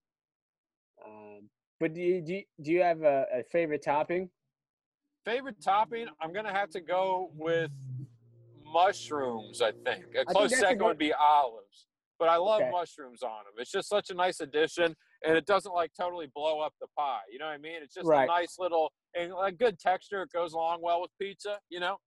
[1.05, 1.49] Um,
[1.79, 4.29] but do you, do you, do you have a, a favorite topping?
[5.25, 7.69] Favorite topping, I'm gonna have to go with
[8.71, 9.61] mushrooms.
[9.61, 12.71] I think a think close a second good- would be olives, but I love Okay.
[12.71, 13.53] mushrooms on them.
[13.57, 17.21] It's just such a nice addition, and it doesn't like totally blow up the pie.
[17.31, 17.81] You know what I mean?
[17.83, 18.23] It's just Right.
[18.23, 20.21] a nice little and a good texture.
[20.23, 21.59] It goes along well with pizza.
[21.69, 21.97] You know,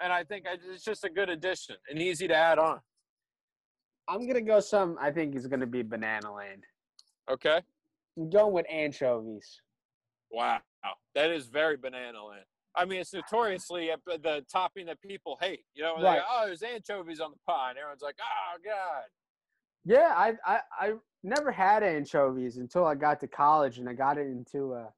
[0.00, 2.80] and I think it's just a good addition and easy to add on.
[4.08, 4.96] I'm gonna go some.
[4.98, 6.64] I think is gonna be Banana Land.
[7.30, 7.62] Okay.
[8.16, 9.60] I'm going with anchovies.
[10.30, 10.60] Wow,
[11.14, 12.44] that is very banana land.
[12.78, 15.64] I mean, it's notoriously the topping that people hate.
[15.74, 16.26] You know, they're like, Right.
[16.30, 19.04] oh, there's anchovies on the pie, and everyone's like, oh god.
[19.84, 20.92] Yeah, I, I I
[21.24, 24.90] never had anchovies until I got to college and I got it into uh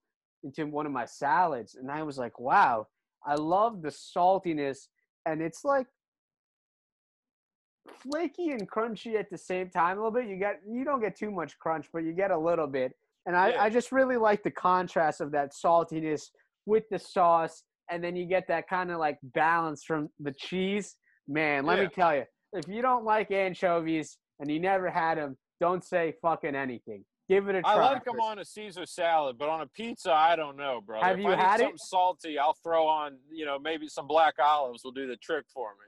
[0.43, 2.87] into one of my salads and I was like, wow,
[3.24, 4.89] I love the saltiness
[5.26, 5.87] and it's like
[8.03, 10.28] flaky and crunchy at the same time a little bit.
[10.28, 12.97] You get you don't get too much crunch, but you get a little bit.
[13.26, 13.62] And I, Yeah.
[13.62, 16.31] I just really like the contrast of that saltiness
[16.66, 20.97] with the sauce and then you get that kind of like balance from the cheese.
[21.28, 21.84] Man, let Yeah.
[21.84, 26.14] me tell you, if you don't like anchovies and you never had them, don't say
[26.22, 27.05] fucking anything.
[27.28, 27.74] Give it a try.
[27.74, 31.05] I like them on a Caesar salad, but on a pizza, I don't know, brother.
[31.07, 31.64] Have if you I need had it?
[31.64, 35.45] something salty, I'll throw on, you know, maybe some black olives will do the trick
[35.53, 35.86] for me.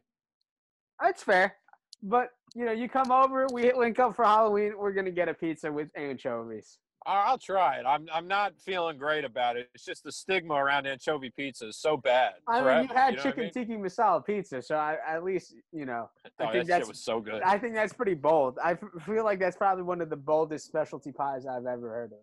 [1.00, 1.56] That's fair.
[2.02, 4.74] But you know, you come over, we link up for Halloween.
[4.76, 6.78] We're gonna get a pizza with anchovies.
[7.06, 7.84] I'll try it.
[7.86, 9.70] I'm I'm not feeling great about it.
[9.74, 12.34] It's just the stigma around anchovy pizza is so bad.
[12.46, 13.52] I mean, forever, you had know what I chicken mean?
[13.52, 16.10] tikka masala pizza, so I, at least you know.
[16.38, 17.42] I Oh, think that was so good.
[17.42, 18.58] I think that's pretty bold.
[18.62, 18.76] I
[19.06, 22.18] feel like that's probably one of the boldest specialty pies I've ever heard of.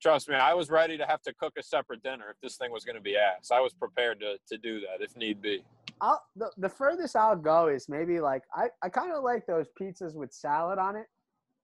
[0.00, 2.72] Trust me, I was ready to have to cook a separate dinner if this thing
[2.72, 3.50] was going to be ass.
[3.50, 5.62] I was prepared to to do that if need be.
[6.00, 9.66] I'll the, the furthest I'll go is maybe like I, I kind of like those
[9.78, 11.06] pizzas with salad on it,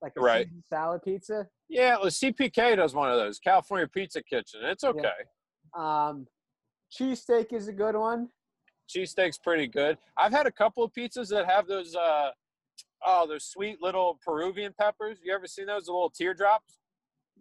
[0.03, 0.49] like a Right.
[0.69, 1.49] salad pizza.
[1.69, 4.61] Yeah, well, CPK does one of those, California Pizza Kitchen.
[4.65, 5.11] It's okay.
[5.75, 6.27] Um,
[6.93, 8.29] cheesesteak is a good one.
[8.89, 9.99] Cheesesteak's pretty good.
[10.17, 12.31] I've had a couple of pizzas that have those uh
[13.05, 15.19] oh, those sweet little Peruvian peppers.
[15.23, 16.79] You ever seen those, the little teardrops?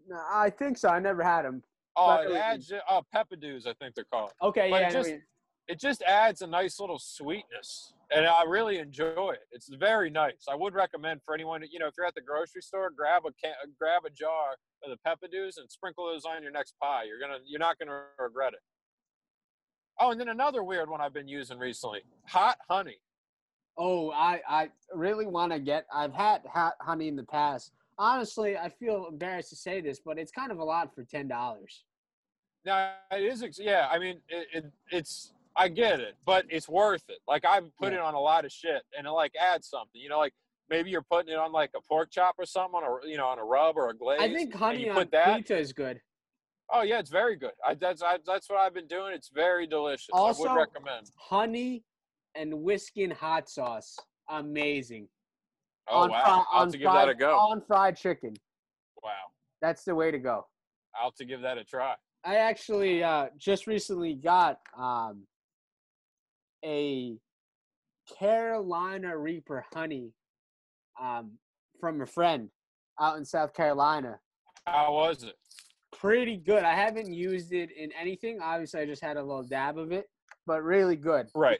[0.08, 0.89] No, I think so.
[0.89, 1.64] I never had them.
[1.95, 4.32] Oh, it adds oh peppadews, I think they're called.
[4.41, 4.88] Okay, But yeah.
[4.89, 5.24] it just- what you-
[5.68, 9.47] It just adds a nice little sweetness, and I really enjoy it.
[9.51, 10.45] It's very nice.
[10.49, 11.64] I would recommend for anyone.
[11.72, 14.91] You know, if you're at the grocery store, grab a can, grab a jar of
[14.91, 17.03] the peppadews and sprinkle those on your next pie.
[17.03, 18.60] You're gonna, you're not gonna regret it.
[19.99, 22.97] Oh, and then another weird one I've been using recently: hot honey.
[23.78, 25.86] Oh, I I really want to get.
[25.93, 27.72] I've had hot honey in the past.
[27.97, 31.28] Honestly, I feel embarrassed to say this, but it's kind of a lot for ten
[31.28, 31.84] dollars.
[32.66, 33.88] Now it is, yeah.
[33.91, 37.20] I mean, it, it, it's I get it, but it's worth it.
[37.28, 37.99] Like I've put Yeah.
[37.99, 40.01] it on a lot of shit, and it like adds something.
[40.01, 40.34] You know, like
[40.70, 43.28] maybe you're putting it on like a pork chop or something, on a you know,
[43.28, 44.20] on a rub or a glaze.
[44.22, 45.38] I think honey on that.
[45.38, 46.01] pizza is good.
[46.72, 47.51] Oh yeah, it's very good.
[47.66, 49.14] I, that's I, that's what I've been doing.
[49.14, 50.10] It's very delicious.
[50.14, 51.12] I would recommend.
[51.18, 51.84] Honey
[52.36, 53.95] and whiskey and hot sauce,
[54.30, 55.08] amazing.
[55.88, 57.36] Oh on wow, fri- I'll on to give that fried- a go.
[57.38, 58.34] On fried chicken,
[59.03, 59.12] Wow,
[59.62, 60.47] that's the way to go.
[60.99, 61.93] I'll have to give that a try.
[62.26, 65.28] I actually uh, just recently got um,
[66.66, 67.18] a
[68.20, 70.11] Carolina Reaper honey
[71.01, 71.34] um,
[71.80, 72.49] from a friend
[72.99, 74.20] out in South Carolina.
[74.66, 75.36] How was it?
[75.97, 76.63] Pretty good.
[76.63, 78.39] I haven't used it in anything.
[78.41, 80.05] Obviously, I just had a little dab of it,
[80.45, 81.28] but really good.
[81.36, 81.59] Right.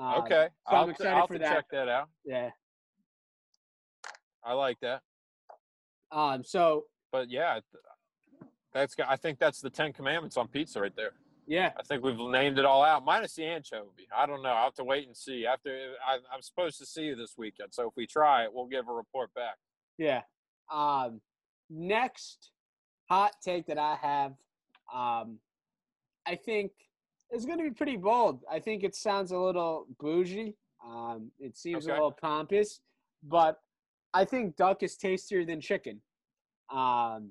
[0.00, 1.52] Um, Okay, so I'm I'll, excited I'll for that.
[1.54, 2.08] check that out.
[2.24, 2.50] Yeah.
[4.44, 5.02] I like that.
[6.10, 6.42] Um.
[6.44, 7.60] So But yeah,
[8.74, 11.12] th- I think that's the Ten Commandments on pizza right there.
[11.46, 14.08] Yeah, I think we've named it all out, minus the anchovy.
[14.16, 14.50] I don't know.
[14.50, 15.46] I'll have to wait and see.
[15.46, 15.70] After
[16.06, 18.88] I, I'm supposed to see you this weekend, so if we try it, we'll give
[18.88, 19.56] a report back.
[19.98, 20.22] yeah.
[20.72, 21.20] Um.
[21.70, 22.50] Next
[23.08, 24.32] hot take that I have,
[24.92, 25.38] um,
[26.26, 26.72] I think
[27.32, 28.42] is going to be pretty bold.
[28.50, 30.54] I think it sounds a little bougie.
[30.86, 32.80] Um, it seems a little pompous,
[33.22, 33.60] but
[34.12, 36.00] I think duck is tastier than chicken.
[36.70, 37.30] Um,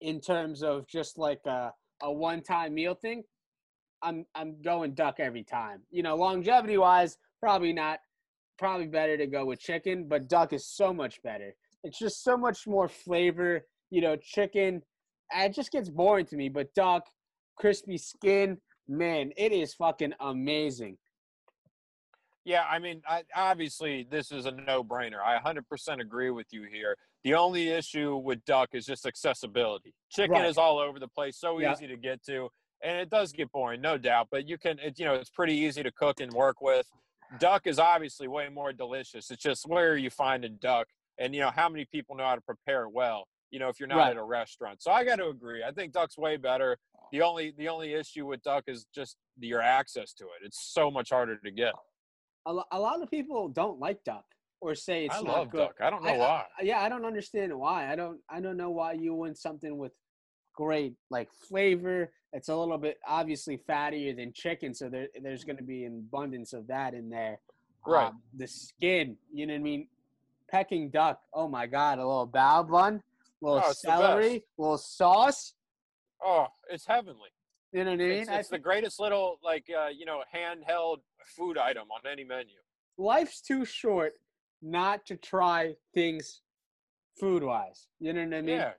[0.00, 1.72] in terms of just like a,
[2.02, 3.22] a one-time meal thing,
[4.02, 5.80] I'm I'm going duck every time.
[5.90, 7.98] You know, longevity wise, probably not.
[8.58, 11.54] Probably better to go with chicken, but duck is so much better.
[11.84, 13.64] It's just so much more flavor.
[13.90, 14.82] You know, chicken,
[15.34, 16.48] it just gets boring to me.
[16.48, 17.04] But duck,
[17.56, 20.98] crispy skin, man, it is fucking amazing.
[22.44, 25.20] Yeah, I mean, I, obviously this is a no-brainer.
[25.22, 26.96] I 100% agree with you here.
[27.24, 29.94] The only issue with duck is just accessibility.
[30.08, 30.46] Chicken Right.
[30.46, 31.72] is all over the place, so Yeah.
[31.72, 32.50] easy to get to,
[32.82, 34.28] and it does get boring, no doubt.
[34.30, 36.86] But you can, it, you know, it's pretty easy to cook and work with.
[37.38, 39.30] Duck is obviously way more delicious.
[39.30, 40.88] It's just where you find a duck,
[41.18, 43.28] and you know how many people know how to prepare it well.
[43.50, 44.10] You know, if you're not Right.
[44.10, 45.64] at a restaurant, so I got to agree.
[45.64, 46.78] I think duck's way better.
[47.12, 50.42] The only the only issue with duck is just your access to it.
[50.42, 51.74] It's so much harder to get.
[52.46, 54.24] A lot of people don't like duck
[54.60, 55.58] or say it's I not love good.
[55.58, 55.76] duck.
[55.80, 56.44] I don't know I- why.
[56.58, 57.90] I- yeah, I don't understand why.
[57.90, 58.20] I don't.
[58.28, 59.92] I don't know why you want something with
[60.54, 62.12] great like flavor.
[62.32, 66.04] It's a little bit obviously fattier than chicken, so there, there's going to be an
[66.08, 67.38] abundance of that in there.
[67.86, 68.08] Right.
[68.08, 69.88] Um, the skin, you know what I mean?
[70.50, 71.20] Peking duck.
[71.32, 73.02] Oh my god, a little bao bun,
[73.42, 75.54] a little Oh, celery, a little sauce.
[76.22, 77.28] Oh, it's heavenly.
[77.72, 78.10] You know what I mean?
[78.22, 82.54] It's, I the greatest little like uh, you know handheld food item on any menu.
[82.98, 84.14] life's too short
[84.62, 86.42] not to try things
[87.18, 87.88] food wise.
[88.00, 88.58] You know what I mean?
[88.58, 88.72] yeah,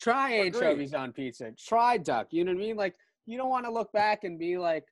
[0.00, 0.54] try Agreed.
[0.54, 1.52] anchovies on pizza.
[1.52, 2.28] Try duck.
[2.30, 2.76] You know what I mean?
[2.76, 2.94] Like
[3.26, 4.86] you don't want to look back and be like,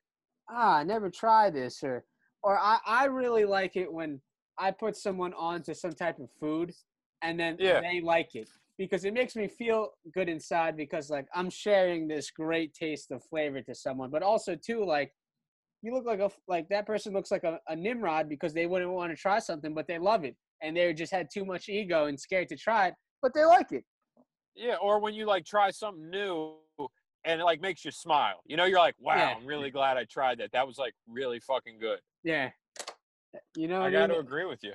[0.49, 2.05] ah, I never tried this, or
[2.43, 4.19] or I, I really like it when
[4.57, 6.73] I put someone onto some type of food
[7.21, 7.79] and then Yeah.
[7.81, 12.29] they like it because it makes me feel good inside because like I'm sharing this
[12.31, 15.13] great taste of flavor to someone, but also too like
[15.83, 18.89] you look like a like that person looks like a, a Nimrod because they wouldn't
[18.89, 22.05] want to try something, but they love it and they just had too much ego
[22.05, 23.83] and scared to try it, but they like it.
[24.55, 24.75] yeah.
[24.81, 26.55] Or when you like try something new
[27.25, 28.41] and it like makes you smile.
[28.45, 29.35] You know, you're like, wow, Yeah.
[29.37, 30.51] I'm really glad I tried that.
[30.53, 31.99] That was like really fucking good.
[32.23, 32.49] Yeah.
[33.57, 34.73] You know, I what got to agree with you.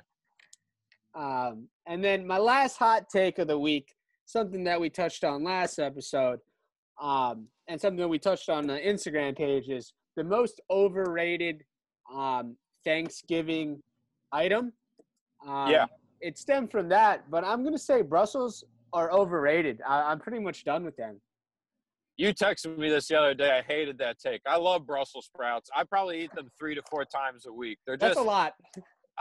[1.15, 3.95] Um, and then my last hot take of the week,
[4.25, 6.39] something that we touched on last episode,
[7.01, 11.63] um, and something that we touched on the Instagram page is the most overrated
[12.13, 13.81] um, Thanksgiving
[14.33, 14.73] item.
[15.47, 15.85] Um, Yeah.
[16.19, 19.79] It stemmed from that, but I'm going to say Brussels are overrated.
[19.87, 21.21] I, I'm pretty much done with them.
[22.17, 23.49] You texted me this the other day.
[23.49, 24.41] I hated that take.
[24.45, 25.69] I love Brussels sprouts.
[25.73, 27.77] I probably eat them three to four times a week.
[27.87, 28.55] They're That's just a lot.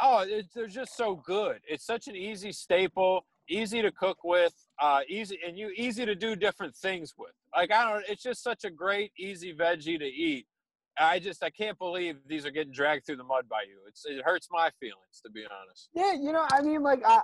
[0.03, 1.61] Oh, they're just so good.
[1.69, 6.16] It's such an easy staple, easy to cook with, uh, easy and you easy to
[6.16, 7.31] do different things with.
[7.55, 10.47] Like I don't, it's just such a great, easy veggie to eat.
[11.01, 13.79] I just I can't believe these are getting dragged through the mud by you.
[13.87, 15.89] It's it hurts my feelings to be honest.
[15.95, 17.23] Yeah, you know, I mean, like, I,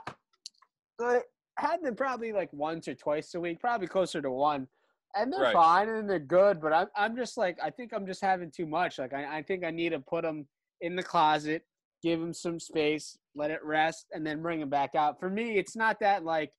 [0.99, 1.25] like,
[1.59, 4.69] had them probably like once or twice a week, probably closer to one.
[5.17, 5.53] And they're Right.
[5.53, 8.67] fine and they're good, but I'm I'm just like I think I'm just having too
[8.67, 8.99] much.
[8.99, 10.47] Like I, I think I need to put them
[10.81, 11.63] in the closet,
[12.03, 15.21] give them some space, let it rest, and then bring them back out.
[15.21, 16.53] For me, it's not that like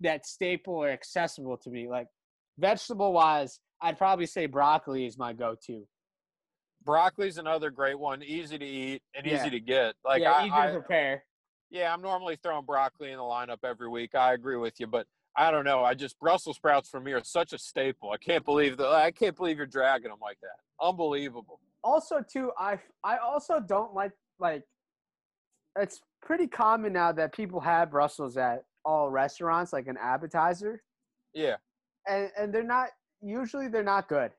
[0.00, 1.88] that staple or accessible to me.
[1.88, 2.06] Like
[2.58, 5.84] vegetable wise, I'd probably say broccoli is my go-to.
[6.86, 9.40] Broccoli's another great one, easy to eat and Yeah.
[9.40, 9.94] easy to get.
[10.04, 11.24] Like yeah, I, easy I to prepare.
[11.68, 14.14] yeah, I'm normally throwing broccoli in the lineup every week.
[14.14, 15.06] I agree with you, but
[15.36, 15.84] I don't know.
[15.84, 18.10] I just Brussels sprouts for me are such a staple.
[18.12, 18.86] I can't believe that.
[18.88, 20.56] I can't believe you're dragging them like that.
[20.80, 21.60] Unbelievable.
[21.84, 24.62] also too i i also don't like like
[25.78, 30.82] it's pretty common now that people have brussels at all restaurants like an appetizer
[31.32, 31.56] Yeah.
[32.08, 32.88] and and they're not
[33.22, 34.32] usually they're not good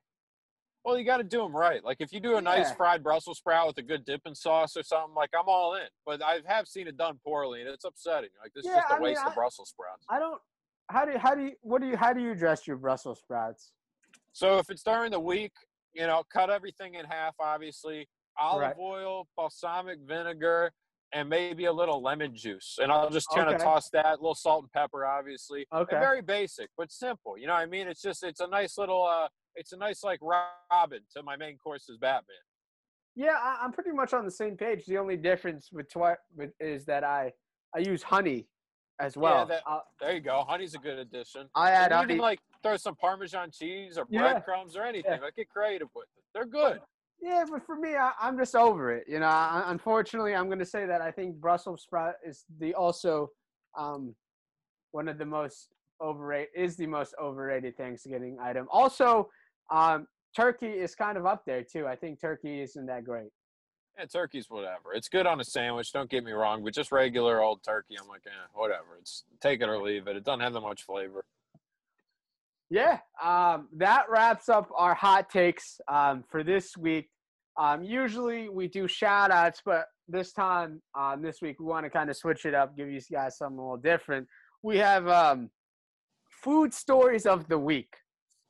[0.87, 1.83] Well, you got to do them right.
[1.83, 2.75] Like if you do a nice Yeah.
[2.75, 5.87] fried Brussels sprout with a good dipping sauce or something, like I'm all in.
[6.05, 8.29] But I have seen it done poorly, and it's upsetting.
[8.41, 10.05] Like this is Yeah, just a I mean, waste I- of Brussels sprouts.
[10.09, 10.41] i don't
[10.89, 13.19] how do you how do you what do you how do you dress your brussels
[13.19, 13.73] sprouts
[14.31, 15.51] So if it's during the week,
[15.93, 17.35] you know, cut everything in half.
[17.37, 18.07] Obviously,
[18.39, 18.75] olive Right.
[18.79, 20.71] oil, balsamic vinegar,
[21.11, 23.63] and maybe a little lemon juice, and I'll just kind of Okay.
[23.65, 24.05] toss that.
[24.05, 25.67] A little salt and pepper, obviously.
[25.71, 25.99] And Okay.
[25.99, 27.37] very basic, but simple.
[27.37, 27.89] You know what I mean?
[27.89, 29.27] It's just it's a nice little uh,
[29.57, 32.37] it's a nice like Robin to my main course is Batman.
[33.15, 36.51] yeah I, i'm pretty much on the same page the only difference with, twi- with
[36.59, 37.31] is that i
[37.75, 38.47] i use honey
[38.99, 40.43] as well that- I'll- There you go.
[40.47, 41.47] Honey's a good addition.
[41.53, 44.21] i add you honey can like throw some Parmesan cheese or Yeah.
[44.33, 45.21] breadcrumbs or anything.
[45.21, 46.23] Like get creative with it.
[46.33, 46.79] They're good.
[47.21, 49.05] Yeah, but for me, I, I'm just over it.
[49.07, 52.73] You know, I, unfortunately, I'm going to say that I think Brussels sprout is the
[52.73, 53.29] also
[53.77, 54.15] um,
[54.91, 55.69] one of the most
[56.01, 58.67] overrated is the most overrated Thanksgiving item.
[58.71, 59.29] Also,
[59.69, 61.87] um, turkey is kind of up there too.
[61.87, 63.29] I think turkey isn't that great.
[63.97, 64.93] Yeah, turkey's whatever.
[64.93, 65.91] It's good on a sandwich.
[65.91, 68.97] Don't get me wrong, but just regular old turkey, I'm like, eh, whatever.
[68.99, 70.15] It's take it or leave it.
[70.15, 71.23] It doesn't have that much flavor.
[72.69, 77.09] Yeah, um, that wraps up our hot takes um, for this week.
[77.57, 81.89] Um, usually we do shout outs, but this time, um, this week, we want to
[81.89, 84.27] kind of switch it up, give you guys something a little different.
[84.63, 85.49] We have um,
[86.43, 87.93] food stories of the week,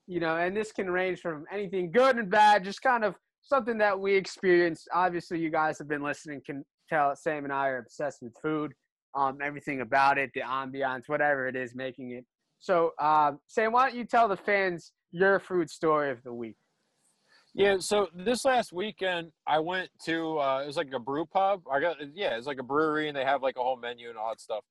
[0.08, 3.78] you know, and this can range from anything good and bad, just kind of something
[3.78, 4.88] that we experienced.
[4.94, 8.72] Obviously, you guys have been listening, can tell Sam and I are obsessed with food,
[9.16, 12.26] um, everything about it, the ambiance, whatever it is making it.
[12.60, 16.56] So, um, Sam, why don't you tell the fans your food story of the week?
[17.54, 21.62] Yeah, so this last weekend I went to uh it was like a brew pub.
[21.72, 24.18] I got yeah, it's like a brewery and they have like a whole menu and
[24.18, 24.64] all that stuff.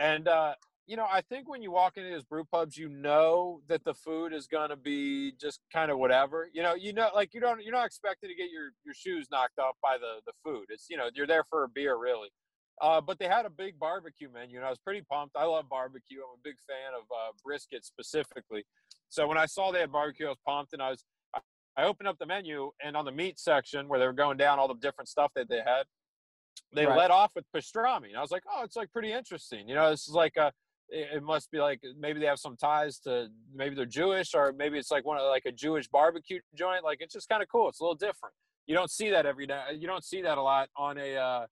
[0.00, 0.54] And uh
[0.86, 3.94] you know, I think when you walk into these brew pubs, you know that the
[3.94, 6.48] food is gonna be just kind of whatever.
[6.52, 9.28] You know, you know, like you don't, you're not expected to get your your shoes
[9.30, 10.66] knocked off by the the food.
[10.68, 12.28] It's you know, you're there for a beer, really.
[12.80, 15.36] Uh, but they had a big barbecue menu, and I was pretty pumped.
[15.36, 16.18] I love barbecue.
[16.18, 18.64] I'm a big fan of uh, brisket specifically.
[19.10, 21.04] So when I saw they had barbecue, I was pumped, and I was
[21.34, 21.40] I-
[21.76, 24.58] I opened up the menu, and on the meat section where they were going down
[24.58, 25.84] all the different stuff that they had,
[26.72, 26.96] they Right.
[26.98, 28.08] let off with pastrami.
[28.08, 29.68] And I was like, oh, it's like pretty interesting.
[29.68, 30.52] You know, this is like a
[30.94, 34.78] it must be like maybe they have some ties to maybe they're Jewish or maybe
[34.78, 36.84] it's like one of like a Jewish barbecue joint.
[36.84, 37.68] Like it's just kind of cool.
[37.68, 38.34] It's a little different.
[38.66, 39.60] You don't see that every day.
[39.76, 41.46] You don't see that a lot on a uh,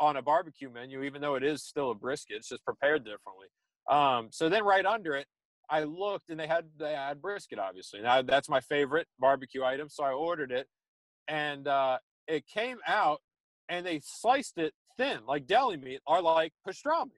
[0.00, 2.36] on a barbecue menu, even though it is still a brisket.
[2.36, 3.48] It's just prepared differently.
[3.90, 5.26] Um, so then right under it,
[5.70, 8.00] I looked and they had they had brisket obviously.
[8.00, 10.66] Now that's my favorite barbecue item, so I ordered it,
[11.28, 13.20] and uh, it came out
[13.68, 17.12] and they sliced it thin like deli meat or like pastrami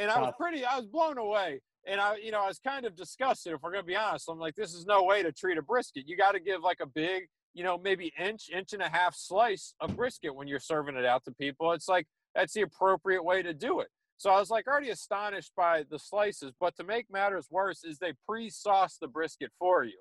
[0.00, 1.60] and I was pretty, I was blown away.
[1.86, 3.52] And I, you know, I was kind of disgusted.
[3.52, 6.04] If we're gonna be honest, I'm like, this is no way to treat a brisket.
[6.06, 7.24] You got to give like a big,
[7.54, 11.04] you know, maybe inch, inch and a half slice of brisket when you're serving it
[11.06, 11.72] out to people.
[11.72, 13.88] It's like that's the appropriate way to do it.
[14.18, 16.52] So I was like already astonished by the slices.
[16.60, 19.98] But to make matters worse, is they pre-sauce the brisket for you,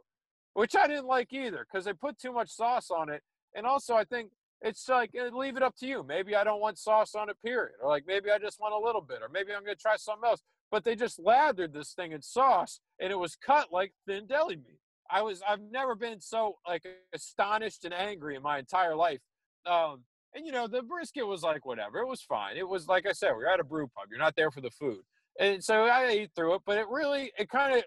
[0.53, 3.21] which I didn't like either because they put too much sauce on it.
[3.55, 4.31] And also, I think
[4.61, 6.03] it's like eh, leave it up to you.
[6.03, 7.73] Maybe I don't want sauce on it, period.
[7.81, 10.27] Or like maybe I just want a little bit, or maybe I'm gonna try something
[10.27, 10.41] else.
[10.71, 14.57] But they just lathered this thing in sauce, and it was cut like thin deli
[14.57, 14.79] meat.
[15.09, 19.19] I was I've never been so like astonished and angry in my entire life.
[19.65, 20.03] Um,
[20.35, 21.99] and you know the brisket was like whatever.
[21.99, 22.57] It was fine.
[22.57, 24.05] It was like I said, we're at a brew pub.
[24.09, 25.01] You're not there for the food,
[25.39, 26.61] and so I ate through it.
[26.65, 27.83] But it really it kind of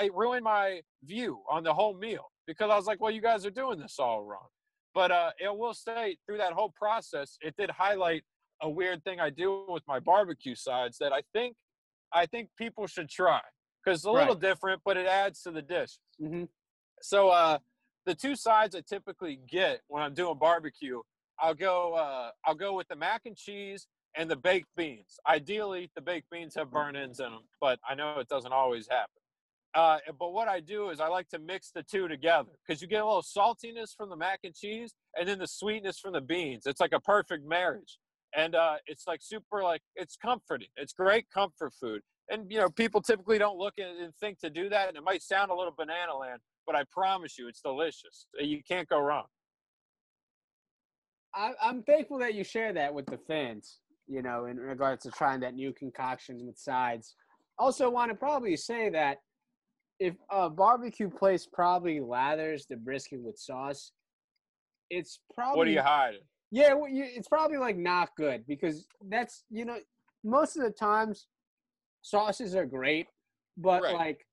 [0.00, 3.44] it ruined my view on the whole meal because I was like, well, you guys
[3.46, 4.48] are doing this all wrong.
[4.98, 8.24] But uh, I will say through that whole process, it did highlight
[8.60, 11.54] a weird thing I do with my barbecue sides that I think
[12.12, 13.40] I think people should try
[13.84, 14.40] because it's a little Right.
[14.40, 16.00] different, but it adds to the dish.
[16.18, 16.46] hmm
[17.00, 17.58] So uh,
[18.06, 21.00] the two sides I typically get when I'm doing barbecue,
[21.38, 25.20] I'll go uh, I'll go with the mac and cheese and the baked beans.
[25.28, 28.88] Ideally, the baked beans have burnt ends in them, but I know it doesn't always
[28.88, 29.22] happen.
[29.78, 32.88] Uh, but what I do is I like to mix the two together because you
[32.88, 36.20] get a little saltiness from the mac and cheese and then the sweetness from the
[36.20, 36.66] beans.
[36.66, 37.98] It's like a perfect marriage.
[38.36, 40.66] And uh, it's like super, like, it's comforting.
[40.76, 42.00] It's great comfort food.
[42.28, 44.88] And, you know, people typically don't look and think to do that.
[44.88, 48.26] And it might sound a little banana land, but I promise you, it's delicious.
[48.36, 49.26] You can't go wrong.
[51.62, 53.78] I'm thankful that you share that with the fans,
[54.08, 57.14] you know, in regards to trying that new concoction with sides.
[57.60, 59.18] Also, want to probably say that
[60.00, 63.92] if a barbecue place probably lathers the brisket with sauce,
[64.90, 66.20] it's probably What are you hiding?
[66.50, 69.76] yeah, well, you, it's probably like not good because that's you know
[70.24, 71.26] most of the times
[72.02, 73.06] sauces are great,
[73.56, 73.94] but Right.
[73.94, 74.26] like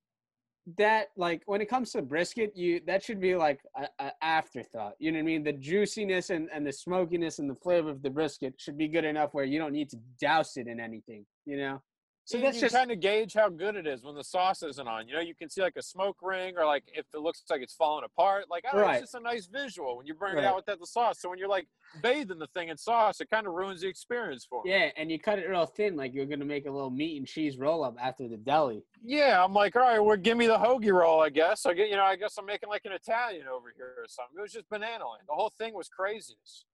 [0.77, 4.93] that like when it comes to brisket, you that should be like a, a afterthought.
[4.99, 5.43] You know what I mean?
[5.43, 9.05] The juiciness and, and the smokiness and the flavor of the brisket should be good
[9.05, 11.25] enough where you don't need to douse it in anything.
[11.45, 11.81] You know.
[12.27, 14.87] So that's you just kind of gauge how good it is when the sauce isn't
[14.87, 15.07] on.
[15.07, 17.61] You know, you can see like a smoke ring or like if it looks like
[17.61, 18.45] it's falling apart.
[18.49, 18.93] Like, oh, Right.
[18.95, 20.43] it's just a nice visual when you bring Right.
[20.43, 21.19] it out with that the sauce.
[21.21, 21.67] So when you're like
[22.01, 24.67] bathing the thing in sauce, it kind of ruins the experience for 'em.
[24.71, 27.27] yeah, and you cut it real thin, like you're gonna make a little meat and
[27.27, 28.83] cheese roll up after the deli.
[29.03, 31.67] Yeah, I'm like, all right, well, give me the hoagie roll, I guess.
[31.67, 34.35] I get, you know, I guess I'm making like an Italian over here or something.
[34.39, 35.25] It was just banana land.
[35.27, 36.65] The whole thing was craziness.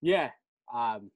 [0.00, 0.30] Yeah.
[0.72, 1.10] Um,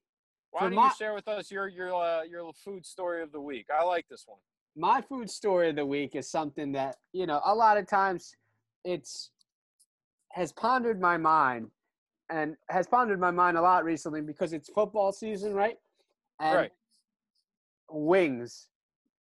[0.53, 3.41] Why don't my- you share with us your your uh, your food story of the
[3.41, 3.65] week?
[3.73, 4.37] I like this one.
[4.75, 8.35] my food story of the week is something that you know a lot of times
[8.85, 9.31] it's
[10.31, 11.69] has pondered my mind
[12.29, 15.77] and has pondered my mind a lot recently because it's football season right
[16.39, 16.71] and Right.
[17.89, 18.69] wings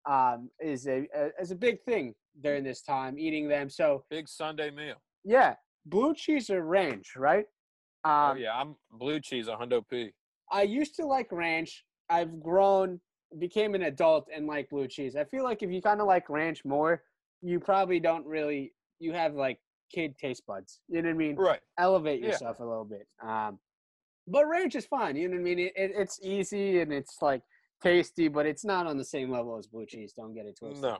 [0.08, 4.28] um, is a, a is a big thing during this time eating them so Big
[4.28, 4.96] Sunday meal.
[5.24, 5.54] yeah
[5.86, 7.46] blue cheese or ranch right
[8.04, 10.10] um, oh yeah, I'm blue cheese, a hundo p.
[10.50, 11.84] I used to like ranch.
[12.08, 13.00] I've grown,
[13.38, 15.16] became an adult, and like blue cheese.
[15.16, 17.02] I feel like if you kind of like ranch more,
[17.42, 18.72] you probably don't really.
[18.98, 19.58] You have like
[19.92, 20.80] kid taste buds.
[20.88, 21.36] You know what I mean?
[21.36, 21.60] Right.
[21.78, 22.28] Elevate Yeah.
[22.28, 23.06] yourself a little bit.
[23.22, 23.58] Um,
[24.26, 25.16] but ranch is fine.
[25.16, 25.58] You know what I mean?
[25.58, 27.42] It, it, it's easy and it's like
[27.82, 30.12] tasty, but it's not on the same level as blue cheese.
[30.16, 30.82] Don't get it twisted.
[30.82, 30.98] No.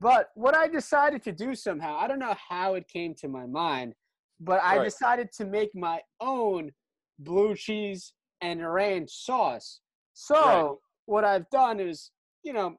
[0.00, 3.46] But what I decided to do somehow, I don't know how it came to my
[3.46, 3.94] mind,
[4.40, 4.84] but I Right.
[4.84, 6.72] decided to make my own
[7.18, 9.80] blue cheese and ranch sauce.
[10.14, 10.70] So Right.
[11.06, 12.10] what I've done is,
[12.42, 12.76] you know,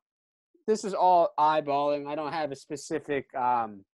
[0.68, 2.08] this is all eyeballing.
[2.08, 3.86] I don't have a specific um,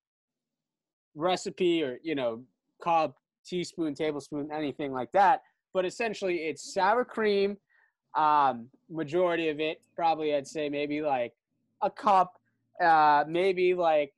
[1.15, 2.43] recipe or, you know,
[2.81, 5.43] cup, teaspoon, tablespoon, anything like that.
[5.73, 7.57] But essentially, it's sour cream,
[8.15, 11.33] um, majority of it, probably I'd say maybe like
[11.81, 12.39] a cup,
[12.81, 14.13] uh, maybe like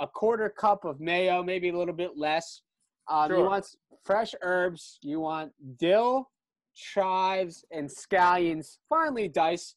[0.00, 2.62] a quarter cup of mayo, maybe a little bit less.
[3.08, 3.66] Um, You want
[4.04, 4.98] fresh herbs.
[5.02, 6.30] You want dill,
[6.76, 9.74] chives, and scallions finely diced.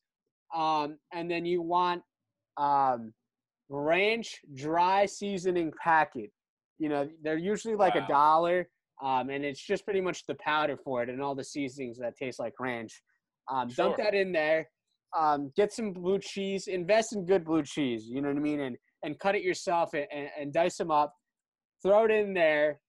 [0.55, 2.01] Um, and then you want
[2.57, 3.13] um,
[3.69, 6.31] ranch dry seasoning packet.
[6.77, 8.07] You know, they're usually like a Wow.
[8.07, 8.69] dollar,
[9.03, 12.15] um, and it's just pretty much the powder for it and all the seasonings that
[12.17, 13.01] taste like ranch.
[13.51, 14.69] Um, Dump that in there.
[15.17, 16.67] Um, get some blue cheese.
[16.67, 18.05] Invest in good blue cheese.
[18.07, 18.59] You know what I mean?
[18.59, 21.13] And and cut it yourself and, and, and dice them up.
[21.81, 22.79] Throw it in there,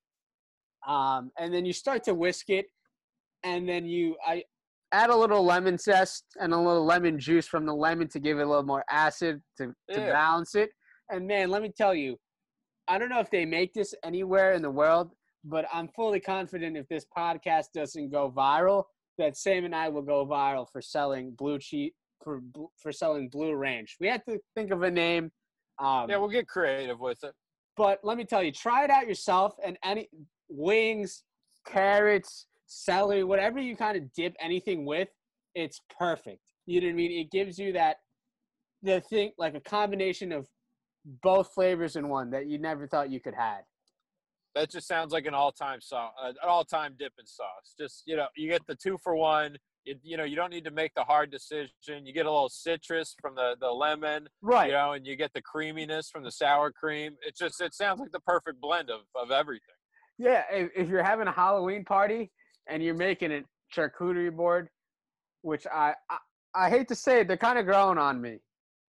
[0.86, 2.66] um, and then you start to whisk it,
[3.44, 4.44] and then you I
[4.92, 8.38] add a little lemon zest and a little lemon juice from the lemon to give
[8.38, 10.12] it a little more acid to, to Yeah.
[10.12, 10.70] balance it.
[11.10, 12.16] And man, let me tell you,
[12.88, 15.12] I don't know if they make this anywhere in the world,
[15.44, 18.84] but I'm fully confident if this podcast doesn't go viral,
[19.18, 21.92] that Sam and I will go viral for selling blue cheese
[22.22, 22.40] for
[22.76, 23.96] for selling blue ranch.
[24.00, 25.30] We have to think of a name.
[25.78, 27.32] Um, Yeah, we'll get creative with it.
[27.76, 29.54] but let me tell you, try it out yourself.
[29.64, 30.08] And any
[30.48, 31.22] wings,
[31.66, 32.46] carrots,
[32.80, 35.08] celery, whatever you kind of dip anything with,
[35.54, 36.40] it's perfect.
[36.66, 37.12] You know what I mean?
[37.20, 37.96] It gives you that
[38.82, 40.46] the thing like a combination of
[41.22, 43.62] both flavors in one that you never thought you could have.
[44.54, 47.74] That just sounds like an all-time sauce, uh, an all-time dipping sauce.
[47.78, 49.56] Just you know, you get the two for one.
[49.84, 51.70] You, you know, you don't need to make the hard decision.
[52.04, 54.66] You get a little citrus from the the lemon, Right.
[54.66, 57.16] you know, and you get the creaminess from the sour cream.
[57.26, 59.74] It just it sounds like the perfect blend of of everything.
[60.18, 60.44] Yeah.
[60.52, 62.30] If, if you're having a Halloween party
[62.70, 63.42] and you're making a
[63.74, 64.68] charcuterie board,
[65.42, 66.18] which I I,
[66.54, 68.38] I hate to say it, they're kind of growing on me.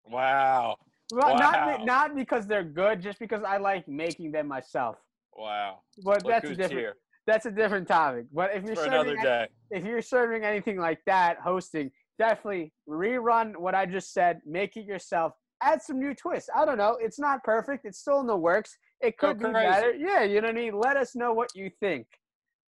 [0.07, 0.77] Wow,
[1.13, 1.77] Well, not Wow.
[1.79, 4.97] be- not because they're good, just because I like making them myself.
[5.35, 5.81] wow.
[6.05, 6.95] But Look that's a different here
[7.27, 8.27] that's a different topic.
[8.33, 9.49] But if you're for another serving day.
[9.71, 14.85] if you're serving anything like that, hosting, definitely rerun what I just said, make it
[14.85, 15.33] yourself,
[15.63, 16.51] add some new twists.
[16.55, 16.99] I don't know.
[17.01, 17.87] It's not perfect.
[17.87, 18.77] It's still in the works.
[19.01, 19.67] It Go could be crazy.
[19.71, 19.95] better.
[19.95, 20.79] Yeah, you know what I mean?
[20.79, 22.07] Let us know what you think.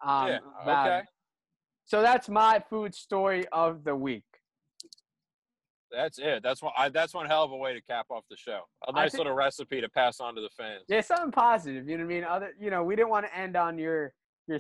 [0.04, 0.38] Um, yeah.
[0.62, 1.00] about Okay.
[1.00, 1.06] it.
[1.86, 4.24] So that's my food story of the week.
[5.92, 6.42] That's it.
[6.42, 6.74] That's one.
[6.76, 8.62] I, that's one hell of a way to cap off the show.
[8.88, 10.84] A nice think- little recipe to pass on to the fans.
[10.88, 11.88] Yeah, something positive.
[11.88, 12.24] You know what I mean?
[12.24, 14.14] Other, you know, we didn't want to end on your
[14.48, 14.60] your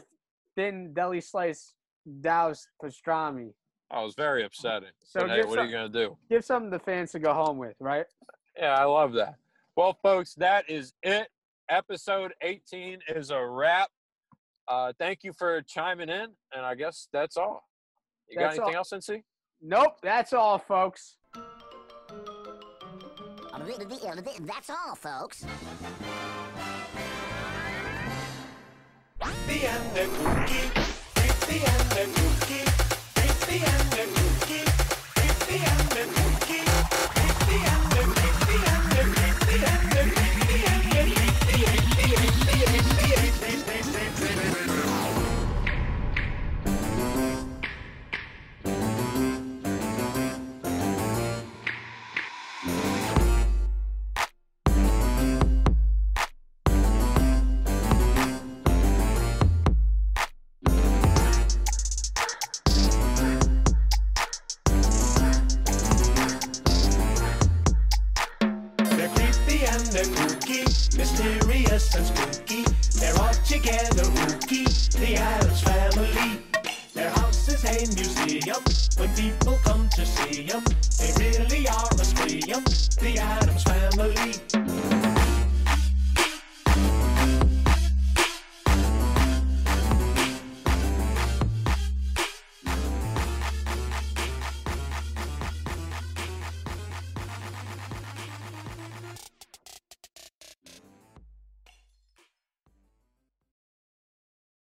[0.56, 1.74] thin deli slice
[2.22, 3.48] doused pastrami.
[3.49, 4.90] It was very upsetting.
[5.03, 6.18] So but hey, what are you gonna do?
[6.30, 8.06] Give something the fans to go home with, right?
[8.57, 9.36] Yeah, I love that.
[9.76, 11.30] Well, folks, that is it.
[11.70, 13.90] Episode 18 is a wrap.
[14.68, 17.68] Uh, thank you for chiming in, and I guess that's all.
[18.30, 18.76] You got anything all.
[18.76, 19.23] else, NC?
[19.61, 21.18] Nope, that's all, folks.
[24.45, 25.45] That's all, folks.
[29.19, 30.69] Creepy and the cookie,
[31.15, 32.65] creepy and the cookie,
[33.15, 34.65] creepy and the cookie,
[35.15, 36.64] creepy and the cookie,
[37.14, 37.93] creepy and the